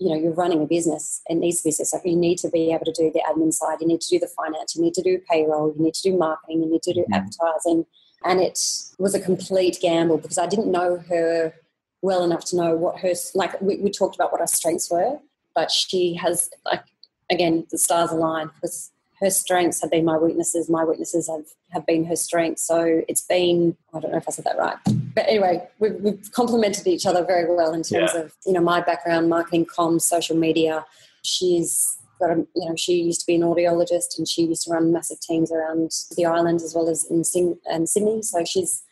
you 0.00 0.08
know 0.08 0.20
you're 0.20 0.32
running 0.32 0.60
a 0.60 0.66
business. 0.66 1.22
It 1.28 1.36
needs 1.36 1.58
to 1.58 1.68
be 1.68 1.70
successful. 1.70 2.10
You 2.10 2.16
need 2.16 2.38
to 2.38 2.50
be 2.50 2.72
able 2.72 2.84
to 2.84 2.92
do 2.92 3.12
the 3.12 3.22
admin 3.30 3.52
side. 3.52 3.78
You 3.80 3.86
need 3.86 4.00
to 4.00 4.08
do 4.08 4.18
the 4.18 4.26
finance. 4.26 4.74
You 4.74 4.82
need 4.82 4.94
to 4.94 5.02
do 5.02 5.20
payroll. 5.30 5.72
You 5.76 5.84
need 5.84 5.94
to 5.94 6.10
do 6.10 6.18
marketing. 6.18 6.64
You 6.64 6.70
need 6.70 6.82
to 6.82 6.92
do 6.92 7.02
mm-hmm. 7.02 7.14
advertising. 7.14 7.86
And 8.24 8.40
it 8.40 8.58
was 8.98 9.14
a 9.14 9.20
complete 9.20 9.78
gamble 9.82 10.18
because 10.18 10.38
i 10.38 10.46
didn't 10.46 10.70
know 10.70 10.96
her 11.08 11.54
well 12.02 12.24
enough 12.24 12.44
to 12.46 12.56
know 12.56 12.76
what 12.76 12.98
her 13.00 13.12
like 13.34 13.60
we, 13.60 13.76
we 13.76 13.90
talked 13.90 14.14
about 14.14 14.32
what 14.32 14.40
our 14.40 14.46
strengths 14.46 14.90
were 14.90 15.18
but 15.54 15.70
she 15.70 16.14
has 16.14 16.50
like 16.64 16.84
again 17.30 17.66
the 17.70 17.78
stars 17.78 18.10
aligned 18.10 18.50
because 18.54 18.92
her 19.24 19.30
strengths 19.30 19.80
have 19.80 19.90
been 19.90 20.04
my 20.04 20.18
weaknesses 20.18 20.68
my 20.68 20.84
weaknesses 20.84 21.28
have, 21.28 21.46
have 21.70 21.86
been 21.86 22.04
her 22.04 22.16
strengths. 22.16 22.62
So 22.62 23.02
it's 23.08 23.22
been 23.22 23.76
i 23.94 24.00
don't 24.00 24.12
know 24.12 24.18
if 24.18 24.28
i 24.28 24.30
said 24.30 24.44
that 24.44 24.58
right. 24.58 24.76
But 25.14 25.26
anyway 25.28 25.66
we've, 25.78 25.94
we've 26.00 26.32
complemented 26.32 26.86
each 26.86 27.06
other 27.06 27.24
very 27.24 27.52
well 27.52 27.72
in 27.72 27.82
terms 27.82 28.12
yeah. 28.14 28.20
of 28.20 28.34
you 28.46 28.52
know 28.52 28.60
my 28.60 28.80
background 28.80 29.28
marketing 29.28 29.66
comms 29.66 30.02
social 30.02 30.36
media. 30.36 30.84
She's 31.22 31.98
got 32.20 32.30
a 32.30 32.46
you 32.54 32.68
know 32.68 32.76
she 32.76 32.94
used 32.94 33.20
to 33.20 33.26
be 33.26 33.34
an 33.34 33.42
audiologist 33.42 34.18
and 34.18 34.28
she 34.28 34.42
used 34.42 34.64
to 34.64 34.70
run 34.70 34.92
massive 34.92 35.20
teams 35.20 35.50
around 35.50 35.90
the 36.16 36.26
island 36.26 36.60
as 36.60 36.74
well 36.74 36.88
as 36.88 37.04
in 37.10 37.24
Sing- 37.24 37.58
and 37.64 37.88
sydney. 37.88 38.22
So 38.22 38.44
she's 38.44 38.82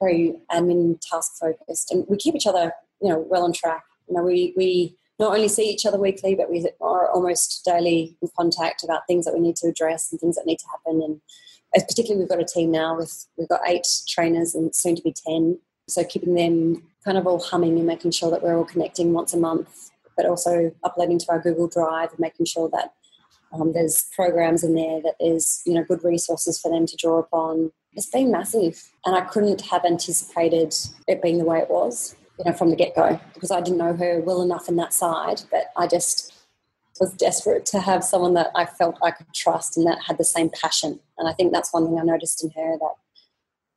very 0.00 0.36
admin 0.52 1.00
task 1.00 1.32
focused 1.40 1.90
and 1.90 2.04
we 2.08 2.16
keep 2.18 2.34
each 2.34 2.46
other 2.46 2.72
you 3.00 3.08
know 3.08 3.18
well 3.18 3.44
on 3.44 3.52
track. 3.52 3.84
You 4.06 4.16
know 4.16 4.22
we 4.22 4.52
we 4.56 4.97
not 5.18 5.34
only 5.34 5.48
see 5.48 5.68
each 5.68 5.84
other 5.84 5.98
weekly, 5.98 6.34
but 6.34 6.50
we 6.50 6.66
are 6.80 7.10
almost 7.10 7.64
daily 7.64 8.16
in 8.22 8.28
contact 8.38 8.84
about 8.84 9.06
things 9.06 9.24
that 9.24 9.34
we 9.34 9.40
need 9.40 9.56
to 9.56 9.68
address 9.68 10.10
and 10.10 10.20
things 10.20 10.36
that 10.36 10.46
need 10.46 10.58
to 10.58 10.66
happen. 10.70 11.02
And 11.02 11.20
particularly 11.86 12.20
we've 12.20 12.28
got 12.28 12.40
a 12.40 12.44
team 12.44 12.70
now 12.70 12.96
with 12.96 13.26
we've 13.36 13.48
got 13.48 13.60
eight 13.66 13.86
trainers 14.08 14.54
and 14.54 14.74
soon 14.74 14.96
to 14.96 15.02
be 15.02 15.14
ten. 15.26 15.58
So 15.88 16.04
keeping 16.04 16.34
them 16.34 16.82
kind 17.04 17.18
of 17.18 17.26
all 17.26 17.40
humming 17.40 17.78
and 17.78 17.86
making 17.86 18.10
sure 18.10 18.30
that 18.30 18.42
we're 18.42 18.56
all 18.56 18.64
connecting 18.64 19.12
once 19.12 19.32
a 19.32 19.38
month, 19.38 19.90
but 20.16 20.26
also 20.26 20.72
uploading 20.84 21.18
to 21.18 21.26
our 21.30 21.40
Google 21.40 21.68
Drive 21.68 22.10
and 22.10 22.20
making 22.20 22.46
sure 22.46 22.68
that 22.70 22.92
um, 23.52 23.72
there's 23.72 24.08
programs 24.14 24.62
in 24.62 24.74
there 24.74 25.00
that 25.02 25.14
there's 25.18 25.62
you 25.66 25.74
know 25.74 25.84
good 25.84 26.04
resources 26.04 26.60
for 26.60 26.70
them 26.70 26.86
to 26.86 26.96
draw 26.96 27.18
upon. 27.18 27.72
It's 27.94 28.10
been 28.10 28.30
massive, 28.30 28.80
and 29.04 29.16
I 29.16 29.22
couldn't 29.22 29.62
have 29.62 29.84
anticipated 29.84 30.74
it 31.08 31.22
being 31.22 31.38
the 31.38 31.44
way 31.44 31.58
it 31.58 31.70
was, 31.70 32.14
you 32.38 32.44
know, 32.44 32.52
from 32.52 32.70
the 32.70 32.76
get 32.76 32.94
go 32.94 33.20
because 33.34 33.50
I 33.50 33.60
didn't 33.60 33.78
know 33.78 33.94
her 33.94 34.20
well 34.20 34.42
enough 34.42 34.68
in 34.68 34.76
that 34.76 34.92
side. 34.92 35.42
But 35.50 35.72
I 35.76 35.86
just 35.86 36.32
was 37.00 37.12
desperate 37.14 37.64
to 37.66 37.80
have 37.80 38.02
someone 38.02 38.34
that 38.34 38.50
I 38.54 38.64
felt 38.64 38.98
I 39.02 39.10
could 39.10 39.32
trust 39.34 39.76
and 39.76 39.86
that 39.86 40.02
had 40.06 40.18
the 40.18 40.24
same 40.24 40.50
passion. 40.50 41.00
And 41.16 41.28
I 41.28 41.32
think 41.32 41.52
that's 41.52 41.72
one 41.72 41.86
thing 41.86 41.98
I 41.98 42.02
noticed 42.02 42.42
in 42.42 42.50
her 42.50 42.76
that 42.78 42.94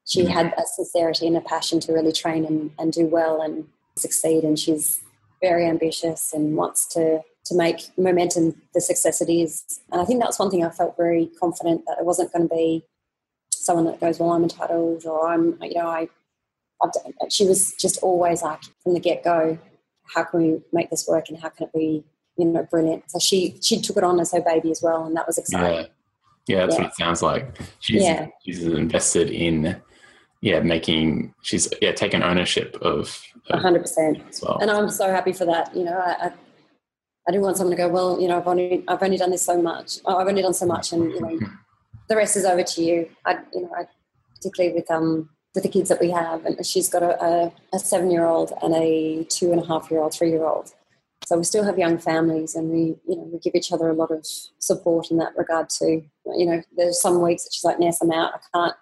she 0.08 0.24
mm. 0.24 0.30
had 0.30 0.54
a 0.58 0.64
sincerity 0.66 1.28
and 1.28 1.38
a 1.38 1.42
passion 1.42 1.80
to 1.82 1.94
really 1.94 2.12
train 2.12 2.46
and, 2.46 2.72
and 2.80 2.92
do 2.92 3.06
well 3.06 3.42
and 3.42 3.68
succeed. 3.98 4.44
And 4.44 4.58
she's 4.58 5.02
very 5.42 5.66
ambitious 5.68 6.34
and 6.34 6.56
wants 6.56 6.86
to 6.94 7.22
to 7.44 7.56
make 7.56 7.90
momentum 7.98 8.62
the 8.74 8.82
success 8.82 9.20
it 9.20 9.32
is. 9.32 9.82
And 9.92 10.00
I 10.00 10.06
think 10.06 10.22
that's 10.22 10.38
one 10.38 10.52
thing 10.52 10.64
I 10.64 10.70
felt 10.70 10.96
very 10.96 11.32
confident 11.40 11.86
that 11.88 11.98
it 12.00 12.06
wasn't 12.06 12.32
going 12.32 12.48
to 12.48 12.54
be 12.54 12.86
someone 13.52 13.86
that 13.86 14.00
goes, 14.00 14.20
well, 14.20 14.32
I'm 14.32 14.44
entitled 14.44 15.06
or 15.06 15.28
I'm, 15.28 15.58
you 15.62 15.76
know, 15.76 15.88
I. 15.88 16.08
she 17.30 17.46
was 17.46 17.74
just 17.80 17.98
always 18.00 18.42
like 18.42 18.62
from 18.84 18.94
the 18.94 19.00
get 19.00 19.24
go, 19.24 19.58
how 20.16 20.24
can 20.24 20.42
we 20.42 20.60
make 20.74 20.90
this 20.90 21.08
work 21.08 21.30
and 21.30 21.40
how 21.40 21.50
can 21.50 21.68
it 21.68 21.74
be 21.74 22.04
you 22.38 22.46
know, 22.46 22.64
brilliant. 22.70 23.10
So 23.10 23.20
she 23.20 23.58
she 23.62 23.80
took 23.80 23.98
it 23.98 24.04
on 24.04 24.20
as 24.20 24.32
her 24.32 24.42
baby 24.42 24.72
as 24.72 24.82
well, 24.82 25.06
and 25.06 25.16
that 25.16 25.28
was 25.28 25.38
exciting. 25.38 25.88
Yeah, 26.48 26.58
yeah 26.58 26.66
that's 26.66 26.76
yeah. 26.76 26.82
what 26.82 26.92
it 26.92 26.96
sounds 26.96 27.22
like. 27.22 27.58
She's 27.80 28.04
yeah. 28.04 28.28
she's 28.44 28.64
invested 28.64 29.30
in 29.30 29.80
yeah 30.42 30.60
making 30.60 31.34
she's 31.44 31.68
yeah 31.82 31.92
taken 31.92 32.24
ownership 32.24 32.78
of 32.82 33.22
hundred 33.52 33.82
percent 33.82 34.22
as 34.30 34.42
well. 34.42 34.58
And 34.60 34.72
I'm 34.72 34.90
so 34.90 35.10
happy 35.10 35.34
for 35.34 35.46
that. 35.46 35.76
You 35.76 35.86
know, 35.86 35.98
I, 35.98 36.28
I 36.28 36.32
I 37.28 37.32
didn't 37.32 37.44
want 37.44 37.58
someone 37.58 37.76
to 37.76 37.82
go, 37.82 37.90
well, 37.90 38.20
you 38.20 38.28
know, 38.28 38.38
I've 38.38 38.48
only 38.48 38.84
I've 38.88 39.04
only 39.04 39.18
done 39.18 39.32
this 39.32 39.44
so 39.44 39.62
much. 39.62 40.00
Oh, 40.06 40.18
I've 40.18 40.28
only 40.28 40.42
done 40.42 40.54
so 40.54 40.66
much, 40.66 40.94
and 40.94 41.12
you 41.12 41.22
know, 41.22 41.40
the 42.10 42.16
rest 42.16 42.38
is 42.38 42.46
over 42.46 42.64
to 42.64 42.84
you. 42.84 43.10
I, 43.26 43.38
you 43.54 43.62
know, 43.62 43.72
I, 43.78 43.86
particularly 44.36 44.76
with 44.76 44.90
um 44.90 45.30
with 45.54 45.64
the 45.64 45.70
kids 45.70 45.90
that 45.90 46.00
we 46.00 46.10
have, 46.12 46.46
and 46.46 46.66
she's 46.66 46.90
got 46.90 47.04
a, 47.04 47.24
a, 47.24 47.52
a 47.74 47.80
seven 47.80 48.10
year 48.10 48.26
old 48.26 48.54
and 48.62 48.74
a 48.74 49.26
two 49.26 49.52
and 49.52 49.62
a 49.62 49.66
half 49.66 49.92
year 49.92 50.02
old, 50.02 50.14
three 50.14 50.30
year 50.30 50.46
old, 50.46 50.74
so 51.32 51.38
we 51.38 51.44
still 51.44 51.64
have 51.64 51.78
young 51.78 51.98
families, 51.98 52.56
and 52.56 52.70
we, 52.70 52.96
you 53.08 53.16
know, 53.16 53.30
we 53.32 53.40
give 53.40 53.56
each 53.56 53.72
other 53.72 53.90
a 53.90 53.94
lot 53.94 54.12
of 54.12 54.26
support 54.60 55.12
in 55.12 55.18
that 55.20 55.32
regard 55.38 55.70
too. 55.70 56.04
You 56.26 56.46
know, 56.46 56.62
there's 56.76 57.02
some 57.02 57.22
weeks 57.22 57.44
that 57.44 57.54
she's 57.54 57.64
like, 57.64 57.80
"Ness, 57.80 58.02
I'm 58.02 58.12
out. 58.12 58.34
I 58.34 58.40
can't." 58.54 58.76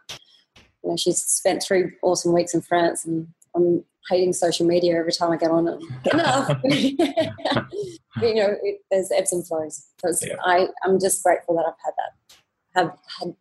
You 0.84 0.90
know, 0.90 0.98
she's 0.98 1.22
spent 1.22 1.62
three 1.62 1.92
awesome 2.02 2.34
weeks 2.34 2.54
in 2.54 2.62
France, 2.62 3.06
and 3.06 3.28
I'm 3.56 3.84
hating 4.10 4.34
social 4.34 4.66
media 4.66 4.98
every 4.98 5.12
time 5.12 5.32
I 5.32 5.38
get 5.38 5.52
on 5.52 5.68
it. 5.68 5.80
Enough. 6.12 6.58
you 6.64 8.34
know, 8.34 8.56
it, 8.64 8.80
there's 8.90 9.12
ebbs 9.12 9.34
and 9.34 9.46
flows. 9.46 9.86
Because 9.98 10.26
yeah. 10.26 10.36
I, 10.44 10.70
I'm 10.84 11.00
just 11.00 11.22
grateful 11.22 11.56
that 11.56 11.66
I've 11.68 11.74
had 11.84 11.94
that, 11.98 12.82
have 12.82 12.98
had 13.20 13.36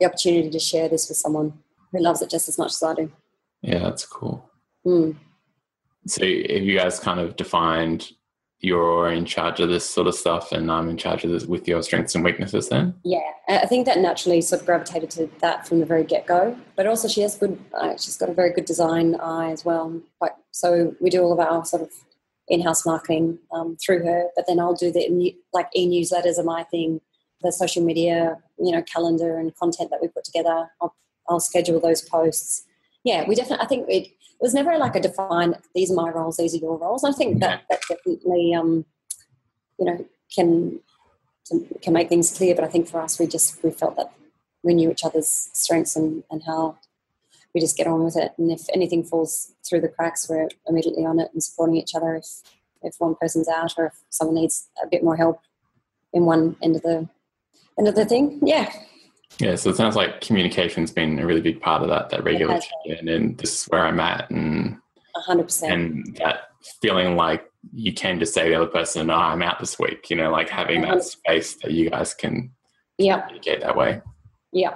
the 0.00 0.06
opportunity 0.06 0.48
to 0.48 0.58
share 0.58 0.88
this 0.88 1.08
with 1.08 1.18
someone 1.18 1.52
who 1.96 2.02
loves 2.02 2.22
it 2.22 2.30
just 2.30 2.48
as 2.48 2.58
much 2.58 2.72
as 2.72 2.82
I 2.82 2.94
do. 2.94 3.12
Yeah, 3.62 3.80
that's 3.80 4.04
cool. 4.04 4.48
Mm. 4.86 5.16
So, 6.06 6.22
have 6.22 6.62
you 6.62 6.78
guys 6.78 7.00
kind 7.00 7.18
of 7.18 7.36
defined 7.36 8.12
you're 8.60 9.10
in 9.12 9.24
charge 9.24 9.60
of 9.60 9.68
this 9.68 9.88
sort 9.88 10.06
of 10.06 10.14
stuff 10.14 10.50
and 10.50 10.70
I'm 10.70 10.88
in 10.88 10.96
charge 10.96 11.24
of 11.24 11.30
this 11.30 11.44
with 11.44 11.68
your 11.68 11.82
strengths 11.82 12.14
and 12.14 12.24
weaknesses 12.24 12.68
then? 12.68 12.94
Yeah, 13.04 13.30
I 13.48 13.66
think 13.66 13.86
that 13.86 13.98
naturally 13.98 14.40
sort 14.40 14.62
of 14.62 14.66
gravitated 14.66 15.10
to 15.10 15.30
that 15.40 15.68
from 15.68 15.80
the 15.80 15.86
very 15.86 16.04
get 16.04 16.26
go. 16.26 16.56
But 16.74 16.86
also, 16.86 17.06
she 17.08 17.20
has 17.22 17.36
good, 17.36 17.58
uh, 17.74 17.96
she's 17.96 18.16
got 18.16 18.30
a 18.30 18.34
very 18.34 18.52
good 18.52 18.64
design 18.64 19.16
eye 19.16 19.50
as 19.50 19.64
well. 19.64 20.00
so 20.52 20.94
we 21.00 21.10
do 21.10 21.22
all 21.22 21.32
of 21.32 21.40
our 21.40 21.64
sort 21.64 21.82
of 21.82 21.90
in 22.48 22.62
house 22.62 22.86
marketing 22.86 23.38
um, 23.52 23.76
through 23.76 24.04
her, 24.04 24.28
but 24.36 24.46
then 24.46 24.60
I'll 24.60 24.74
do 24.74 24.92
the 24.92 25.34
like 25.52 25.68
e 25.74 25.86
newsletters 25.88 26.38
are 26.38 26.44
my 26.44 26.62
thing, 26.64 27.00
the 27.42 27.52
social 27.52 27.84
media, 27.84 28.38
you 28.58 28.72
know, 28.72 28.82
calendar 28.82 29.38
and 29.38 29.54
content 29.56 29.90
that 29.90 30.00
we 30.00 30.08
put 30.08 30.24
together. 30.24 30.70
I'll, 30.80 30.94
I'll 31.28 31.40
schedule 31.40 31.80
those 31.80 32.02
posts. 32.02 32.64
Yeah, 33.04 33.24
we 33.26 33.34
definitely, 33.34 33.64
I 33.64 33.68
think 33.68 33.88
it, 33.88 34.06
it 34.08 34.42
was 34.42 34.54
never 34.54 34.76
like 34.76 34.96
a 34.96 35.00
defined 35.00 35.56
these 35.74 35.90
are 35.90 35.94
my 35.94 36.10
roles 36.10 36.36
these 36.36 36.54
are 36.54 36.58
your 36.58 36.76
roles. 36.76 37.04
I 37.04 37.12
think 37.12 37.40
that 37.40 37.62
that 37.70 37.80
definitely 37.88 38.54
um 38.54 38.84
you 39.78 39.86
know 39.86 40.04
can 40.34 40.80
can 41.82 41.92
make 41.92 42.08
things 42.08 42.36
clear. 42.36 42.54
But 42.54 42.64
i 42.64 42.68
think 42.68 42.88
for 42.88 43.00
us 43.00 43.18
we 43.18 43.26
just 43.26 43.62
we 43.62 43.70
felt 43.70 43.96
that 43.96 44.12
we 44.62 44.74
knew 44.74 44.90
each 44.90 45.04
other's 45.04 45.48
strengths 45.52 45.96
and, 45.96 46.24
and 46.30 46.42
how 46.44 46.78
we 47.54 47.60
just 47.60 47.76
get 47.76 47.86
on 47.86 48.04
with 48.04 48.16
it. 48.16 48.32
And 48.36 48.50
if 48.50 48.66
anything 48.74 49.04
falls 49.04 49.52
through 49.66 49.80
the 49.80 49.88
cracks 49.88 50.28
we're 50.28 50.48
immediately 50.68 51.06
on 51.06 51.18
it 51.18 51.30
and 51.32 51.42
supporting 51.42 51.76
each 51.76 51.94
other. 51.94 52.16
If 52.16 52.26
if 52.82 52.94
one 52.98 53.14
person's 53.14 53.48
out 53.48 53.74
or 53.78 53.86
if 53.86 53.94
someone 54.10 54.36
needs 54.36 54.68
a 54.82 54.86
bit 54.86 55.02
more 55.02 55.16
help 55.16 55.40
in 56.12 56.24
one 56.24 56.56
end 56.62 56.76
of 56.76 56.82
the 56.82 57.08
end 57.78 57.88
of 57.88 57.94
the 57.94 58.04
thing 58.04 58.40
yeah 58.42 58.72
yeah, 59.38 59.54
so 59.54 59.70
it 59.70 59.76
sounds 59.76 59.96
like 59.96 60.20
communication's 60.20 60.90
been 60.90 61.18
a 61.18 61.26
really 61.26 61.42
big 61.42 61.60
part 61.60 61.82
of 61.82 61.88
that, 61.88 62.08
that 62.10 62.24
regular 62.24 62.58
and 62.86 63.36
this 63.36 63.62
is 63.62 63.64
where 63.66 63.84
I'm 63.84 64.00
at 64.00 64.30
and 64.30 64.78
100%. 65.14 65.70
And 65.70 66.16
that 66.16 66.50
feeling 66.80 67.16
like 67.16 67.44
you 67.72 67.92
can 67.92 68.18
just 68.18 68.32
say 68.32 68.44
to 68.44 68.48
the 68.48 68.56
other 68.56 68.66
person, 68.66 69.10
oh, 69.10 69.14
I'm 69.14 69.42
out 69.42 69.60
this 69.60 69.78
week, 69.78 70.08
you 70.08 70.16
know, 70.16 70.30
like 70.30 70.48
having 70.48 70.82
that 70.82 71.04
space 71.04 71.54
that 71.62 71.72
you 71.72 71.90
guys 71.90 72.14
can 72.14 72.50
yeah. 72.96 73.20
communicate 73.20 73.60
that 73.60 73.76
way. 73.76 74.00
Yeah. 74.52 74.74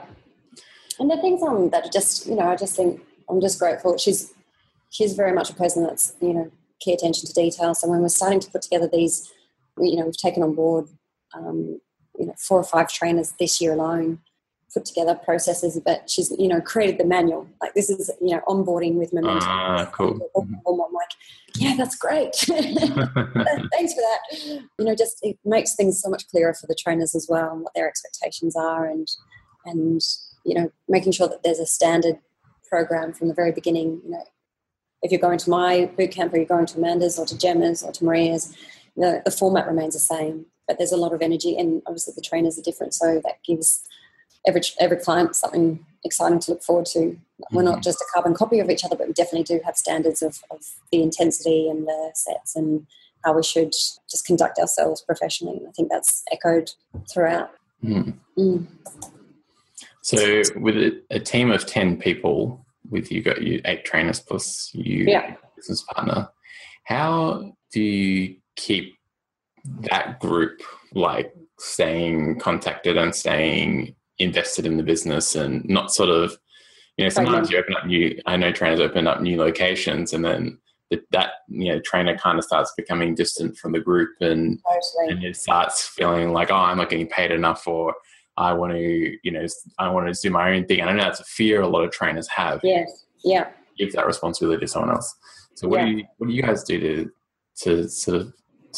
And 0.98 1.10
the 1.10 1.16
things 1.16 1.42
um, 1.42 1.70
that 1.70 1.90
just, 1.90 2.26
you 2.26 2.34
know, 2.34 2.46
I 2.46 2.56
just 2.56 2.76
think 2.76 3.00
I'm 3.30 3.40
just 3.40 3.58
grateful. 3.58 3.96
She's, 3.96 4.34
she's 4.90 5.14
very 5.14 5.32
much 5.32 5.48
a 5.48 5.54
person 5.54 5.84
that's, 5.84 6.14
you 6.20 6.34
know, 6.34 6.50
key 6.80 6.92
attention 6.92 7.26
to 7.26 7.32
detail. 7.32 7.74
So 7.74 7.88
when 7.88 8.02
we're 8.02 8.08
starting 8.08 8.40
to 8.40 8.50
put 8.50 8.60
together 8.60 8.90
these, 8.92 9.32
you 9.78 9.96
know, 9.96 10.04
we've 10.04 10.16
taken 10.16 10.42
on 10.42 10.54
board, 10.54 10.88
um, 11.34 11.80
you 12.18 12.26
know, 12.26 12.34
four 12.38 12.58
or 12.58 12.64
five 12.64 12.88
trainers 12.88 13.32
this 13.38 13.60
year 13.62 13.72
alone 13.72 14.20
put 14.72 14.84
together 14.84 15.14
processes, 15.14 15.80
but 15.84 16.08
she's 16.08 16.32
you 16.38 16.48
know 16.48 16.60
created 16.60 16.98
the 16.98 17.04
manual. 17.04 17.48
Like 17.60 17.74
this 17.74 17.90
is 17.90 18.10
you 18.20 18.34
know 18.34 18.42
onboarding 18.46 18.94
with 18.94 19.12
momentum. 19.12 19.42
Ah, 19.42 19.90
cool. 19.92 20.18
I'm 20.36 20.92
like, 20.92 21.10
yeah, 21.56 21.74
that's 21.76 21.96
great. 21.96 22.34
Thanks 22.46 23.94
for 23.94 24.02
that. 24.02 24.20
You 24.78 24.84
know, 24.84 24.94
just 24.94 25.18
it 25.22 25.38
makes 25.44 25.74
things 25.74 26.00
so 26.00 26.08
much 26.08 26.28
clearer 26.28 26.54
for 26.54 26.66
the 26.66 26.76
trainers 26.78 27.14
as 27.14 27.26
well, 27.28 27.52
and 27.52 27.62
what 27.62 27.74
their 27.74 27.88
expectations 27.88 28.56
are, 28.56 28.86
and 28.86 29.08
and 29.66 30.00
you 30.44 30.54
know 30.54 30.70
making 30.88 31.12
sure 31.12 31.28
that 31.28 31.42
there's 31.42 31.58
a 31.58 31.66
standard 31.66 32.18
program 32.68 33.12
from 33.12 33.28
the 33.28 33.34
very 33.34 33.52
beginning. 33.52 34.00
You 34.04 34.10
know, 34.12 34.24
if 35.02 35.10
you're 35.10 35.20
going 35.20 35.38
to 35.38 35.50
my 35.50 35.90
boot 35.96 36.12
camp 36.12 36.32
or 36.32 36.36
you're 36.36 36.46
going 36.46 36.66
to 36.66 36.78
Amanda's 36.78 37.18
or 37.18 37.26
to 37.26 37.36
Gemma's 37.36 37.82
or 37.82 37.92
to 37.92 38.04
Maria's, 38.04 38.54
the, 38.96 39.22
the 39.24 39.30
format 39.30 39.66
remains 39.66 39.94
the 39.94 40.00
same, 40.00 40.46
but 40.68 40.78
there's 40.78 40.92
a 40.92 40.96
lot 40.96 41.12
of 41.12 41.22
energy, 41.22 41.56
and 41.56 41.82
obviously 41.86 42.14
the 42.14 42.22
trainers 42.22 42.58
are 42.58 42.62
different, 42.62 42.94
so 42.94 43.20
that 43.24 43.42
gives 43.44 43.82
every 44.46 44.62
every 44.78 44.96
client 44.96 45.36
something 45.36 45.84
exciting 46.04 46.38
to 46.40 46.52
look 46.52 46.62
forward 46.62 46.86
to. 46.86 46.98
Mm-hmm. 46.98 47.56
We're 47.56 47.62
not 47.62 47.74
mm-hmm. 47.74 47.82
just 47.82 48.00
a 48.00 48.04
carbon 48.12 48.34
copy 48.34 48.58
of 48.60 48.70
each 48.70 48.84
other, 48.84 48.96
but 48.96 49.06
we 49.06 49.12
definitely 49.12 49.44
do 49.44 49.60
have 49.64 49.76
standards 49.76 50.22
of, 50.22 50.38
of 50.50 50.60
the 50.90 51.02
intensity 51.02 51.68
and 51.68 51.86
the 51.86 52.10
sets 52.14 52.56
and 52.56 52.86
how 53.24 53.34
we 53.34 53.42
should 53.42 53.72
just 53.72 54.26
conduct 54.26 54.58
ourselves 54.58 55.02
professionally. 55.02 55.58
And 55.58 55.68
I 55.68 55.70
think 55.72 55.90
that's 55.90 56.22
echoed 56.32 56.70
throughout. 57.12 57.50
Mm. 57.84 58.14
Mm. 58.38 58.66
So, 60.02 60.42
with 60.56 60.76
a, 61.10 61.20
team 61.20 61.50
of 61.50 61.66
ten 61.66 61.98
people, 61.98 62.64
with 62.88 63.12
you 63.12 63.22
got 63.22 63.42
you 63.42 63.60
eight 63.66 63.84
trainers 63.84 64.20
plus 64.20 64.70
you 64.72 65.04
yeah. 65.06 65.36
business 65.56 65.82
partner, 65.82 66.28
how 66.84 67.52
do 67.72 67.82
you 67.82 68.36
keep 68.56 68.96
that 69.90 70.18
group 70.20 70.62
like 70.94 71.32
staying 71.58 72.38
contacted 72.40 72.96
and 72.96 73.14
staying 73.14 73.94
invested 74.20 74.66
in 74.66 74.76
the 74.76 74.82
business 74.82 75.34
and 75.34 75.64
not 75.68 75.92
sort 75.92 76.08
of 76.08 76.38
you 76.96 77.04
know 77.04 77.08
sometimes 77.08 77.50
you 77.50 77.58
open 77.58 77.74
up 77.74 77.86
new 77.86 78.18
i 78.26 78.36
know 78.36 78.52
trainers 78.52 78.80
open 78.80 79.06
up 79.06 79.20
new 79.20 79.36
locations 79.38 80.12
and 80.12 80.24
then 80.24 80.58
the, 80.90 81.00
that 81.10 81.30
you 81.48 81.72
know 81.72 81.80
trainer 81.80 82.16
kind 82.16 82.38
of 82.38 82.44
starts 82.44 82.72
becoming 82.76 83.14
distant 83.14 83.56
from 83.56 83.72
the 83.72 83.80
group 83.80 84.10
and 84.20 84.60
and 85.08 85.24
it 85.24 85.36
starts 85.36 85.86
feeling 85.86 86.32
like 86.32 86.50
oh 86.50 86.56
i'm 86.56 86.76
not 86.76 86.90
getting 86.90 87.06
paid 87.06 87.30
enough 87.30 87.66
or 87.66 87.94
i 88.36 88.52
want 88.52 88.72
to 88.72 89.16
you 89.22 89.30
know 89.30 89.46
i 89.78 89.88
want 89.88 90.12
to 90.12 90.20
do 90.20 90.30
my 90.30 90.52
own 90.52 90.66
thing. 90.66 90.80
And 90.80 90.90
i 90.90 90.92
know 90.92 91.02
that's 91.02 91.20
a 91.20 91.24
fear 91.24 91.62
a 91.62 91.68
lot 91.68 91.84
of 91.84 91.90
trainers 91.90 92.28
have. 92.28 92.60
Yes 92.62 93.06
yeah. 93.24 93.48
Give 93.78 93.92
that 93.92 94.06
responsibility 94.06 94.60
to 94.60 94.68
someone 94.68 94.90
else. 94.90 95.14
So 95.54 95.68
what 95.68 95.80
yeah. 95.80 95.86
do 95.86 95.90
you 95.92 96.04
what 96.18 96.26
do 96.28 96.32
you 96.32 96.42
guys 96.42 96.64
do 96.64 96.80
to 96.80 97.10
to 97.62 97.88
sort 97.88 98.20
of 98.20 98.32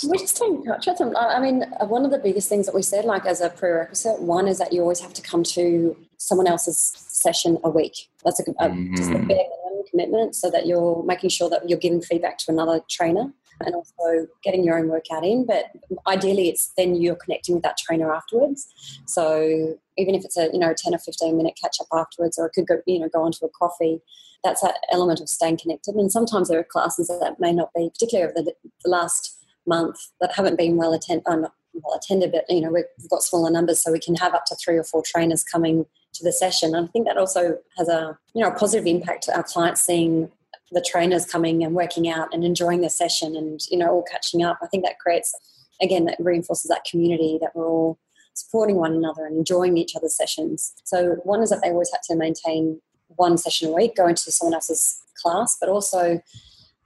we 0.09 0.19
just 0.19 0.37
stay 0.37 0.47
in 0.47 0.65
touch 0.65 0.87
with 0.87 0.99
them. 0.99 1.15
I 1.17 1.39
mean, 1.41 1.65
one 1.81 2.05
of 2.05 2.11
the 2.11 2.19
biggest 2.19 2.49
things 2.49 2.67
that 2.67 2.75
we 2.75 2.83
said, 2.83 3.05
like 3.05 3.27
as 3.27 3.41
a 3.41 3.51
prerequisite, 3.51 4.21
one 4.21 4.49
is 4.49 4.59
that 4.59 4.73
you 4.73 4.81
always 4.81 5.01
have 5.01 5.13
to 5.15 5.23
come 5.23 5.43
to 5.45 5.97
someone 6.19 6.47
else's 6.47 6.93
session 6.97 7.59
a 7.65 7.71
week. 7.71 8.09
That's 8.25 8.41
a, 8.41 8.45
mm-hmm. 8.45 8.95
just 8.97 9.11
a 9.11 9.15
bare 9.15 9.21
minimum 9.21 9.85
commitment, 9.91 10.35
so 10.35 10.51
that 10.51 10.67
you're 10.67 11.03
making 11.05 11.31
sure 11.31 11.51
that 11.51 11.69
you're 11.69 11.79
giving 11.79 12.01
feedback 12.01 12.39
to 12.39 12.53
another 12.53 12.81
trainer. 12.91 13.33
and 13.65 13.75
also 13.75 14.27
getting 14.43 14.65
your 14.65 14.79
own 14.79 14.89
workout 14.89 15.25
in. 15.25 15.47
But 15.47 15.67
ideally, 16.07 16.49
it's 16.49 16.73
then 16.77 16.95
you're 16.97 17.17
connecting 17.17 17.55
with 17.55 17.63
that 17.65 17.77
trainer 17.77 18.13
afterwards. 18.13 18.67
So 19.07 19.77
even 19.99 20.15
if 20.15 20.25
it's 20.25 20.37
a 20.37 20.49
you 20.53 20.59
know 20.59 20.75
10 20.77 20.95
or 20.95 20.99
15 20.99 21.37
minute 21.37 21.59
catch 21.63 21.77
up 21.81 21.87
afterwards, 21.93 22.39
or 22.39 22.47
it 22.47 22.53
could 22.55 22.67
go 22.67 22.79
you 22.87 22.99
know 22.99 23.09
go 23.09 23.23
on 23.23 23.33
to 23.33 23.45
a 23.45 23.49
coffee, 23.51 24.01
that's 24.43 24.63
that 24.63 24.79
element 24.91 25.21
of 25.21 25.29
staying 25.29 25.59
connected. 25.59 25.95
And 25.95 26.11
sometimes 26.11 26.49
there 26.49 26.59
are 26.59 26.65
classes 26.65 27.09
that 27.09 27.39
may 27.39 27.53
not 27.53 27.71
be, 27.75 27.91
particularly 27.91 28.31
over 28.31 28.43
the, 28.43 28.55
the 28.85 28.91
last 28.91 29.42
month, 29.67 29.99
that 30.21 30.35
haven't 30.35 30.57
been 30.57 30.77
well 30.77 30.93
attended. 30.93 31.27
Uh, 31.27 31.49
well 31.75 31.97
attended, 31.99 32.33
but 32.33 32.45
you 32.49 32.61
know 32.61 32.71
we've 32.71 33.11
got 33.11 33.23
smaller 33.23 33.51
numbers, 33.51 33.83
so 33.83 33.93
we 33.93 33.99
can 33.99 34.15
have 34.17 34.35
up 34.35 34.45
to 34.47 34.57
three 34.57 34.77
or 34.77 34.85
four 34.85 35.03
trainers 35.05 35.43
coming 35.43 35.87
to 36.15 36.25
the 36.25 36.33
session. 36.33 36.75
And 36.75 36.87
I 36.87 36.91
think 36.91 37.07
that 37.07 37.17
also 37.17 37.57
has 37.79 37.89
a 37.89 38.19
you 38.35 38.43
know 38.43 38.49
a 38.49 38.55
positive 38.55 38.87
impact 38.87 39.25
to 39.25 39.37
our 39.37 39.43
clients 39.43 39.81
seeing 39.81 40.31
the 40.73 40.85
trainers 40.87 41.27
coming 41.27 41.63
and 41.65 41.75
working 41.75 42.09
out 42.09 42.29
and 42.33 42.45
enjoying 42.45 42.81
the 42.81 42.91
session 42.91 43.37
and 43.37 43.61
you 43.71 43.79
know 43.79 43.89
all 43.89 44.05
catching 44.11 44.43
up. 44.43 44.59
I 44.63 44.67
think 44.67 44.85
that 44.85 44.99
creates 44.99 45.35
again 45.81 46.05
that 46.07 46.17
reinforces 46.19 46.69
that 46.69 46.85
community 46.89 47.39
that 47.41 47.55
we're 47.55 47.69
all 47.69 47.99
supporting 48.35 48.77
one 48.77 48.93
another 48.93 49.27
and 49.27 49.37
enjoying 49.37 49.77
each 49.77 49.95
other's 49.95 50.17
sessions. 50.17 50.73
So 50.85 51.17
one 51.25 51.43
is 51.43 51.51
that 51.51 51.61
they 51.63 51.71
always 51.71 51.91
had 51.91 52.03
to 52.05 52.17
maintain 52.17 52.81
one 53.09 53.37
session 53.37 53.69
a 53.69 53.73
week, 53.73 53.97
go 53.97 54.07
into 54.07 54.33
someone 54.33 54.55
else's 54.55 55.03
class, 55.21 55.57
but 55.61 55.69
also 55.69 56.21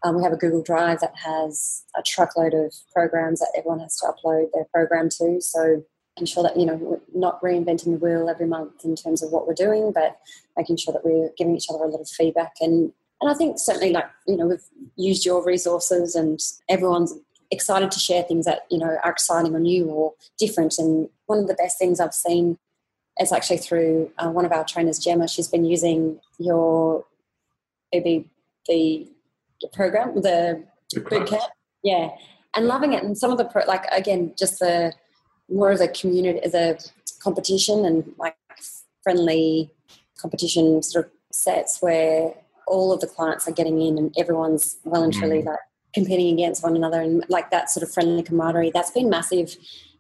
um, 0.05 0.17
we 0.17 0.23
have 0.23 0.33
a 0.33 0.37
Google 0.37 0.63
Drive 0.63 1.01
that 1.01 1.15
has 1.17 1.85
a 1.97 2.03
truckload 2.03 2.55
of 2.55 2.75
programs 2.93 3.41
that 3.41 3.53
everyone 3.57 3.81
has 3.81 3.97
to 3.99 4.07
upload 4.07 4.49
their 4.53 4.67
program 4.73 5.09
to. 5.19 5.41
So 5.41 5.85
ensure 6.19 6.43
that 6.43 6.57
you 6.57 6.65
know 6.65 6.77
we're 6.77 7.01
not 7.15 7.41
reinventing 7.43 7.93
the 7.93 7.99
wheel 7.99 8.31
every 8.31 8.47
month 8.47 8.85
in 8.85 8.97
terms 8.97 9.23
of 9.23 9.31
what 9.31 9.47
we're 9.47 9.55
doing, 9.55 9.93
but 9.93 10.19
making 10.57 10.77
sure 10.77 10.93
that 10.93 11.05
we're 11.05 11.31
giving 11.37 11.57
each 11.57 11.67
other 11.69 11.85
a 11.85 11.89
lot 11.89 12.01
of 12.01 12.09
feedback 12.09 12.55
and 12.61 12.93
and 13.21 13.31
I 13.31 13.35
think 13.35 13.59
certainly 13.59 13.93
like 13.93 14.09
you 14.27 14.37
know 14.37 14.47
we've 14.47 14.65
used 14.97 15.25
your 15.25 15.45
resources 15.45 16.15
and 16.15 16.41
everyone's 16.69 17.15
excited 17.51 17.91
to 17.91 17.99
share 17.99 18.23
things 18.23 18.45
that 18.45 18.61
you 18.71 18.79
know 18.79 18.99
are 19.03 19.11
exciting 19.11 19.55
or 19.55 19.61
new 19.61 19.87
or 19.87 20.15
different. 20.39 20.75
And 20.79 21.09
one 21.27 21.39
of 21.39 21.49
the 21.49 21.55
best 21.55 21.79
things 21.79 22.01
I've 22.01 22.15
seen 22.15 22.59
is 23.19 23.33
actually 23.33 23.59
through 23.59 24.11
uh, 24.19 24.29
one 24.29 24.45
of 24.45 24.53
our 24.53 24.65
trainers, 24.65 24.99
Gemma. 24.99 25.29
She's 25.29 25.49
been 25.49 25.65
using 25.65 26.21
your 26.39 27.05
maybe 27.93 28.29
the, 29.61 29.69
the 29.69 29.73
program, 29.73 30.15
the 30.21 30.65
boot 31.09 31.29
camp, 31.29 31.45
yeah, 31.83 32.11
and 32.55 32.67
loving 32.67 32.93
it. 32.93 33.03
And 33.03 33.17
some 33.17 33.31
of 33.31 33.39
the 33.39 33.45
pro, 33.45 33.65
like 33.67 33.85
again, 33.93 34.35
just 34.39 34.59
the 34.59 34.93
more 35.49 35.71
of 35.71 35.79
the 35.79 35.89
community, 35.89 36.41
the 36.49 36.91
competition 37.21 37.85
and 37.85 38.13
like 38.19 38.37
friendly 39.03 39.71
competition 40.19 40.83
sort 40.83 41.07
of 41.07 41.13
sets 41.33 41.79
where 41.81 42.35
all 42.67 42.93
of 42.93 43.01
the 43.01 43.07
clients 43.07 43.47
are 43.47 43.53
getting 43.53 43.81
in 43.81 43.99
and 43.99 44.15
everyone's 44.19 44.79
well 44.85 45.03
and 45.03 45.13
truly 45.13 45.43
mm. 45.43 45.47
like 45.47 45.59
competing 45.95 46.35
against 46.35 46.63
one 46.63 46.75
another. 46.75 47.01
And 47.01 47.25
like 47.29 47.51
that 47.51 47.71
sort 47.71 47.83
of 47.85 47.93
friendly 47.93 48.23
camaraderie 48.23 48.73
that's 48.73 48.91
been 48.91 49.09
massive 49.09 49.57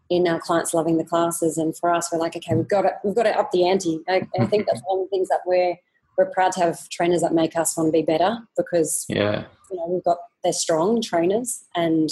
in 0.09 0.27
our 0.27 0.41
clients 0.41 0.75
loving 0.75 0.99
the 0.99 1.05
classes. 1.05 1.59
And 1.59 1.77
for 1.77 1.93
us 1.93 2.11
we're 2.13 2.19
like 2.19 2.37
okay 2.37 2.55
we've 2.55 2.69
got 2.69 2.83
to 2.83 2.93
we've 3.05 3.15
got 3.15 3.25
to 3.25 3.39
up 3.39 3.53
the 3.53 3.69
ante. 3.69 4.01
I, 4.09 4.27
I 4.41 4.47
think 4.47 4.67
that's 4.67 4.83
one 4.87 5.01
of 5.01 5.07
the 5.07 5.11
things 5.11 5.29
that 5.29 5.41
we're 5.47 5.77
we're 6.17 6.31
proud 6.31 6.53
to 6.53 6.61
have 6.61 6.89
trainers 6.89 7.21
that 7.21 7.35
make 7.35 7.57
us 7.57 7.77
want 7.77 7.89
to 7.89 7.93
be 7.93 8.03
better 8.03 8.39
because 8.57 9.05
yeah. 9.09 9.45
you 9.71 9.77
know 9.77 9.87
we've 9.89 10.05
got 10.05 10.19
they're 10.43 10.53
strong 10.53 11.03
trainers 11.03 11.65
and 11.75 12.11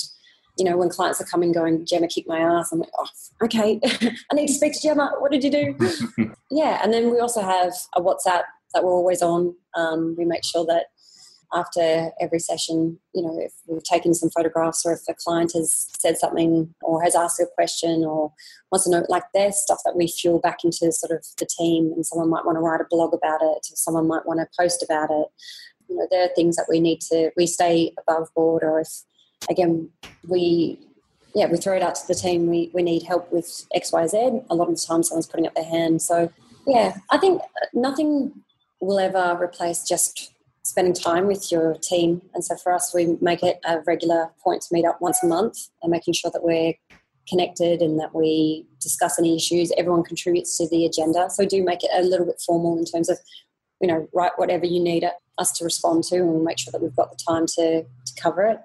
you 0.58 0.64
know 0.64 0.76
when 0.76 0.88
clients 0.88 1.20
are 1.20 1.26
coming 1.26 1.52
going 1.52 1.84
gemma 1.86 2.08
kicked 2.08 2.28
my 2.28 2.38
ass? 2.38 2.72
I'm 2.72 2.80
like 2.80 2.90
oh 2.98 3.06
okay. 3.44 3.80
I 3.84 4.34
need 4.34 4.48
to 4.48 4.54
speak 4.54 4.74
to 4.74 4.80
gemma 4.80 5.12
what 5.18 5.32
did 5.32 5.44
you 5.44 5.50
do? 5.50 6.30
Yeah 6.50 6.80
and 6.82 6.92
then 6.92 7.10
we 7.10 7.18
also 7.18 7.42
have 7.42 7.72
a 7.96 8.00
whatsapp 8.00 8.42
that 8.74 8.84
we're 8.84 8.92
always 8.92 9.22
on. 9.22 9.54
Um, 9.74 10.14
we 10.18 10.24
make 10.24 10.44
sure 10.44 10.66
that 10.66 10.86
after 11.54 12.10
every 12.20 12.40
session, 12.40 12.98
you 13.14 13.22
know, 13.22 13.38
if 13.38 13.52
we've 13.66 13.82
taken 13.82 14.12
some 14.12 14.30
photographs 14.30 14.84
or 14.84 14.92
if 14.92 15.00
a 15.08 15.14
client 15.14 15.52
has 15.54 15.88
said 15.98 16.18
something 16.18 16.74
or 16.82 17.02
has 17.02 17.14
asked 17.14 17.40
a 17.40 17.46
question 17.54 18.04
or 18.04 18.32
wants 18.72 18.84
to 18.84 18.90
know, 18.90 19.06
like 19.08 19.22
there's 19.32 19.56
stuff 19.56 19.80
that 19.84 19.96
we 19.96 20.08
fuel 20.08 20.40
back 20.40 20.58
into 20.64 20.90
sort 20.90 21.12
of 21.12 21.24
the 21.38 21.46
team 21.46 21.92
and 21.94 22.04
someone 22.04 22.28
might 22.28 22.44
want 22.44 22.56
to 22.56 22.60
write 22.60 22.80
a 22.80 22.86
blog 22.90 23.14
about 23.14 23.40
it 23.40 23.44
or 23.46 23.76
someone 23.76 24.08
might 24.08 24.26
want 24.26 24.40
to 24.40 24.48
post 24.58 24.82
about 24.82 25.10
it. 25.10 25.28
You 25.88 25.96
know, 25.96 26.08
there 26.10 26.24
are 26.24 26.34
things 26.34 26.56
that 26.56 26.66
we 26.68 26.80
need 26.80 27.00
to, 27.12 27.30
we 27.36 27.46
stay 27.46 27.92
above 27.98 28.28
board 28.34 28.64
or 28.64 28.80
if, 28.80 28.88
again, 29.48 29.90
we, 30.28 30.80
yeah, 31.34 31.46
we 31.46 31.56
throw 31.56 31.76
it 31.76 31.82
out 31.82 31.94
to 31.96 32.06
the 32.06 32.14
team, 32.14 32.48
we, 32.48 32.70
we 32.74 32.82
need 32.82 33.04
help 33.04 33.30
with 33.32 33.66
X, 33.74 33.92
Y, 33.92 34.06
Z. 34.06 34.40
A 34.50 34.54
lot 34.54 34.68
of 34.68 34.74
the 34.74 34.84
time 34.86 35.02
someone's 35.02 35.26
putting 35.26 35.46
up 35.46 35.54
their 35.54 35.64
hand. 35.64 36.02
So, 36.02 36.32
yeah, 36.66 36.96
I 37.10 37.18
think 37.18 37.40
uh, 37.42 37.66
nothing 37.74 38.32
will 38.80 38.98
ever 38.98 39.38
replace 39.40 39.86
just 39.86 40.33
spending 40.64 40.94
time 40.94 41.26
with 41.26 41.52
your 41.52 41.76
team. 41.82 42.22
And 42.32 42.44
so 42.44 42.56
for 42.56 42.72
us, 42.72 42.92
we 42.94 43.16
make 43.20 43.42
it 43.42 43.60
a 43.64 43.80
regular 43.86 44.30
point 44.42 44.62
to 44.62 44.68
meet 44.72 44.86
up 44.86 45.00
once 45.00 45.22
a 45.22 45.26
month 45.26 45.68
and 45.82 45.90
making 45.90 46.14
sure 46.14 46.30
that 46.32 46.42
we're 46.42 46.74
connected 47.28 47.80
and 47.80 47.98
that 48.00 48.14
we 48.14 48.66
discuss 48.80 49.18
any 49.18 49.36
issues. 49.36 49.72
Everyone 49.76 50.02
contributes 50.02 50.56
to 50.58 50.68
the 50.68 50.86
agenda. 50.86 51.28
So 51.30 51.42
we 51.42 51.46
do 51.46 51.62
make 51.62 51.84
it 51.84 51.90
a 51.94 52.02
little 52.02 52.26
bit 52.26 52.40
formal 52.44 52.78
in 52.78 52.84
terms 52.84 53.08
of, 53.08 53.18
you 53.80 53.88
know, 53.88 54.08
write 54.14 54.32
whatever 54.36 54.66
you 54.66 54.82
need 54.82 55.04
us 55.38 55.52
to 55.58 55.64
respond 55.64 56.04
to 56.04 56.16
and 56.16 56.28
we'll 56.28 56.42
make 56.42 56.58
sure 56.58 56.72
that 56.72 56.82
we've 56.82 56.96
got 56.96 57.10
the 57.10 57.18
time 57.28 57.46
to, 57.46 57.82
to 57.82 58.22
cover 58.22 58.42
it. 58.44 58.58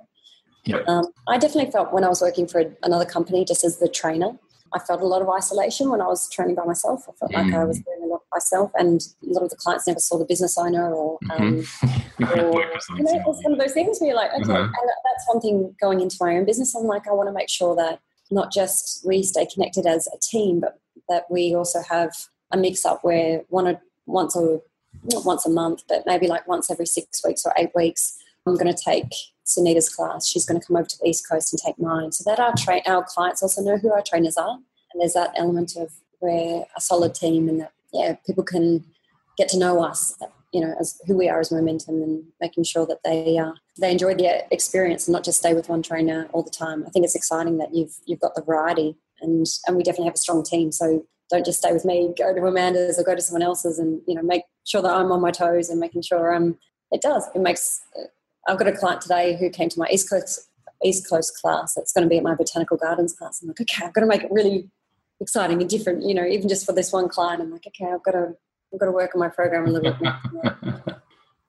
Yep. 0.66 0.88
Um, 0.88 1.06
I 1.28 1.38
definitely 1.38 1.72
felt 1.72 1.94
when 1.94 2.04
I 2.04 2.10
was 2.10 2.22
working 2.22 2.48
for 2.48 2.76
another 2.84 3.06
company, 3.06 3.44
just 3.44 3.64
as 3.64 3.80
the 3.80 3.88
trainer, 3.88 4.38
I 4.74 4.80
felt 4.80 5.02
a 5.02 5.06
lot 5.06 5.22
of 5.22 5.30
isolation 5.30 5.90
when 5.90 6.02
I 6.02 6.08
was 6.08 6.30
training 6.30 6.56
by 6.56 6.66
myself. 6.66 7.06
I 7.10 7.12
felt 7.14 7.32
mm. 7.32 7.44
like 7.46 7.54
I 7.54 7.64
was 7.64 7.80
mm. 7.80 7.86
doing 7.86 8.04
a 8.04 8.08
lot 8.08 8.22
myself, 8.32 8.72
and 8.76 9.02
a 9.24 9.34
lot 9.34 9.44
of 9.44 9.50
the 9.50 9.56
clients 9.56 9.88
never 9.88 10.00
saw 10.00 10.18
the 10.18 10.26
business 10.26 10.58
owner, 10.58 10.94
or, 10.94 11.18
um, 11.32 11.64
mm-hmm. 11.64 12.24
or 12.40 12.62
you 12.98 13.04
know, 13.04 13.24
it's 13.28 13.44
one 13.44 13.54
of 13.54 13.60
those 13.60 13.74
things 13.74 14.00
where 14.00 14.10
you're 14.10 14.16
like, 14.16 14.32
okay, 14.32 14.44
mm-hmm. 14.44 14.54
and 14.54 14.74
that's 15.04 15.28
one 15.28 15.42
thing 15.42 15.76
going 15.82 16.02
into 16.02 16.18
my 16.20 16.36
own 16.36 16.46
business. 16.46 16.76
I'm 16.76 16.86
like, 16.86 17.08
I 17.08 17.12
want 17.12 17.28
to 17.30 17.34
make 17.34 17.50
sure 17.50 17.76
that 17.76 18.00
not 18.32 18.52
just 18.52 19.06
we 19.06 19.24
stay 19.24 19.46
connected 19.46 19.86
as 19.86 20.08
a 20.08 20.18
team, 20.20 20.60
but 20.60 20.80
that 21.10 21.26
we 21.30 21.56
also 21.56 21.82
have 21.90 22.12
a 22.52 22.58
mix 22.58 22.86
up 22.86 23.04
where 23.04 23.42
one 23.50 23.68
or 23.68 23.82
once 24.06 24.36
or 24.36 24.62
not 25.04 25.26
once 25.26 25.46
a 25.46 25.50
month, 25.50 25.84
but 25.88 26.04
maybe 26.06 26.28
like 26.28 26.48
once 26.48 26.70
every 26.70 26.86
six 26.86 27.24
weeks 27.26 27.46
or 27.46 27.54
eight 27.58 27.72
weeks, 27.76 28.18
I'm 28.46 28.56
going 28.56 28.74
to 28.74 28.84
take 28.84 29.12
Sunita's 29.50 29.90
class. 29.90 30.28
She's 30.28 30.46
going 30.46 30.60
to 30.60 30.66
come 30.66 30.78
over 30.78 30.88
to 30.88 30.98
the 31.00 31.10
East 31.10 31.28
Coast 31.30 31.54
and 31.54 31.60
take 31.66 31.80
mine, 31.80 32.12
so 32.12 32.24
that 32.30 32.40
our 32.40 32.54
tra- 32.58 32.82
our 32.86 33.04
clients 33.04 33.42
also 33.42 33.62
know 33.62 33.78
who 33.78 33.92
our 33.92 34.04
trainers 34.06 34.38
are, 34.38 34.58
and 34.94 35.02
there's 35.02 35.14
that 35.14 35.34
element 35.36 35.76
of 35.76 35.92
we're 36.22 36.66
a 36.76 36.82
solid 36.82 37.16
team, 37.16 37.50
and 37.50 37.62
that 37.62 37.72
yeah, 37.94 38.16
people 38.26 38.44
can 38.44 38.86
get 39.38 39.50
to 39.50 39.58
know 39.58 39.82
us, 39.84 40.16
you 40.52 40.62
know, 40.62 40.76
as 40.80 41.00
who 41.08 41.18
we 41.18 41.30
are 41.30 41.40
as 41.40 41.52
Momentum, 41.52 42.02
and 42.02 42.24
making 42.40 42.64
sure 42.64 42.86
that 42.86 43.00
they 43.04 43.38
uh, 43.38 43.54
they 43.80 43.92
enjoy 43.92 44.14
the 44.16 44.46
experience 44.54 45.08
and 45.08 45.14
not 45.14 45.24
just 45.24 45.40
stay 45.40 45.54
with 45.54 45.70
one 45.70 45.82
trainer 45.82 46.28
all 46.34 46.44
the 46.44 46.50
time. 46.50 46.84
I 46.86 46.90
think 46.90 47.06
it's 47.06 47.16
exciting 47.16 47.58
that 47.58 47.74
you've 47.74 47.96
you've 48.06 48.20
got 48.20 48.36
the 48.36 48.44
variety, 48.44 48.98
and 49.22 49.46
and 49.66 49.78
we 49.78 49.84
definitely 49.84 50.06
have 50.06 50.16
a 50.16 50.18
strong 50.18 50.44
team. 50.44 50.72
So 50.72 51.06
don't 51.30 51.46
just 51.46 51.60
stay 51.60 51.72
with 51.72 51.86
me. 51.86 52.14
Go 52.18 52.34
to 52.34 52.46
Amanda's 52.46 53.00
or 53.00 53.04
go 53.04 53.16
to 53.16 53.22
someone 53.22 53.44
else's, 53.44 53.80
and 53.80 54.02
you 54.08 54.16
know, 54.16 54.22
make 54.22 54.44
sure 54.66 54.82
that 54.82 54.92
I'm 54.92 55.12
on 55.12 55.22
my 55.22 55.32
toes 55.32 55.70
and 55.70 55.80
making 55.80 56.02
sure 56.02 56.34
um 56.34 56.58
it 56.92 57.02
does. 57.02 57.28
It 57.36 57.42
makes 57.42 57.82
I've 58.50 58.58
got 58.58 58.68
a 58.68 58.72
client 58.72 59.02
today 59.02 59.38
who 59.38 59.50
came 59.50 59.70
to 59.70 59.80
my 59.80 59.88
East 59.92 60.10
Coast 60.10 60.50
East 60.84 61.08
Coast 61.10 61.38
class. 61.40 61.78
It's 61.78 61.94
going 61.94 62.04
to 62.04 62.10
be 62.10 62.18
at 62.18 62.24
my 62.24 62.36
botanical 62.36 62.78
gardens 62.78 63.14
class. 63.14 63.42
I'm 63.42 63.50
like, 63.50 63.62
okay, 63.62 63.86
I've 63.86 63.94
got 63.94 64.02
to 64.02 64.08
make 64.08 64.24
it 64.24 64.32
really 64.32 64.70
exciting 65.20 65.62
and 65.62 65.70
different. 65.70 66.04
You 66.04 66.16
know, 66.16 66.26
even 66.26 66.50
just 66.50 66.66
for 66.66 66.74
this 66.74 66.92
one 66.92 67.10
client, 67.10 67.42
I'm 67.42 67.52
like, 67.52 67.68
okay, 67.68 67.92
I've 67.92 68.04
got 68.04 68.12
to 68.12 68.36
I've 68.74 68.80
got 68.80 68.88
to 68.88 68.92
work 68.92 69.12
on 69.14 69.20
my 69.20 69.30
program 69.30 69.68
a 69.68 69.72
little 69.72 69.92
bit 69.92 70.02
more. 70.02 70.14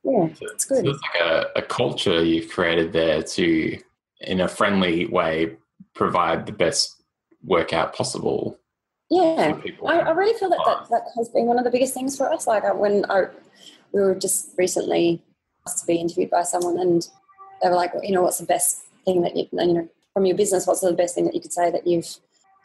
yeah, 0.05 0.29
it's 0.41 0.65
good. 0.65 0.85
So 0.85 0.91
it's 0.91 1.01
like 1.15 1.23
a, 1.23 1.47
a 1.57 1.63
culture 1.63 2.23
you've 2.23 2.51
created 2.51 2.93
there 2.93 3.23
to, 3.23 3.79
in 4.23 4.41
a 4.41 4.49
friendly 4.49 5.07
way, 5.07 5.57
provide 5.95 6.47
the 6.47 6.53
best 6.53 7.03
workout 7.45 7.95
possible. 7.95 8.59
Yeah, 9.11 9.59
I, 9.87 9.99
I, 9.99 10.11
really 10.11 10.39
feel 10.39 10.49
that, 10.51 10.63
that 10.65 10.89
that 10.91 11.03
has 11.17 11.29
been 11.31 11.47
one 11.47 11.59
of 11.59 11.65
the 11.65 11.71
biggest 11.71 11.93
things 11.93 12.17
for 12.17 12.33
us. 12.33 12.47
Like 12.47 12.65
uh, 12.65 12.75
when 12.75 13.05
I, 13.11 13.25
we 13.93 14.01
were 14.01 14.15
just 14.15 14.51
recently 14.57 15.21
to 15.67 15.87
be 15.87 15.97
interviewed 15.97 16.31
by 16.31 16.43
someone 16.43 16.79
and 16.79 17.09
they 17.63 17.69
were 17.69 17.77
like, 17.77 17.95
well, 17.95 18.05
you 18.05 18.13
know, 18.13 18.23
what's 18.23 18.39
the 18.39 18.47
best 18.47 18.85
thing 19.05 19.23
that 19.23 19.37
you, 19.37 19.47
you 19.53 19.75
know, 19.75 19.89
from 20.15 20.27
your 20.27 20.37
business, 20.37 20.67
what's 20.67 20.81
the 20.81 20.93
best 20.93 21.15
thing 21.15 21.25
that 21.25 21.35
you 21.35 21.41
could 21.41 21.53
say 21.53 21.71
that 21.71 21.87
you've 21.87 22.17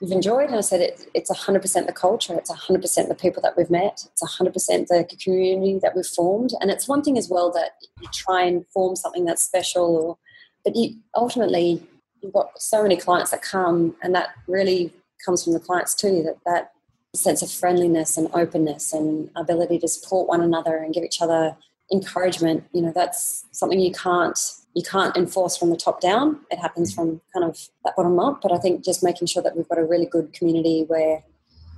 you've 0.01 0.11
enjoyed? 0.11 0.47
And 0.47 0.55
I 0.55 0.61
said, 0.61 0.81
it, 0.81 1.07
it's 1.13 1.31
100% 1.31 1.85
the 1.85 1.93
culture. 1.93 2.33
It's 2.35 2.51
100% 2.51 3.07
the 3.07 3.15
people 3.15 3.41
that 3.41 3.55
we've 3.55 3.69
met. 3.69 4.05
It's 4.11 4.23
100% 4.23 4.87
the 4.87 5.17
community 5.23 5.79
that 5.81 5.95
we've 5.95 6.05
formed. 6.05 6.51
And 6.59 6.69
it's 6.71 6.87
one 6.87 7.01
thing 7.01 7.17
as 7.17 7.29
well 7.29 7.51
that 7.51 7.71
you 8.01 8.07
try 8.13 8.43
and 8.43 8.65
form 8.73 8.95
something 8.95 9.25
that's 9.25 9.43
special, 9.43 9.95
or, 9.95 10.17
but 10.63 10.75
you 10.75 10.95
ultimately 11.15 11.81
you've 12.21 12.33
got 12.33 12.59
so 12.59 12.81
many 12.81 12.97
clients 12.97 13.31
that 13.31 13.41
come, 13.41 13.95
and 14.01 14.15
that 14.15 14.29
really 14.47 14.91
comes 15.23 15.43
from 15.43 15.53
the 15.53 15.59
clients 15.59 15.93
too. 15.93 16.23
That 16.23 16.37
that 16.45 16.71
sense 17.15 17.41
of 17.41 17.49
friendliness 17.49 18.17
and 18.17 18.29
openness 18.33 18.91
and 18.91 19.29
ability 19.37 19.79
to 19.79 19.87
support 19.87 20.27
one 20.27 20.41
another 20.41 20.75
and 20.75 20.93
give 20.93 21.03
each 21.03 21.21
other 21.21 21.55
encouragement 21.91 22.63
you 22.73 22.81
know 22.81 22.91
that's 22.93 23.45
something 23.51 23.79
you 23.79 23.91
can't 23.91 24.39
you 24.73 24.83
can't 24.83 25.15
enforce 25.15 25.55
from 25.55 25.69
the 25.69 25.77
top 25.77 26.01
down. 26.01 26.41
It 26.51 26.59
happens 26.59 26.93
from 26.93 27.21
kind 27.31 27.45
of 27.45 27.57
that 27.85 27.95
bottom 27.95 28.19
up 28.19 28.41
but 28.41 28.51
i 28.51 28.57
think 28.57 28.83
just 28.83 29.03
making 29.03 29.27
sure 29.27 29.41
that 29.43 29.55
we've 29.55 29.69
got 29.69 29.77
a 29.77 29.85
really 29.85 30.05
good 30.05 30.33
community 30.33 30.83
where 30.87 31.23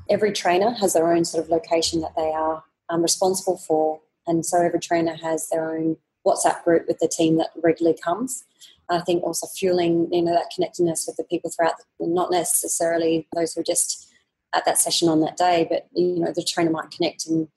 every 0.09 0.31
trainer 0.31 0.71
has 0.71 0.93
their 0.93 1.11
own 1.11 1.25
sort 1.25 1.43
of 1.43 1.49
location 1.49 2.01
that 2.01 2.15
they 2.15 2.31
are 2.31 2.63
um, 2.89 3.01
responsible 3.01 3.57
for. 3.57 3.99
And 4.25 4.45
so 4.45 4.61
every 4.61 4.79
trainer 4.79 5.15
has 5.15 5.49
their 5.49 5.69
own 5.71 5.97
whatsapp 6.25 6.63
group 6.63 6.87
with 6.87 6.99
the 6.99 7.07
team 7.07 7.37
that 7.37 7.49
regularly 7.61 7.97
comes. 8.03 8.43
I 8.89 8.99
think 9.01 9.23
also 9.23 9.47
fueling, 9.47 10.07
you 10.11 10.21
know, 10.21 10.33
that 10.33 10.51
connectedness 10.53 11.05
with 11.07 11.17
the 11.17 11.23
people 11.25 11.51
throughout, 11.51 11.73
the, 11.99 12.07
not 12.07 12.31
necessarily 12.31 13.27
those 13.35 13.53
who 13.53 13.61
are 13.61 13.65
just 13.65 14.09
at 14.55 14.65
that 14.65 14.77
session 14.77 15.09
on 15.09 15.19
that 15.21 15.35
day, 15.35 15.67
but 15.69 15.87
you 15.93 16.19
know, 16.19 16.31
the 16.33 16.43
trainer 16.43 16.69
might 16.69 16.91
connect 16.91 17.27
and 17.27 17.49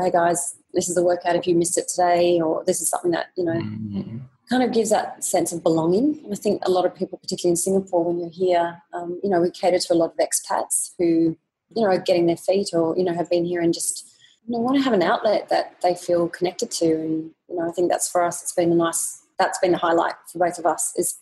hey 0.00 0.10
guys, 0.10 0.56
this 0.74 0.88
is 0.88 0.96
a 0.96 1.02
workout 1.02 1.36
if 1.36 1.46
you 1.46 1.54
missed 1.54 1.78
it 1.78 1.88
today, 1.88 2.40
or 2.40 2.64
this 2.64 2.80
is 2.80 2.88
something 2.88 3.10
that, 3.12 3.26
you 3.36 3.44
know, 3.44 3.52
mm-hmm. 3.52 4.18
kind 4.50 4.62
of 4.62 4.72
gives 4.72 4.90
that 4.90 5.24
sense 5.24 5.52
of 5.52 5.62
belonging. 5.62 6.20
And 6.24 6.32
I 6.32 6.36
think 6.36 6.62
a 6.64 6.70
lot 6.70 6.86
of 6.86 6.94
people, 6.94 7.18
particularly 7.18 7.52
in 7.52 7.56
Singapore, 7.56 8.04
when 8.04 8.18
you're 8.18 8.30
here, 8.30 8.82
um, 8.92 9.20
you 9.22 9.30
know, 9.30 9.40
we 9.40 9.50
cater 9.50 9.78
to 9.78 9.92
a 9.92 9.94
lot 9.94 10.12
of 10.12 10.18
expats 10.18 10.92
who, 10.98 11.36
you 11.74 11.82
know, 11.82 11.88
are 11.88 11.98
getting 11.98 12.26
their 12.26 12.36
feet 12.36 12.70
or, 12.72 12.96
you 12.96 13.04
know, 13.04 13.14
have 13.14 13.30
been 13.30 13.44
here 13.44 13.60
and 13.60 13.74
just, 13.74 14.06
you 14.46 14.52
know, 14.52 14.60
want 14.60 14.76
to 14.76 14.82
have 14.82 14.92
an 14.92 15.02
outlet 15.02 15.48
that 15.48 15.80
they 15.82 15.94
feel 15.94 16.28
connected 16.28 16.70
to. 16.72 16.86
And, 16.86 17.30
you 17.48 17.56
know, 17.56 17.68
I 17.68 17.72
think 17.72 17.90
that's 17.90 18.10
for 18.10 18.22
us, 18.22 18.42
it's 18.42 18.52
been 18.52 18.72
a 18.72 18.74
nice 18.74 19.22
that's 19.38 19.58
been 19.60 19.72
the 19.72 19.78
highlight 19.78 20.14
for 20.30 20.38
both 20.38 20.58
of 20.58 20.66
us 20.66 20.92
is 20.96 21.20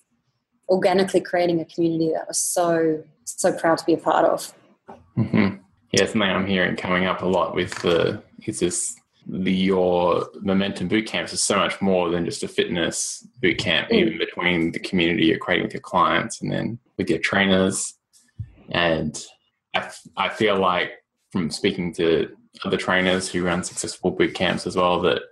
organically 0.68 1.20
creating 1.20 1.60
a 1.60 1.64
community 1.64 2.12
that 2.12 2.26
was 2.26 2.38
so 2.38 3.02
so 3.24 3.52
proud 3.52 3.78
to 3.78 3.84
be 3.84 3.94
a 3.94 3.98
part 3.98 4.24
of. 4.24 4.54
Mm-hmm. 5.16 5.56
Yeah, 5.92 6.06
something 6.06 6.22
I'm 6.22 6.46
hearing 6.46 6.76
coming 6.76 7.06
up 7.06 7.22
a 7.22 7.26
lot 7.26 7.54
with 7.54 7.74
the 7.82 8.22
is 8.46 8.60
this 8.60 8.96
the 9.28 9.52
your 9.52 10.28
momentum 10.40 10.88
boot 10.88 11.06
camps 11.06 11.32
is 11.32 11.42
so 11.42 11.56
much 11.56 11.80
more 11.80 12.10
than 12.10 12.24
just 12.24 12.42
a 12.42 12.48
fitness 12.48 13.26
boot 13.40 13.58
camp, 13.58 13.88
mm. 13.88 13.94
even 13.94 14.18
between 14.18 14.72
the 14.72 14.78
community 14.78 15.26
you're 15.26 15.38
creating 15.38 15.64
with 15.64 15.74
your 15.74 15.80
clients 15.80 16.40
and 16.40 16.52
then 16.52 16.78
with 16.96 17.10
your 17.10 17.18
trainers. 17.18 17.94
And 18.70 19.20
I, 19.74 19.90
I 20.16 20.28
feel 20.28 20.58
like 20.58 20.92
from 21.32 21.50
speaking 21.50 21.92
to 21.94 22.30
other 22.64 22.76
trainers 22.76 23.28
who 23.28 23.44
run 23.44 23.64
successful 23.64 24.10
boot 24.10 24.34
camps 24.34 24.66
as 24.66 24.76
well 24.76 25.00
that 25.02 25.22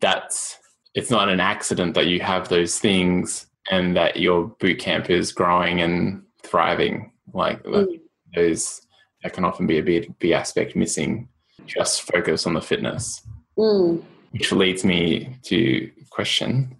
that's 0.00 0.58
it's 0.94 1.10
not 1.10 1.28
an 1.28 1.40
accident 1.40 1.94
that 1.94 2.06
you 2.06 2.20
have 2.20 2.48
those 2.48 2.78
things 2.78 3.46
and 3.70 3.96
that 3.96 4.18
your 4.18 4.48
boot 4.60 4.78
camp 4.78 5.08
is 5.08 5.32
growing 5.32 5.80
and 5.80 6.22
thriving. 6.42 7.12
Like 7.32 7.62
mm. 7.62 8.00
those, 8.34 8.82
that 9.22 9.32
can 9.32 9.44
often 9.44 9.66
be 9.66 9.78
a 9.78 9.82
big, 9.82 10.18
big 10.18 10.32
aspect 10.32 10.76
missing. 10.76 11.28
Just 11.66 12.02
focus 12.02 12.46
on 12.46 12.54
the 12.54 12.60
fitness, 12.60 13.22
mm. 13.56 14.02
which 14.30 14.52
leads 14.52 14.84
me 14.84 15.36
to 15.44 15.90
question. 16.10 16.76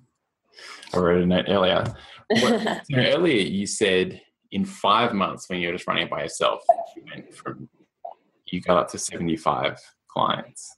I 0.95 0.99
wrote 0.99 1.22
a 1.22 1.26
note 1.26 1.47
earlier. 1.49 1.95
What, 2.28 2.83
so 2.91 2.97
earlier, 2.97 3.43
you 3.43 3.66
said 3.66 4.20
in 4.51 4.64
five 4.64 5.14
months 5.14 5.49
when 5.49 5.61
you 5.61 5.68
were 5.68 5.74
just 5.74 5.87
running 5.87 6.05
it 6.05 6.11
by 6.11 6.22
yourself, 6.22 6.62
you 6.97 7.03
went 7.11 7.35
from 7.35 7.68
you 8.47 8.61
got 8.61 8.76
up 8.76 8.91
to 8.91 8.99
75 8.99 9.78
clients. 10.09 10.76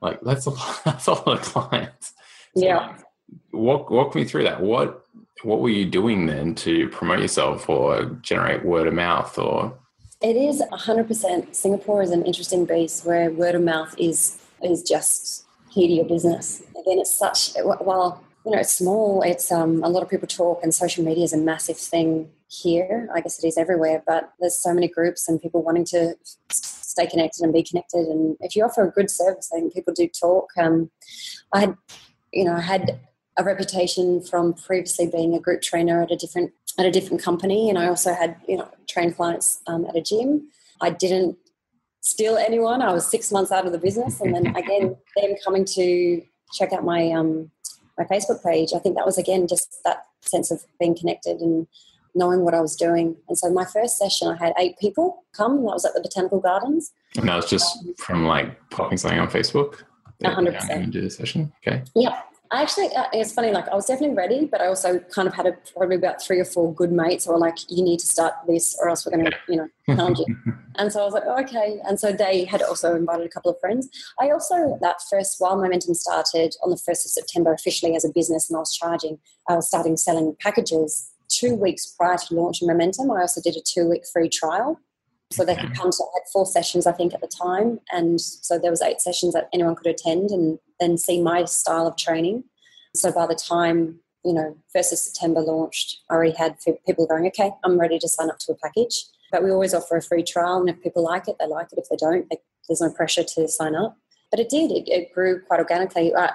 Like 0.00 0.20
that's 0.20 0.46
a 0.46 0.50
that's 0.84 1.06
a 1.06 1.12
lot 1.12 1.28
of 1.28 1.42
clients. 1.42 2.12
So 2.56 2.64
yeah. 2.64 2.98
Walk 3.52 3.90
walk 3.90 4.14
me 4.14 4.24
through 4.24 4.44
that. 4.44 4.60
What 4.60 5.02
what 5.42 5.60
were 5.60 5.70
you 5.70 5.86
doing 5.86 6.26
then 6.26 6.54
to 6.56 6.88
promote 6.90 7.20
yourself 7.20 7.68
or 7.68 8.04
generate 8.22 8.64
word 8.64 8.86
of 8.86 8.94
mouth 8.94 9.36
or 9.38 9.78
it 10.22 10.36
is 10.36 10.62
100% 10.72 11.54
singapore 11.54 12.02
is 12.02 12.10
an 12.10 12.24
interesting 12.24 12.64
base 12.64 13.04
where 13.04 13.30
word 13.30 13.54
of 13.54 13.62
mouth 13.62 13.94
is 13.98 14.38
is 14.62 14.82
just 14.82 15.44
key 15.70 15.86
to 15.86 15.92
your 15.92 16.04
business. 16.06 16.62
Again 16.80 16.98
it's 16.98 17.16
such 17.18 17.52
while 17.62 18.24
you 18.44 18.52
know 18.52 18.58
it's 18.58 18.76
small 18.76 19.22
it's 19.22 19.52
um, 19.52 19.82
a 19.84 19.88
lot 19.88 20.02
of 20.02 20.08
people 20.08 20.26
talk 20.26 20.60
and 20.62 20.74
social 20.74 21.04
media 21.04 21.24
is 21.24 21.32
a 21.32 21.38
massive 21.38 21.76
thing 21.76 22.30
here. 22.48 23.08
I 23.14 23.20
guess 23.20 23.42
it 23.42 23.46
is 23.46 23.58
everywhere 23.58 24.02
but 24.06 24.32
there's 24.40 24.60
so 24.60 24.72
many 24.72 24.88
groups 24.88 25.28
and 25.28 25.40
people 25.40 25.62
wanting 25.62 25.84
to 25.86 26.14
stay 26.50 27.06
connected 27.06 27.42
and 27.42 27.52
be 27.52 27.62
connected. 27.62 28.06
And 28.06 28.36
if 28.40 28.56
you 28.56 28.64
offer 28.64 28.86
a 28.86 28.90
good 28.90 29.10
service 29.10 29.50
i 29.52 29.60
think 29.60 29.74
people 29.74 29.92
do 29.94 30.08
talk. 30.08 30.48
Um, 30.58 30.90
i 31.52 31.60
had 31.60 31.76
you 32.32 32.44
know, 32.44 32.54
I 32.54 32.60
had 32.60 33.00
a 33.38 33.44
reputation 33.44 34.22
from 34.22 34.54
previously 34.54 35.06
being 35.06 35.34
a 35.34 35.40
group 35.40 35.62
trainer 35.62 36.02
at 36.02 36.10
a 36.10 36.16
different 36.16 36.52
at 36.78 36.86
a 36.86 36.90
different 36.90 37.22
company, 37.22 37.68
and 37.68 37.78
I 37.78 37.86
also 37.88 38.14
had 38.14 38.36
you 38.48 38.56
know 38.56 38.68
trained 38.88 39.16
clients 39.16 39.60
um, 39.66 39.84
at 39.86 39.96
a 39.96 40.02
gym. 40.02 40.48
I 40.80 40.90
didn't 40.90 41.36
steal 42.00 42.36
anyone. 42.36 42.82
I 42.82 42.92
was 42.92 43.06
six 43.06 43.32
months 43.32 43.52
out 43.52 43.66
of 43.66 43.72
the 43.72 43.78
business, 43.78 44.20
and 44.20 44.34
then 44.34 44.46
again, 44.56 44.96
them 45.16 45.34
coming 45.44 45.64
to 45.76 46.22
check 46.52 46.72
out 46.72 46.84
my 46.84 47.10
um, 47.10 47.50
my 47.98 48.04
Facebook 48.04 48.42
page. 48.42 48.70
I 48.74 48.78
think 48.78 48.96
that 48.96 49.06
was 49.06 49.18
again 49.18 49.46
just 49.46 49.80
that 49.84 50.04
sense 50.22 50.50
of 50.50 50.64
being 50.80 50.96
connected 50.96 51.40
and 51.40 51.66
knowing 52.14 52.40
what 52.40 52.54
I 52.54 52.62
was 52.62 52.74
doing. 52.76 53.14
And 53.28 53.36
so 53.36 53.50
my 53.50 53.66
first 53.66 53.98
session, 53.98 54.28
I 54.28 54.36
had 54.36 54.54
eight 54.58 54.78
people 54.78 55.24
come. 55.36 55.56
That 55.56 55.74
was 55.74 55.84
at 55.84 55.92
the 55.92 56.00
Botanical 56.00 56.40
Gardens. 56.40 56.90
And 57.18 57.28
that 57.28 57.36
was 57.36 57.48
just 57.48 57.66
from 57.98 58.24
like 58.24 58.58
popping 58.70 58.96
something 58.96 59.20
on 59.20 59.28
Facebook 59.28 59.82
hundred 60.24 60.54
percent. 60.54 60.90
Do 60.90 61.02
the 61.02 61.10
session, 61.10 61.52
okay? 61.66 61.82
Yeah, 61.94 62.20
I 62.50 62.62
actually, 62.62 62.88
uh, 62.94 63.06
it's 63.12 63.32
funny. 63.32 63.50
Like, 63.50 63.68
I 63.68 63.74
was 63.74 63.86
definitely 63.86 64.16
ready, 64.16 64.46
but 64.46 64.60
I 64.60 64.66
also 64.66 64.98
kind 64.98 65.26
of 65.26 65.34
had 65.34 65.46
a, 65.46 65.52
probably 65.76 65.96
about 65.96 66.22
three 66.22 66.38
or 66.38 66.44
four 66.44 66.72
good 66.74 66.92
mates 66.92 67.24
who 67.24 67.32
were 67.32 67.38
like, 67.38 67.56
"You 67.68 67.82
need 67.82 67.98
to 68.00 68.06
start 68.06 68.34
this, 68.46 68.76
or 68.80 68.88
else 68.88 69.04
we're 69.04 69.16
going 69.16 69.26
to, 69.26 69.36
you 69.48 69.56
know, 69.56 69.68
challenge 69.86 70.18
you." 70.18 70.36
and 70.76 70.92
so 70.92 71.00
I 71.02 71.04
was 71.04 71.14
like, 71.14 71.24
oh, 71.26 71.40
"Okay." 71.42 71.80
And 71.86 71.98
so 71.98 72.12
they 72.12 72.44
had 72.44 72.62
also 72.62 72.94
invited 72.94 73.26
a 73.26 73.28
couple 73.28 73.50
of 73.50 73.58
friends. 73.60 73.88
I 74.20 74.30
also 74.30 74.78
that 74.80 74.96
first 75.10 75.36
while 75.38 75.56
Momentum 75.56 75.94
started 75.94 76.54
on 76.62 76.70
the 76.70 76.78
first 76.78 77.04
of 77.04 77.10
September 77.10 77.52
officially 77.52 77.96
as 77.96 78.04
a 78.04 78.12
business, 78.12 78.48
and 78.48 78.56
I 78.56 78.60
was 78.60 78.74
charging. 78.74 79.18
I 79.48 79.56
was 79.56 79.68
starting 79.68 79.96
selling 79.96 80.36
packages 80.40 81.10
two 81.28 81.54
weeks 81.54 81.86
prior 81.86 82.16
to 82.16 82.34
launching 82.34 82.68
Momentum. 82.68 83.10
I 83.10 83.22
also 83.22 83.40
did 83.40 83.56
a 83.56 83.60
two 83.60 83.88
week 83.88 84.02
free 84.12 84.28
trial 84.28 84.78
so 85.32 85.44
they 85.44 85.56
could 85.56 85.74
come 85.74 85.90
to 85.90 86.02
I 86.02 86.18
had 86.18 86.28
four 86.32 86.46
sessions 86.46 86.86
I 86.86 86.92
think 86.92 87.14
at 87.14 87.20
the 87.20 87.28
time, 87.28 87.80
and 87.92 88.20
so 88.20 88.58
there 88.58 88.70
was 88.70 88.82
eight 88.82 89.00
sessions 89.00 89.34
that 89.34 89.48
anyone 89.52 89.74
could 89.74 89.86
attend 89.86 90.30
and 90.30 90.58
then 90.80 90.96
see 90.96 91.20
my 91.20 91.44
style 91.44 91.86
of 91.86 91.96
training. 91.96 92.44
So 92.94 93.12
by 93.12 93.26
the 93.26 93.34
time 93.34 94.00
you 94.24 94.32
know 94.32 94.56
first 94.72 94.92
of 94.92 94.98
September 94.98 95.40
launched, 95.40 95.98
I 96.10 96.14
already 96.14 96.34
had 96.36 96.56
people 96.86 97.06
going, 97.06 97.26
okay, 97.28 97.50
I'm 97.64 97.78
ready 97.78 97.98
to 97.98 98.08
sign 98.08 98.30
up 98.30 98.38
to 98.40 98.52
a 98.52 98.56
package. 98.56 99.04
But 99.32 99.42
we 99.42 99.50
always 99.50 99.74
offer 99.74 99.96
a 99.96 100.02
free 100.02 100.22
trial, 100.22 100.60
and 100.60 100.70
if 100.70 100.80
people 100.80 101.02
like 101.02 101.26
it, 101.26 101.36
they 101.40 101.46
like 101.46 101.68
it. 101.72 101.78
If 101.78 101.88
they 101.88 101.96
don't, 101.96 102.28
they, 102.30 102.38
there's 102.68 102.80
no 102.80 102.90
pressure 102.90 103.24
to 103.24 103.48
sign 103.48 103.74
up. 103.74 103.96
But 104.30 104.40
it 104.40 104.48
did; 104.48 104.70
it, 104.70 104.88
it 104.88 105.12
grew 105.12 105.40
quite 105.40 105.58
organically. 105.58 106.14
Uh, 106.14 106.30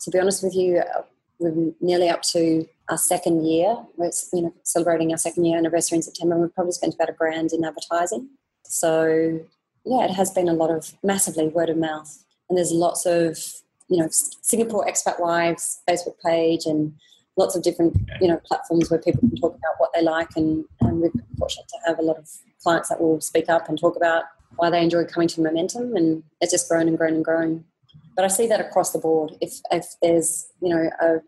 to 0.00 0.10
be 0.10 0.18
honest 0.18 0.42
with 0.42 0.54
you, 0.54 0.78
uh, 0.78 1.02
we're 1.40 1.72
nearly 1.80 2.08
up 2.08 2.22
to 2.22 2.66
our 2.90 2.98
second 2.98 3.46
year. 3.46 3.76
We're 3.96 4.10
you 4.32 4.42
know 4.42 4.54
celebrating 4.64 5.12
our 5.12 5.18
second 5.18 5.44
year 5.44 5.56
anniversary 5.56 5.96
in 5.96 6.02
September. 6.02 6.36
We've 6.36 6.54
probably 6.54 6.72
spent 6.72 6.94
about 6.94 7.08
a 7.08 7.12
grand 7.12 7.52
in 7.52 7.64
advertising. 7.64 8.28
So 8.64 9.40
yeah, 9.84 10.04
it 10.04 10.10
has 10.10 10.30
been 10.30 10.48
a 10.48 10.52
lot 10.52 10.70
of 10.70 10.92
massively 11.02 11.48
word 11.48 11.70
of 11.70 11.78
mouth, 11.78 12.22
and 12.48 12.58
there's 12.58 12.72
lots 12.72 13.06
of 13.06 13.38
you 13.88 13.98
know 13.98 14.08
Singapore 14.10 14.86
expat 14.86 15.20
wives 15.20 15.80
Facebook 15.88 16.16
page 16.24 16.66
and 16.66 16.92
lots 17.36 17.56
of 17.56 17.62
different 17.62 17.96
you 18.20 18.28
know 18.28 18.40
platforms 18.44 18.90
where 18.90 19.00
people 19.00 19.20
can 19.20 19.36
talk 19.36 19.54
about 19.54 19.78
what 19.78 19.90
they 19.94 20.02
like, 20.02 20.30
and, 20.36 20.64
and 20.80 21.00
we're 21.00 21.12
fortunate 21.38 21.68
to 21.68 21.78
have 21.86 21.98
a 21.98 22.02
lot 22.02 22.18
of 22.18 22.28
clients 22.62 22.88
that 22.88 23.00
will 23.00 23.20
speak 23.20 23.48
up 23.48 23.68
and 23.68 23.78
talk 23.78 23.96
about 23.96 24.24
why 24.56 24.68
they 24.68 24.82
enjoy 24.82 25.04
coming 25.04 25.28
to 25.28 25.40
Momentum, 25.40 25.96
and 25.96 26.24
it's 26.40 26.52
just 26.52 26.68
grown 26.68 26.88
and 26.88 26.98
grown 26.98 27.14
and 27.14 27.24
grown. 27.24 27.64
But 28.16 28.24
I 28.24 28.28
see 28.28 28.48
that 28.48 28.60
across 28.60 28.92
the 28.92 28.98
board. 28.98 29.36
If 29.40 29.60
if 29.70 29.86
there's 30.02 30.48
you 30.60 30.68
know 30.70 30.90
a 31.00 31.20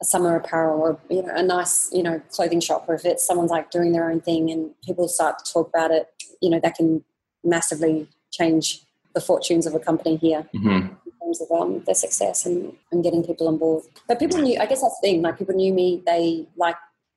a 0.00 0.04
summer 0.04 0.34
apparel 0.36 0.80
or 0.80 0.98
you 1.10 1.22
know 1.22 1.32
a 1.34 1.42
nice 1.42 1.90
you 1.92 2.02
know 2.02 2.20
clothing 2.30 2.60
shop 2.60 2.86
or 2.88 2.94
if 2.94 3.04
it's 3.04 3.26
someone's 3.26 3.50
like 3.50 3.70
doing 3.70 3.92
their 3.92 4.10
own 4.10 4.20
thing 4.20 4.50
and 4.50 4.70
people 4.82 5.06
start 5.08 5.38
to 5.38 5.52
talk 5.52 5.68
about 5.68 5.90
it 5.90 6.08
you 6.40 6.48
know 6.48 6.58
that 6.60 6.74
can 6.74 7.04
massively 7.44 8.08
change 8.30 8.82
the 9.14 9.20
fortunes 9.20 9.66
of 9.66 9.74
a 9.74 9.78
company 9.78 10.16
here 10.16 10.46
mm-hmm. 10.54 10.68
in 10.70 11.12
terms 11.22 11.40
of 11.40 11.50
um, 11.50 11.82
their 11.84 11.94
success 11.94 12.46
and, 12.46 12.72
and 12.92 13.02
getting 13.02 13.24
people 13.24 13.48
on 13.48 13.58
board. 13.58 13.82
But 14.06 14.18
people 14.18 14.38
knew 14.38 14.58
i 14.58 14.66
guess 14.66 14.82
that's 14.82 14.98
the 15.00 15.08
thing 15.08 15.22
like 15.22 15.38
people 15.38 15.54
knew 15.54 15.72
me 15.72 16.02
they 16.06 16.46
like 16.56 16.76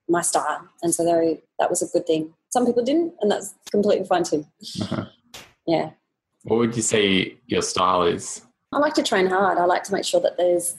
my 0.09 0.21
style 0.21 0.67
and 0.81 0.93
so 0.93 1.05
they, 1.05 1.41
that 1.59 1.69
was 1.69 1.81
a 1.81 1.87
good 1.87 2.05
thing. 2.05 2.33
Some 2.49 2.65
people 2.65 2.83
didn't 2.83 3.13
and 3.21 3.31
that's 3.31 3.53
completely 3.71 4.05
fine 4.05 4.23
too. 4.23 4.45
Uh-huh. 4.81 5.05
yeah. 5.67 5.91
What 6.43 6.59
would 6.59 6.75
you 6.75 6.81
say 6.81 7.37
your 7.47 7.61
style 7.61 8.03
is? 8.03 8.41
I 8.73 8.79
like 8.79 8.95
to 8.95 9.03
train 9.03 9.27
hard. 9.27 9.57
I 9.57 9.65
like 9.65 9.83
to 9.83 9.93
make 9.93 10.03
sure 10.03 10.19
that 10.21 10.35
there's 10.35 10.75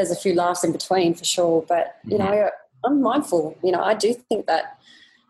there's 0.00 0.10
a 0.10 0.20
few 0.20 0.34
laughs 0.34 0.64
in 0.64 0.72
between 0.72 1.14
for 1.14 1.24
sure. 1.24 1.64
But 1.68 1.96
you 2.04 2.16
mm-hmm. 2.16 2.26
know, 2.26 2.50
I'm 2.84 3.02
mindful. 3.02 3.56
You 3.62 3.72
know, 3.72 3.82
I 3.82 3.94
do 3.94 4.14
think 4.14 4.46
that 4.46 4.78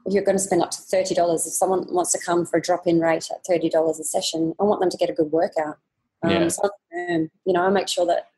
if 0.07 0.15
you're 0.15 0.25
going 0.25 0.39
to 0.39 0.43
spend 0.43 0.63
up 0.63 0.71
to 0.71 0.83
thirty 0.83 1.15
dollars, 1.15 1.47
if 1.47 1.53
someone 1.53 1.93
wants 1.93 2.13
to 2.13 2.19
come 2.25 2.47
for 2.47 2.59
a 2.59 2.63
drop-in 2.63 3.01
rate 3.01 3.29
at 3.31 3.45
thirty 3.45 3.69
dollars 3.69 3.99
a 3.99 4.05
session, 4.05 4.55
I 4.61 4.65
want 4.65 4.81
them 4.81 4.91
to 4.91 4.97
get 4.97 5.11
a 5.11 5.13
good 5.13 5.33
workout. 5.33 5.79
Um, 6.23 6.31
yeah. 6.31 6.49
So, 6.49 6.71
um, 6.95 7.31
you 7.45 7.53
know, 7.53 7.63
I 7.63 7.71
make 7.71 7.89
sure 7.89 8.07
that 8.07 8.29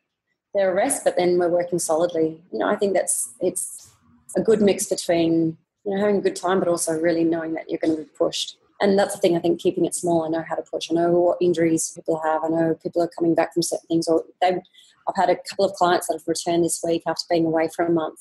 they're 0.55 0.70
a 0.70 0.74
rest, 0.74 1.05
but 1.05 1.16
then 1.16 1.39
we're 1.39 1.49
working 1.49 1.78
solidly. 1.78 2.41
You 2.53 2.59
know, 2.59 2.68
I 2.68 2.76
think 2.76 2.95
that's 2.95 3.35
it's 3.41 3.91
a 4.37 4.41
good 4.41 4.62
mix 4.62 4.87
between 4.87 5.57
you 5.85 5.95
know 5.95 6.01
having 6.01 6.16
a 6.16 6.22
good 6.22 6.37
time, 6.37 6.59
but 6.59 6.68
also 6.68 6.99
really 6.99 7.24
knowing 7.24 7.55
that 7.55 7.68
you're 7.68 7.78
going 7.78 7.97
to 7.97 8.03
be 8.03 8.09
pushed. 8.16 8.57
And 8.80 8.99
that's 8.99 9.14
the 9.14 9.20
thing. 9.20 9.37
I 9.37 9.41
think 9.41 9.61
keeping 9.61 9.85
it 9.85 9.95
small. 9.95 10.24
I 10.24 10.28
know 10.28 10.43
how 10.43 10.57
to 10.57 10.62
push. 10.62 10.91
I 10.91 10.95
know 10.95 11.12
what 11.12 11.39
injuries 11.41 11.93
people 11.95 12.20
have. 12.24 12.43
I 12.43 12.49
know 12.49 12.76
people 12.83 13.01
are 13.01 13.11
coming 13.16 13.35
back 13.35 13.55
from 13.55 13.62
certain 13.62 13.87
things, 13.87 14.09
or 14.09 14.24
they 14.41 14.61
I've 15.09 15.17
had 15.17 15.31
a 15.31 15.37
couple 15.49 15.65
of 15.65 15.73
clients 15.73 16.07
that 16.09 16.15
have 16.15 16.27
returned 16.27 16.65
this 16.65 16.81
week 16.85 17.03
after 17.07 17.25
being 17.29 17.47
away 17.47 17.69
for 17.75 17.85
a 17.85 17.91
month, 17.91 18.21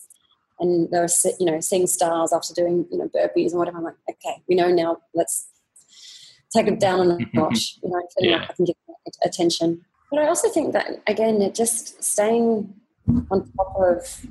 and 0.59 0.89
they 0.91 0.99
were 0.99 1.07
you 1.39 1.45
know 1.45 1.59
seeing 1.59 1.87
stars 1.87 2.33
after 2.33 2.53
doing 2.53 2.85
you 2.91 2.97
know 2.97 3.09
burpees 3.09 3.51
and 3.51 3.59
whatever. 3.59 3.77
I'm 3.77 3.83
like, 3.83 3.95
okay, 4.09 4.41
we 4.47 4.55
know 4.55 4.71
now. 4.71 4.97
Let's 5.13 5.47
take 6.55 6.67
it 6.67 6.79
down 6.79 7.11
a 7.11 7.15
mm-hmm. 7.15 7.37
notch. 7.37 7.77
You 7.83 7.89
know, 7.89 8.01
yeah. 8.19 8.45
I 8.49 8.53
can 8.53 8.65
give 8.65 8.75
attention. 9.23 9.85
But 10.09 10.19
I 10.19 10.27
also 10.27 10.49
think 10.49 10.73
that 10.73 11.01
again, 11.07 11.41
it 11.41 11.55
just 11.55 12.03
staying 12.03 12.73
on 13.29 13.51
top 13.55 13.75
of 13.77 14.25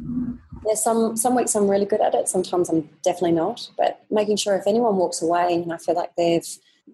yeah, 0.67 0.75
some 0.75 1.17
some 1.17 1.35
weeks 1.35 1.55
I'm 1.55 1.69
really 1.69 1.87
good 1.87 2.01
at 2.01 2.15
it. 2.15 2.29
Sometimes 2.29 2.69
I'm 2.69 2.89
definitely 3.03 3.33
not. 3.33 3.71
But 3.77 4.05
making 4.11 4.37
sure 4.37 4.57
if 4.57 4.67
anyone 4.67 4.97
walks 4.97 5.23
away 5.23 5.55
and 5.55 5.73
I 5.73 5.79
feel 5.79 5.95
like 5.95 6.15
they've 6.17 6.47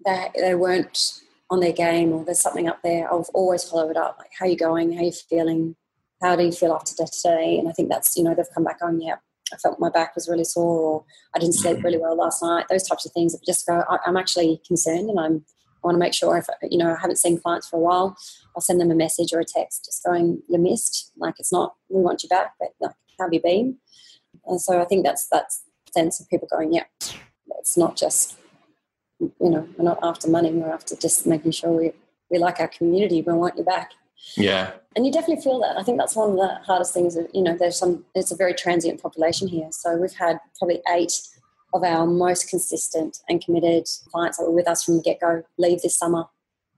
they, 0.05 0.29
they 0.35 0.55
weren't 0.55 1.21
on 1.49 1.59
their 1.59 1.71
game 1.71 2.11
or 2.11 2.25
there's 2.25 2.41
something 2.41 2.67
up 2.67 2.79
there, 2.83 3.07
I'll 3.11 3.25
always 3.33 3.63
follow 3.63 3.89
it 3.89 3.97
up. 3.97 4.17
Like, 4.19 4.31
how 4.37 4.45
are 4.45 4.49
you 4.49 4.57
going? 4.57 4.93
How 4.93 4.99
are 4.99 5.05
you 5.05 5.11
feeling? 5.11 5.75
How 6.21 6.35
do 6.35 6.43
you 6.43 6.51
feel 6.51 6.73
after 6.73 6.93
today? 7.05 7.57
And 7.59 7.69
I 7.69 7.71
think 7.71 7.89
that's 7.89 8.17
you 8.17 8.23
know 8.23 8.33
they've 8.33 8.45
come 8.53 8.63
back 8.63 8.79
on. 8.81 8.99
Yeah, 9.01 9.15
I 9.53 9.57
felt 9.57 9.79
my 9.79 9.89
back 9.89 10.15
was 10.15 10.27
really 10.27 10.43
sore, 10.43 10.79
or 10.79 11.05
I 11.35 11.39
didn't 11.39 11.55
sleep 11.55 11.83
really 11.83 11.97
well 11.97 12.17
last 12.17 12.41
night. 12.41 12.65
Those 12.69 12.87
types 12.87 13.05
of 13.05 13.11
things. 13.11 13.35
Just 13.45 13.65
go. 13.65 13.83
I'm 14.05 14.17
actually 14.17 14.61
concerned, 14.67 15.09
and 15.09 15.19
I'm 15.19 15.45
I 15.83 15.87
want 15.87 15.95
to 15.95 15.99
make 15.99 16.13
sure 16.13 16.37
if 16.37 16.47
you 16.69 16.77
know 16.77 16.93
I 16.93 16.99
haven't 16.99 17.17
seen 17.17 17.39
clients 17.39 17.69
for 17.69 17.77
a 17.77 17.81
while, 17.81 18.17
I'll 18.55 18.61
send 18.61 18.81
them 18.81 18.91
a 18.91 18.95
message 18.95 19.31
or 19.31 19.39
a 19.39 19.45
text, 19.45 19.85
just 19.85 20.03
going, 20.03 20.41
"You 20.49 20.57
missed. 20.57 21.11
Like 21.17 21.35
it's 21.39 21.51
not. 21.51 21.75
We 21.89 22.01
want 22.01 22.23
you 22.23 22.29
back, 22.29 22.53
but 22.59 22.69
like, 22.81 22.95
how 23.17 23.25
have 23.25 23.33
you 23.33 23.41
been?" 23.41 23.77
And 24.45 24.59
so 24.59 24.81
I 24.81 24.85
think 24.85 25.05
that's 25.05 25.27
that's 25.27 25.63
sense 25.93 26.19
of 26.19 26.27
people 26.29 26.47
going, 26.51 26.73
"Yeah, 26.73 26.85
it's 27.59 27.77
not 27.77 27.95
just 27.95 28.37
you 29.19 29.49
know 29.49 29.67
we're 29.77 29.85
not 29.85 29.99
after 30.03 30.29
money. 30.29 30.51
We're 30.51 30.71
after 30.71 30.95
just 30.95 31.25
making 31.25 31.51
sure 31.51 31.71
we 31.71 31.91
we 32.29 32.37
like 32.37 32.59
our 32.59 32.67
community. 32.67 33.21
We 33.21 33.33
want 33.33 33.57
you 33.57 33.63
back." 33.63 33.91
Yeah. 34.35 34.71
And 34.95 35.05
you 35.05 35.11
definitely 35.11 35.43
feel 35.43 35.59
that. 35.59 35.77
I 35.77 35.83
think 35.83 35.99
that's 35.99 36.15
one 36.15 36.31
of 36.31 36.35
the 36.37 36.59
hardest 36.65 36.93
things. 36.93 37.17
you 37.33 37.41
know, 37.41 37.55
there's 37.55 37.77
some. 37.77 38.05
It's 38.15 38.31
a 38.31 38.35
very 38.35 38.53
transient 38.53 39.01
population 39.01 39.47
here, 39.47 39.69
so 39.71 39.95
we've 39.95 40.13
had 40.13 40.39
probably 40.57 40.81
eight 40.89 41.13
of 41.73 41.83
our 41.83 42.07
most 42.07 42.49
consistent 42.49 43.19
and 43.27 43.43
committed 43.43 43.85
clients 44.11 44.37
that 44.37 44.45
were 44.45 44.51
with 44.51 44.67
us 44.67 44.83
from 44.83 44.97
the 44.97 45.03
get 45.03 45.19
go 45.19 45.43
leave 45.57 45.81
this 45.81 45.97
summer, 45.97 46.25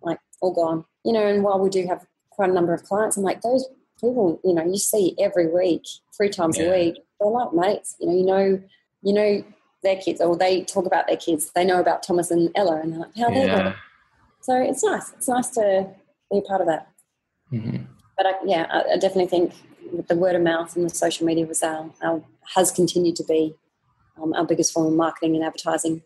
like 0.02 0.20
all 0.42 0.54
gone. 0.54 0.86
You 1.06 1.14
know, 1.14 1.26
and 1.26 1.44
while 1.44 1.60
we 1.60 1.70
do 1.70 1.88
have 1.88 2.06
quite 2.32 2.50
a 2.50 2.54
number 2.54 2.74
of 2.74 2.84
clients, 2.84 3.16
I'm 3.16 3.24
like, 3.24 3.42
those 3.42 3.68
people, 4.00 4.40
you 4.44 4.54
know, 4.54 4.66
you 4.66 4.78
see 4.78 5.16
every 5.20 5.48
week, 5.48 5.84
three 6.16 6.30
times 6.30 6.58
yeah. 6.58 6.66
a 6.66 6.78
week, 6.78 6.96
they're 7.20 7.30
like 7.30 7.54
mates. 7.54 7.96
You 8.00 8.08
know, 8.08 8.14
you 8.14 8.26
know, 8.26 8.64
you 9.02 9.14
know 9.14 9.44
their 9.84 9.96
kids, 9.98 10.22
or 10.22 10.36
they 10.36 10.64
talk 10.64 10.86
about 10.86 11.08
their 11.08 11.18
kids. 11.18 11.52
They 11.56 11.66
know 11.66 11.80
about 11.80 12.04
Thomas 12.04 12.32
and 12.32 12.52
Ella, 12.56 12.82
and 12.82 12.94
they're 12.94 13.00
like, 13.00 13.16
how 13.18 13.30
yeah. 13.30 13.64
they 13.64 13.76
So 14.42 14.62
it's 14.62 14.84
nice. 14.84 15.12
It's 15.18 15.28
nice 15.28 15.50
to 15.52 15.90
be 16.32 16.40
a 16.40 16.42
part 16.42 16.62
of 16.62 16.68
that. 16.68 16.90
Mm-hmm. 17.52 17.84
But 18.18 18.26
I, 18.26 18.34
yeah, 18.46 18.68
I, 18.70 18.94
I, 18.94 18.98
definitely 18.98 19.28
think 19.28 19.54
the 20.08 20.16
word 20.16 20.36
of 20.36 20.42
mouth 20.42 20.76
and 20.76 20.86
the 20.86 20.94
social 20.94 21.26
media 21.26 21.46
was 21.46 21.64
our, 21.64 21.90
our 22.04 22.22
has 22.56 22.70
continued 22.72 23.16
to 23.16 23.24
be 23.24 23.56
um, 24.22 24.34
our 24.34 24.46
biggest 24.46 24.74
form 24.74 24.88
of 24.88 24.94
marketing 24.94 25.36
and 25.36 25.44
advertising. 25.44 26.04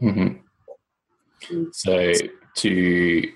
Mm-hmm. 0.00 1.54
Mm. 1.54 1.74
So 1.74 2.12
to 2.56 3.32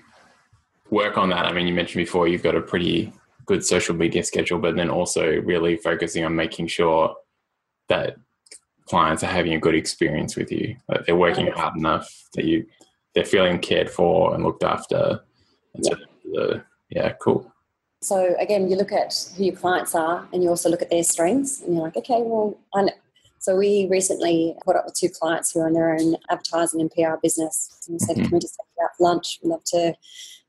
work 0.89 1.17
on 1.17 1.29
that, 1.29 1.45
I 1.45 1.53
mean, 1.53 1.67
you 1.67 1.73
mentioned 1.73 2.03
before 2.03 2.27
you've 2.27 2.43
got 2.43 2.55
a 2.55 2.61
pretty 2.61 3.13
good 3.45 3.65
social 3.65 3.95
media 3.95 4.23
schedule, 4.23 4.59
but 4.59 4.75
then 4.75 4.89
also 4.89 5.25
really 5.41 5.77
focusing 5.77 6.25
on 6.25 6.35
making 6.35 6.67
sure 6.67 7.15
that 7.87 8.17
clients 8.89 9.23
are 9.23 9.27
having 9.27 9.53
a 9.53 9.59
good 9.59 9.75
experience 9.75 10.35
with 10.35 10.51
you, 10.51 10.75
that 10.87 11.05
they're 11.05 11.15
working 11.15 11.47
hard 11.47 11.75
enough, 11.77 12.09
that 12.33 12.45
you 12.45 12.65
they're 13.15 13.25
feeling 13.25 13.59
cared 13.59 13.89
for 13.89 14.33
and 14.33 14.43
looked 14.43 14.63
after. 14.63 15.21
And 15.73 15.85
yeah. 15.85 15.95
so 16.33 16.61
yeah, 16.89 17.13
cool. 17.21 17.51
So 18.01 18.35
again, 18.39 18.69
you 18.69 18.75
look 18.75 18.91
at 18.91 19.13
who 19.35 19.43
your 19.43 19.55
clients 19.55 19.93
are, 19.93 20.27
and 20.31 20.41
you 20.41 20.49
also 20.49 20.69
look 20.69 20.81
at 20.81 20.89
their 20.89 21.03
strengths, 21.03 21.61
and 21.61 21.73
you're 21.73 21.83
like, 21.83 21.97
okay, 21.97 22.21
well, 22.21 22.57
I, 22.73 22.83
know. 22.83 22.93
so 23.39 23.57
we 23.57 23.87
recently 23.89 24.55
caught 24.63 24.77
up 24.77 24.85
with 24.85 24.95
two 24.95 25.09
clients 25.09 25.51
who 25.51 25.59
are 25.59 25.67
in 25.67 25.73
their 25.73 25.93
own 25.93 26.15
advertising 26.29 26.79
and 26.81 26.91
PR 26.91 27.17
business. 27.21 27.77
And 27.87 27.95
we 27.95 27.99
said, 27.99 28.15
mm-hmm. 28.15 28.25
can 28.25 28.31
we 28.31 28.39
just 28.39 28.55
take 28.55 28.83
out 28.83 28.91
for 28.97 29.03
lunch? 29.03 29.39
We'd 29.43 29.49
love 29.49 29.63
to 29.65 29.93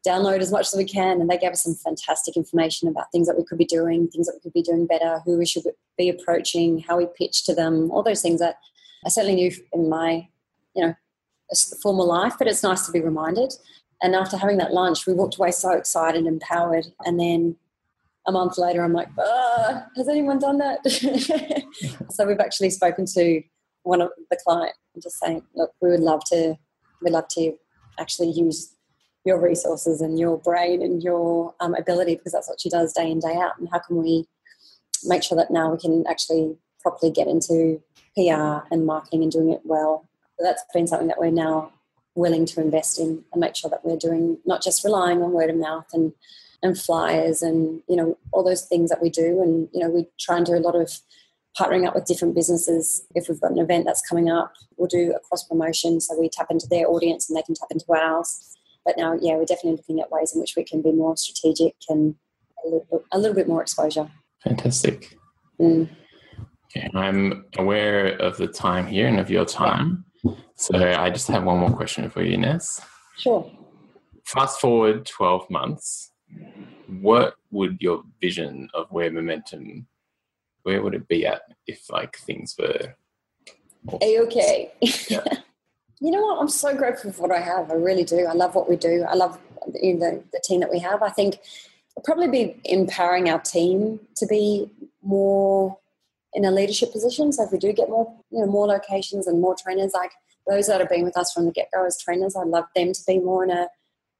download 0.06 0.40
as 0.40 0.50
much 0.50 0.68
as 0.68 0.74
we 0.76 0.84
can. 0.84 1.20
And 1.20 1.28
they 1.28 1.38
gave 1.38 1.52
us 1.52 1.62
some 1.62 1.74
fantastic 1.74 2.36
information 2.36 2.88
about 2.88 3.12
things 3.12 3.26
that 3.26 3.36
we 3.36 3.44
could 3.44 3.58
be 3.58 3.64
doing, 3.64 4.08
things 4.08 4.26
that 4.26 4.34
we 4.34 4.40
could 4.40 4.52
be 4.52 4.62
doing 4.62 4.86
better, 4.86 5.20
who 5.24 5.38
we 5.38 5.46
should 5.46 5.64
be 5.98 6.08
approaching, 6.08 6.80
how 6.80 6.96
we 6.96 7.06
pitch 7.18 7.44
to 7.46 7.54
them, 7.54 7.90
all 7.90 8.02
those 8.02 8.22
things 8.22 8.40
that 8.40 8.56
I 9.04 9.08
certainly 9.08 9.36
knew 9.36 9.52
in 9.72 9.88
my, 9.88 10.28
you 10.74 10.86
know, 10.86 10.94
formal 11.82 12.06
life, 12.06 12.34
but 12.38 12.46
it's 12.46 12.62
nice 12.62 12.86
to 12.86 12.92
be 12.92 13.00
reminded. 13.00 13.52
And 14.02 14.14
after 14.14 14.36
having 14.36 14.58
that 14.58 14.72
lunch, 14.72 15.06
we 15.06 15.12
walked 15.12 15.36
away 15.36 15.50
so 15.50 15.72
excited 15.72 16.18
and 16.18 16.28
empowered. 16.28 16.86
And 17.04 17.20
then 17.20 17.56
a 18.26 18.32
month 18.32 18.56
later, 18.56 18.82
I'm 18.82 18.92
like, 18.92 19.08
oh, 19.18 19.82
has 19.96 20.08
anyone 20.08 20.38
done 20.38 20.58
that? 20.58 20.80
so 22.10 22.26
we've 22.26 22.40
actually 22.40 22.70
spoken 22.70 23.04
to 23.14 23.42
one 23.82 24.00
of 24.00 24.10
the 24.30 24.38
client 24.44 24.74
and 24.94 25.02
just 25.02 25.18
saying, 25.18 25.42
look, 25.54 25.72
we 25.80 25.90
would 25.90 26.00
love 26.00 26.22
to, 26.26 26.56
we'd 27.02 27.12
love 27.12 27.28
to 27.32 27.54
actually 27.98 28.30
use 28.30 28.74
your 29.24 29.40
resources 29.40 30.00
and 30.00 30.18
your 30.18 30.38
brain 30.38 30.82
and 30.82 31.02
your 31.02 31.54
um, 31.60 31.74
ability 31.74 32.16
because 32.16 32.32
that's 32.32 32.48
what 32.48 32.60
she 32.60 32.70
does 32.70 32.92
day 32.92 33.10
in 33.10 33.20
day 33.20 33.34
out. 33.36 33.58
And 33.58 33.68
how 33.70 33.78
can 33.78 33.96
we 33.96 34.26
make 35.04 35.22
sure 35.22 35.36
that 35.36 35.50
now 35.50 35.70
we 35.70 35.78
can 35.78 36.04
actually 36.08 36.56
properly 36.80 37.12
get 37.12 37.28
into 37.28 37.82
PR 38.16 38.66
and 38.70 38.86
marketing 38.86 39.22
and 39.22 39.32
doing 39.32 39.50
it 39.50 39.60
well? 39.64 40.08
So 40.38 40.44
that's 40.44 40.64
been 40.72 40.86
something 40.86 41.08
that 41.08 41.18
we're 41.18 41.30
now 41.30 41.72
willing 42.14 42.44
to 42.44 42.60
invest 42.60 42.98
in 42.98 43.24
and 43.32 43.40
make 43.40 43.54
sure 43.54 43.70
that 43.70 43.84
we're 43.84 43.96
doing 43.96 44.38
not 44.44 44.62
just 44.62 44.84
relying 44.84 45.22
on 45.22 45.32
word 45.32 45.50
of 45.50 45.56
mouth 45.56 45.86
and 45.92 46.12
and 46.62 46.78
flyers 46.78 47.40
and 47.40 47.82
you 47.88 47.96
know 47.96 48.18
all 48.32 48.44
those 48.44 48.62
things 48.66 48.90
that 48.90 49.00
we 49.00 49.08
do 49.08 49.40
and 49.42 49.68
you 49.72 49.80
know 49.80 49.88
we 49.88 50.06
try 50.18 50.36
and 50.36 50.46
do 50.46 50.54
a 50.54 50.58
lot 50.58 50.74
of 50.74 50.90
partnering 51.58 51.86
up 51.86 51.94
with 51.94 52.04
different 52.04 52.34
businesses 52.34 53.02
if 53.14 53.28
we've 53.28 53.40
got 53.40 53.52
an 53.52 53.58
event 53.58 53.84
that's 53.86 54.06
coming 54.06 54.28
up 54.28 54.52
we'll 54.76 54.88
do 54.88 55.14
a 55.14 55.20
cross 55.20 55.44
promotion 55.44 56.00
so 56.00 56.18
we 56.18 56.28
tap 56.28 56.48
into 56.50 56.66
their 56.68 56.88
audience 56.88 57.28
and 57.28 57.36
they 57.36 57.42
can 57.42 57.54
tap 57.54 57.68
into 57.70 57.86
ours 57.92 58.56
but 58.84 58.96
now 58.96 59.16
yeah 59.20 59.34
we're 59.34 59.44
definitely 59.44 59.76
looking 59.76 60.00
at 60.00 60.10
ways 60.10 60.32
in 60.34 60.40
which 60.40 60.54
we 60.56 60.64
can 60.64 60.82
be 60.82 60.92
more 60.92 61.16
strategic 61.16 61.74
and 61.88 62.14
a 62.64 62.68
little, 62.68 63.04
a 63.12 63.18
little 63.18 63.34
bit 63.34 63.48
more 63.48 63.62
exposure 63.62 64.10
fantastic 64.42 65.16
mm. 65.60 65.88
okay 66.64 66.88
i'm 66.94 67.44
aware 67.58 68.08
of 68.18 68.36
the 68.36 68.46
time 68.46 68.86
here 68.86 69.06
and 69.06 69.20
of 69.20 69.30
your 69.30 69.44
time 69.44 70.04
so 70.54 70.76
i 70.76 71.10
just 71.10 71.28
have 71.28 71.44
one 71.44 71.58
more 71.58 71.74
question 71.74 72.08
for 72.10 72.22
you 72.22 72.36
Ness. 72.36 72.80
sure 73.18 73.50
fast 74.24 74.60
forward 74.60 75.06
12 75.06 75.50
months 75.50 76.12
what 77.00 77.34
would 77.50 77.76
your 77.80 78.02
vision 78.20 78.68
of 78.74 78.86
where 78.90 79.10
momentum 79.10 79.86
where 80.62 80.82
would 80.82 80.94
it 80.94 81.08
be 81.08 81.26
at 81.26 81.42
if 81.66 81.90
like 81.90 82.16
things 82.18 82.54
were 82.58 82.94
a 84.02 84.18
okay 84.20 84.72
yeah. 85.08 85.24
you 86.00 86.10
know 86.10 86.22
what? 86.22 86.40
I'm 86.40 86.48
so 86.48 86.74
grateful 86.74 87.12
for 87.12 87.22
what 87.22 87.32
i 87.32 87.40
have. 87.40 87.70
I 87.70 87.74
really 87.74 88.04
do. 88.04 88.26
I 88.26 88.32
love 88.32 88.54
what 88.54 88.68
we 88.68 88.76
do. 88.76 89.04
I 89.08 89.14
love 89.14 89.38
the, 89.66 90.22
the 90.32 90.40
team 90.42 90.60
that 90.60 90.70
we 90.70 90.78
have. 90.78 91.02
I 91.02 91.10
think 91.10 91.38
will 91.94 92.02
probably 92.02 92.28
be 92.28 92.60
empowering 92.64 93.28
our 93.28 93.40
team 93.40 94.00
to 94.16 94.26
be 94.26 94.70
more 95.02 95.78
in 96.32 96.44
a 96.44 96.50
leadership 96.50 96.92
position. 96.92 97.32
So 97.32 97.44
if 97.44 97.52
we 97.52 97.58
do 97.58 97.72
get 97.72 97.90
more 97.90 98.12
you 98.30 98.40
know 98.40 98.46
more 98.46 98.66
locations 98.66 99.26
and 99.26 99.40
more 99.40 99.54
trainers 99.54 99.92
like 99.94 100.12
those 100.48 100.66
that 100.68 100.80
have 100.80 100.88
been 100.88 101.04
with 101.04 101.16
us 101.16 101.32
from 101.32 101.46
the 101.46 101.52
get-go 101.52 101.84
as 101.84 102.00
trainers 102.00 102.34
i'd 102.34 102.48
love 102.48 102.64
them 102.74 102.92
to 102.92 103.00
be 103.06 103.18
more 103.18 103.44
in 103.44 103.50
a 103.50 103.68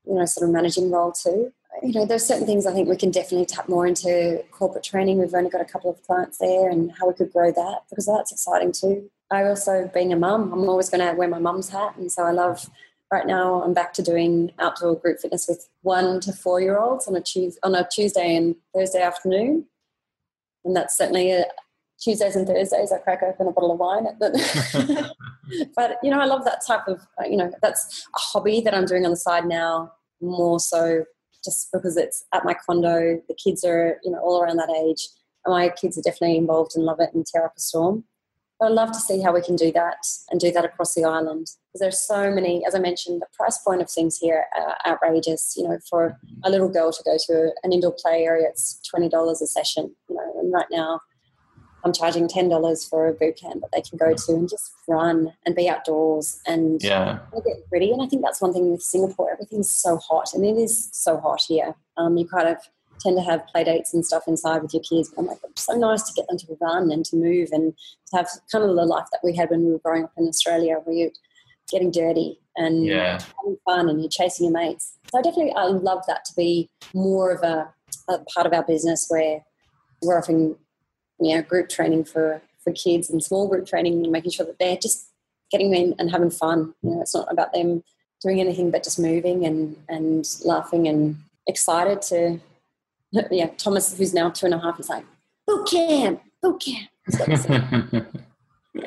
you 0.07 0.15
know 0.15 0.25
sort 0.25 0.49
of 0.49 0.53
managing 0.53 0.91
role 0.91 1.13
too. 1.13 1.53
You 1.83 1.93
know, 1.93 2.05
there's 2.05 2.27
certain 2.27 2.47
things 2.47 2.67
I 2.67 2.73
think 2.73 2.89
we 2.89 2.97
can 2.97 3.13
definitely 3.13 3.47
tap 3.47 3.69
more 3.69 3.87
into 3.87 4.43
corporate 4.51 4.83
training. 4.83 5.19
We've 5.19 5.33
only 5.33 5.51
got 5.51 5.61
a 5.61 5.65
couple 5.65 5.89
of 5.89 6.03
clients 6.03 6.39
there 6.39 6.69
and 6.69 6.91
how 6.99 7.07
we 7.07 7.15
could 7.15 7.33
grow 7.33 7.53
that 7.53 7.83
because 7.89 8.07
that's 8.07 8.33
exciting 8.33 8.73
too. 8.73 9.09
I 9.31 9.45
also, 9.45 9.91
being 9.95 10.13
a 10.13 10.17
mum, 10.17 10.53
I'm 10.53 10.69
always 10.69 10.91
going 10.91 11.07
to 11.07 11.17
wear 11.17 11.29
my 11.29 11.39
mum's 11.39 11.69
hat. 11.69 11.97
And 11.97 12.11
so 12.11 12.25
I 12.25 12.33
love, 12.33 12.69
right 13.13 13.27
now, 13.27 13.63
I'm 13.63 13.75
back 13.75 13.93
to 13.95 14.03
doing 14.03 14.53
outdoor 14.59 14.97
group 14.97 15.21
fitness 15.21 15.47
with 15.49 15.69
one 15.83 16.21
to 16.21 16.33
four 16.33 16.61
year 16.61 16.79
olds 16.79 17.07
on 17.07 17.15
a, 17.15 17.21
Tuesday, 17.21 17.59
on 17.63 17.75
a 17.75 17.87
Tuesday 17.93 18.35
and 18.35 18.57
Thursday 18.75 19.03
afternoon. 19.03 19.67
And 20.65 20.75
that's 20.75 20.97
certainly 20.97 21.31
a, 21.31 21.45
Tuesdays 22.01 22.35
and 22.35 22.47
Thursdays, 22.47 22.93
I 22.93 22.99
crack 22.99 23.23
open 23.23 23.47
a 23.47 23.53
bottle 23.53 23.73
of 23.73 23.79
wine. 23.79 24.07
But, 24.19 24.33
but, 25.77 25.99
you 26.03 26.11
know, 26.11 26.19
I 26.19 26.25
love 26.25 26.45
that 26.45 26.65
type 26.67 26.89
of, 26.89 27.01
you 27.29 27.37
know, 27.37 27.53
that's 27.63 28.09
a 28.15 28.19
hobby 28.19 28.61
that 28.63 28.75
I'm 28.75 28.87
doing 28.87 29.05
on 29.05 29.11
the 29.11 29.17
side 29.17 29.47
now 29.47 29.93
more 30.21 30.61
so 30.61 31.05
just 31.45 31.71
because 31.73 31.97
it's 31.97 32.25
at 32.33 32.45
my 32.45 32.55
condo. 32.55 33.21
The 33.29 33.35
kids 33.35 33.65
are, 33.65 33.99
you 34.03 34.11
know, 34.11 34.19
all 34.19 34.43
around 34.43 34.57
that 34.57 34.71
age. 34.71 35.09
And 35.45 35.55
my 35.55 35.69
kids 35.71 35.99
are 35.99 36.03
definitely 36.03 36.37
involved 36.37 36.73
and 36.75 36.85
love 36.85 37.01
it 37.01 37.11
and 37.15 37.25
tear 37.27 37.45
up 37.45 37.55
a 37.57 37.61
storm. 37.61 38.05
I'd 38.63 38.73
love 38.73 38.93
to 38.93 38.99
see 38.99 39.21
how 39.23 39.33
we 39.33 39.41
can 39.41 39.57
do 39.57 39.73
that 39.73 40.07
and 40.31 40.39
do 40.39 40.53
that 40.53 40.65
across 40.65 40.95
the 40.95 41.05
island. 41.05 41.47
Because 41.69 41.81
there's 41.81 42.01
so 42.01 42.31
many, 42.31 42.65
as 42.67 42.75
I 42.75 42.79
mentioned, 42.79 43.23
the 43.23 43.27
price 43.33 43.59
point 43.59 43.81
of 43.81 43.91
things 43.91 44.19
here 44.19 44.45
are 44.57 44.77
outrageous. 44.87 45.55
You 45.57 45.69
know, 45.69 45.79
for 45.89 46.19
a 46.45 46.51
little 46.51 46.69
girl 46.69 46.93
to 46.93 47.03
go 47.05 47.17
to 47.27 47.53
an 47.63 47.73
indoor 47.73 47.95
play 47.97 48.25
area, 48.25 48.49
it's 48.49 48.81
twenty 48.89 49.09
dollars 49.09 49.41
a 49.41 49.47
session. 49.47 49.95
You 50.09 50.17
know, 50.17 50.33
and 50.41 50.53
right 50.53 50.67
now 50.71 51.01
I'm 51.85 51.93
charging 51.93 52.29
ten 52.29 52.49
dollars 52.49 52.85
for 52.85 53.09
a 53.09 53.13
boot 53.15 53.37
camp 53.37 53.63
that 53.63 53.71
they 53.73 53.83
can 53.83 53.97
go 53.97 54.15
to 54.15 54.33
and 54.33 54.49
just 54.49 54.73
run 54.89 55.33
and 55.47 55.55
be 55.55 55.69
outdoors 55.69 56.41
and 56.47 56.83
yeah. 56.83 57.21
get 57.45 57.57
ready. 57.73 57.91
And 57.93 58.03
I 58.03 58.07
think 58.07 58.23
that's 58.23 58.41
one 58.41 58.53
thing 58.53 58.71
with 58.71 58.83
Singapore. 58.83 59.31
Everything's 59.33 59.71
so 59.71 59.97
hot, 59.97 60.35
and 60.35 60.45
it 60.45 60.59
is 60.59 60.91
so 60.93 61.19
hot 61.19 61.43
here. 61.47 61.75
Um, 61.97 62.17
you 62.17 62.27
kind 62.27 62.49
of 62.49 62.59
tend 63.01 63.17
to 63.17 63.23
have 63.23 63.47
play 63.49 63.65
dates 63.65 63.95
and 63.95 64.05
stuff 64.05 64.25
inside 64.27 64.63
with 64.63 64.75
your 64.75 64.83
kids. 64.83 65.11
But 65.11 65.23
I'm 65.23 65.27
like, 65.29 65.39
it's 65.45 65.65
so 65.65 65.75
nice 65.75 66.03
to 66.05 66.13
get 66.15 66.29
them 66.29 66.39
to 66.39 66.57
run 66.61 66.91
and 66.91 67.05
to 67.07 67.17
move 67.17 67.49
and 67.53 67.75
to 68.11 68.17
have 68.17 68.29
kind 68.53 68.65
of 68.65 68.77
the 68.77 68.85
life 68.85 69.07
that 69.13 69.21
we 69.25 69.35
had 69.35 69.51
when 69.51 69.65
we 69.65 69.73
were 69.73 69.79
growing 69.79 70.05
up 70.05 70.13
in 70.17 70.29
Australia, 70.29 70.77
where 70.85 70.95
you're 70.95 71.11
getting 71.71 71.91
dirty 71.91 72.39
and 72.57 72.85
yeah. 72.85 73.19
having 73.39 73.57
fun 73.65 73.89
and 73.89 74.01
you're 74.01 74.11
chasing 74.11 74.47
your 74.47 74.53
mates. 74.53 74.95
So 75.11 75.19
I 75.19 75.23
definitely 75.23 75.53
I 75.53 75.65
love 75.65 76.03
that 76.09 76.25
to 76.27 76.35
be 76.35 76.69
more 76.95 77.33
of 77.33 77.43
a, 77.43 77.73
a 78.09 78.19
part 78.35 78.47
of 78.47 78.53
our 78.53 78.65
business 78.65 79.07
where 79.09 79.45
we're 80.03 80.19
offering 80.19 80.57
you 81.21 81.37
know, 81.37 81.43
group 81.43 81.69
training 81.69 82.05
for, 82.05 82.43
for 82.63 82.73
kids 82.73 83.11
and 83.11 83.23
small 83.23 83.49
group 83.49 83.67
training 83.67 84.03
and 84.03 84.13
making 84.13 84.31
sure 84.31 84.47
that 84.47 84.59
they're 84.59 84.77
just 84.77 85.11
getting 85.51 85.75
in 85.75 85.95
and 85.99 86.11
having 86.11 86.31
fun. 86.31 86.75
You 86.83 86.91
know, 86.91 87.03
it's 87.03 87.15
not 87.15 87.31
about 87.31 87.53
them 87.53 87.83
doing 88.23 88.41
anything 88.41 88.71
but 88.71 88.85
just 88.85 88.99
moving 88.99 89.45
and, 89.45 89.77
and 89.89 90.27
laughing 90.45 90.89
and 90.89 91.17
excited 91.47 92.03
to, 92.03 92.41
yeah, 93.13 93.49
Thomas, 93.57 93.97
who's 93.97 94.15
now 94.15 94.31
two 94.31 94.47
and 94.47 94.55
a 94.55 94.59
half, 94.59 94.79
is 94.81 94.89
like, 94.89 95.05
boot 95.47 95.69
camp, 95.69 96.23
boot 96.43 96.63
camp. 96.63 96.89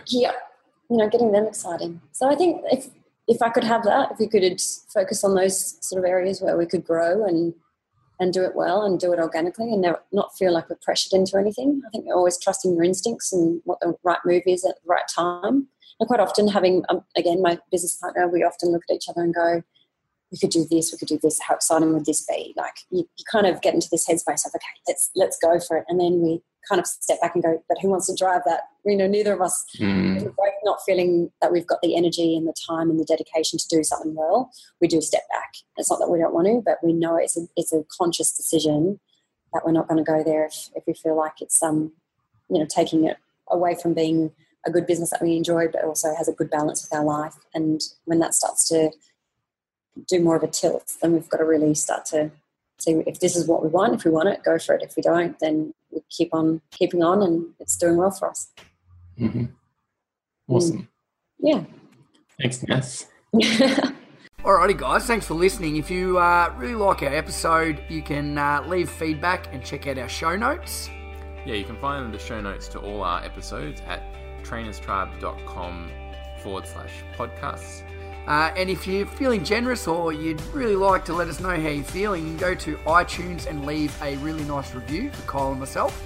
yeah, 0.07 0.31
you 0.89 0.97
know, 0.97 1.09
getting 1.09 1.31
them 1.31 1.45
exciting. 1.45 2.01
So 2.11 2.29
I 2.29 2.35
think 2.35 2.61
if, 2.71 2.87
if 3.27 3.41
I 3.41 3.49
could 3.49 3.63
have 3.63 3.83
that, 3.83 4.11
if 4.11 4.19
we 4.19 4.27
could 4.27 4.61
focus 4.93 5.23
on 5.23 5.35
those 5.35 5.77
sort 5.87 6.03
of 6.03 6.09
areas 6.09 6.41
where 6.41 6.57
we 6.57 6.65
could 6.65 6.85
grow 6.85 7.25
and 7.25 7.53
and 8.19 8.31
do 8.31 8.43
it 8.43 8.55
well 8.55 8.83
and 8.83 8.99
do 8.99 9.11
it 9.11 9.19
organically 9.19 9.73
and 9.73 9.83
not 10.11 10.37
feel 10.37 10.53
like 10.53 10.69
we're 10.69 10.77
pressured 10.83 11.13
into 11.13 11.35
anything. 11.35 11.81
I 11.85 11.89
think 11.89 12.05
always 12.05 12.37
trusting 12.37 12.75
your 12.75 12.83
instincts 12.83 13.33
and 13.33 13.59
what 13.65 13.79
the 13.81 13.95
right 14.03 14.19
move 14.23 14.43
is 14.45 14.63
at 14.63 14.75
the 14.75 14.87
right 14.87 15.03
time 15.13 15.67
and 15.99 16.07
quite 16.07 16.19
often, 16.19 16.47
having, 16.47 16.83
um, 16.89 17.01
again, 17.15 17.41
my 17.41 17.57
business 17.71 17.95
partner, 17.95 18.27
we 18.27 18.43
often 18.43 18.71
look 18.71 18.83
at 18.89 18.95
each 18.95 19.09
other 19.09 19.21
and 19.21 19.33
go, 19.33 19.61
we 20.33 20.39
could 20.39 20.49
do 20.49 20.65
this, 20.69 20.91
we 20.91 20.97
could 20.97 21.07
do 21.07 21.19
this, 21.21 21.39
how 21.39 21.53
exciting 21.53 21.93
would 21.93 22.05
this 22.05 22.25
be? 22.25 22.55
Like 22.57 22.73
you, 22.89 23.07
you 23.17 23.23
kind 23.31 23.45
of 23.45 23.61
get 23.61 23.75
into 23.75 23.87
this 23.91 24.09
headspace 24.09 24.47
of, 24.47 24.51
okay, 24.55 24.65
let's, 24.87 25.11
let's 25.15 25.37
go 25.39 25.59
for 25.59 25.77
it. 25.77 25.85
And 25.87 25.99
then 25.99 26.21
we 26.21 26.41
kind 26.67 26.79
of 26.79 26.87
step 26.87 27.21
back 27.21 27.35
and 27.35 27.43
go, 27.43 27.63
but 27.69 27.77
who 27.79 27.89
wants 27.89 28.07
to 28.07 28.15
drive 28.15 28.41
that? 28.45 28.61
You 28.83 28.97
know, 28.97 29.05
neither 29.05 29.33
of 29.33 29.41
us, 29.41 29.63
mm. 29.77 30.23
both 30.23 30.53
not 30.63 30.79
feeling 30.87 31.31
that 31.39 31.51
we've 31.51 31.67
got 31.67 31.81
the 31.83 31.95
energy 31.95 32.35
and 32.35 32.47
the 32.47 32.55
time 32.67 32.89
and 32.89 32.99
the 32.99 33.05
dedication 33.05 33.59
to 33.59 33.67
do 33.69 33.83
something 33.83 34.15
well. 34.15 34.49
We 34.81 34.87
do 34.87 35.01
step 35.01 35.21
back. 35.29 35.53
It's 35.77 35.91
not 35.91 35.99
that 35.99 36.09
we 36.09 36.17
don't 36.17 36.33
want 36.33 36.47
to, 36.47 36.63
but 36.65 36.79
we 36.83 36.93
know 36.93 37.15
it's 37.15 37.37
a, 37.37 37.41
it's 37.55 37.71
a 37.71 37.83
conscious 37.95 38.35
decision 38.35 38.99
that 39.53 39.63
we're 39.63 39.71
not 39.71 39.87
going 39.87 40.03
to 40.03 40.11
go 40.11 40.23
there 40.23 40.45
if, 40.45 40.69
if 40.73 40.83
we 40.87 40.95
feel 40.95 41.15
like 41.15 41.41
it's, 41.41 41.61
um, 41.61 41.91
you 42.49 42.57
know, 42.57 42.65
taking 42.65 43.05
it 43.05 43.17
away 43.49 43.75
from 43.79 43.93
being 43.93 44.31
a 44.65 44.71
good 44.71 44.87
business 44.87 45.11
that 45.11 45.21
we 45.21 45.37
enjoy, 45.37 45.67
but 45.67 45.83
also 45.83 46.15
has 46.15 46.27
a 46.27 46.33
good 46.33 46.49
balance 46.49 46.81
with 46.81 46.97
our 46.97 47.05
life. 47.05 47.35
And 47.53 47.81
when 48.05 48.19
that 48.19 48.33
starts 48.33 48.67
to 48.69 48.89
do 50.07 50.19
more 50.19 50.35
of 50.35 50.43
a 50.43 50.47
tilt, 50.47 50.93
then 51.01 51.13
we've 51.13 51.29
got 51.29 51.37
to 51.37 51.45
really 51.45 51.73
start 51.73 52.05
to 52.07 52.31
see 52.79 53.03
if 53.05 53.19
this 53.19 53.35
is 53.35 53.47
what 53.47 53.63
we 53.63 53.69
want. 53.69 53.95
If 53.95 54.05
we 54.05 54.11
want 54.11 54.29
it, 54.29 54.43
go 54.43 54.57
for 54.59 54.75
it. 54.75 54.83
If 54.83 54.95
we 54.95 55.03
don't, 55.03 55.37
then 55.39 55.73
we 55.91 56.01
keep 56.09 56.33
on 56.33 56.61
keeping 56.71 57.03
on, 57.03 57.21
and 57.21 57.47
it's 57.59 57.75
doing 57.77 57.97
well 57.97 58.11
for 58.11 58.29
us. 58.29 58.51
Mm-hmm. 59.19 59.45
Awesome. 60.47 60.79
Mm. 60.79 60.87
Yeah. 61.39 61.63
Thanks, 62.39 62.63
Ness. 62.63 63.07
Alrighty, 64.43 64.77
guys, 64.77 65.05
thanks 65.05 65.25
for 65.25 65.35
listening. 65.35 65.77
If 65.77 65.89
you 65.89 66.17
uh, 66.17 66.53
really 66.57 66.75
like 66.75 67.01
our 67.01 67.13
episode, 67.13 67.81
you 67.87 68.01
can 68.01 68.37
uh, 68.37 68.61
leave 68.67 68.89
feedback 68.89 69.53
and 69.53 69.63
check 69.63 69.87
out 69.87 69.97
our 69.97 70.09
show 70.09 70.35
notes. 70.35 70.89
Yeah, 71.45 71.55
you 71.55 71.63
can 71.63 71.77
find 71.79 72.13
the 72.13 72.19
show 72.19 72.41
notes 72.41 72.67
to 72.69 72.79
all 72.79 73.03
our 73.03 73.23
episodes 73.23 73.81
at 73.87 74.01
trainerstribe.com 74.43 75.91
forward 76.41 76.67
slash 76.67 76.91
podcasts. 77.15 77.83
Uh, 78.27 78.53
and 78.55 78.69
if 78.69 78.87
you're 78.87 79.05
feeling 79.05 79.43
generous 79.43 79.87
or 79.87 80.13
you'd 80.13 80.41
really 80.53 80.75
like 80.75 81.03
to 81.05 81.13
let 81.13 81.27
us 81.27 81.39
know 81.39 81.49
how 81.49 81.67
you're 81.67 81.83
feeling, 81.83 82.23
you 82.23 82.29
can 82.29 82.37
go 82.37 82.55
to 82.55 82.77
iTunes 82.77 83.47
and 83.47 83.65
leave 83.65 83.93
a 84.01 84.15
really 84.17 84.43
nice 84.45 84.73
review 84.73 85.11
for 85.11 85.21
Kyle 85.27 85.51
and 85.51 85.59
myself. 85.59 86.01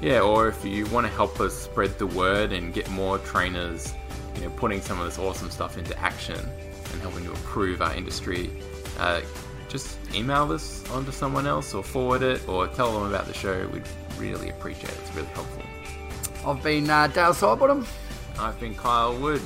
Yeah, 0.00 0.20
or 0.20 0.48
if 0.48 0.64
you 0.64 0.86
want 0.86 1.06
to 1.06 1.12
help 1.12 1.40
us 1.40 1.54
spread 1.54 1.98
the 1.98 2.06
word 2.06 2.52
and 2.52 2.72
get 2.72 2.88
more 2.88 3.18
trainers, 3.18 3.92
you 4.36 4.42
know, 4.42 4.50
putting 4.50 4.80
some 4.80 4.98
of 4.98 5.04
this 5.04 5.18
awesome 5.18 5.50
stuff 5.50 5.76
into 5.76 5.98
action 5.98 6.38
and 6.38 7.02
helping 7.02 7.24
to 7.24 7.30
improve 7.30 7.82
our 7.82 7.94
industry, 7.94 8.50
uh, 8.98 9.20
just 9.68 9.98
email 10.14 10.46
this 10.46 10.88
onto 10.90 11.12
someone 11.12 11.46
else 11.46 11.74
or 11.74 11.82
forward 11.82 12.22
it 12.22 12.48
or 12.48 12.66
tell 12.68 12.98
them 12.98 13.08
about 13.08 13.26
the 13.26 13.34
show. 13.34 13.68
We'd 13.68 13.82
really 14.16 14.48
appreciate 14.48 14.88
it. 14.88 14.98
It's 15.02 15.14
really 15.14 15.28
helpful. 15.28 15.62
I've 16.46 16.62
been 16.62 16.88
uh, 16.88 17.06
Dale 17.08 17.34
Sidebottom. 17.34 17.86
I've 18.38 18.58
been 18.58 18.74
Kyle 18.74 19.14
Wood. 19.18 19.42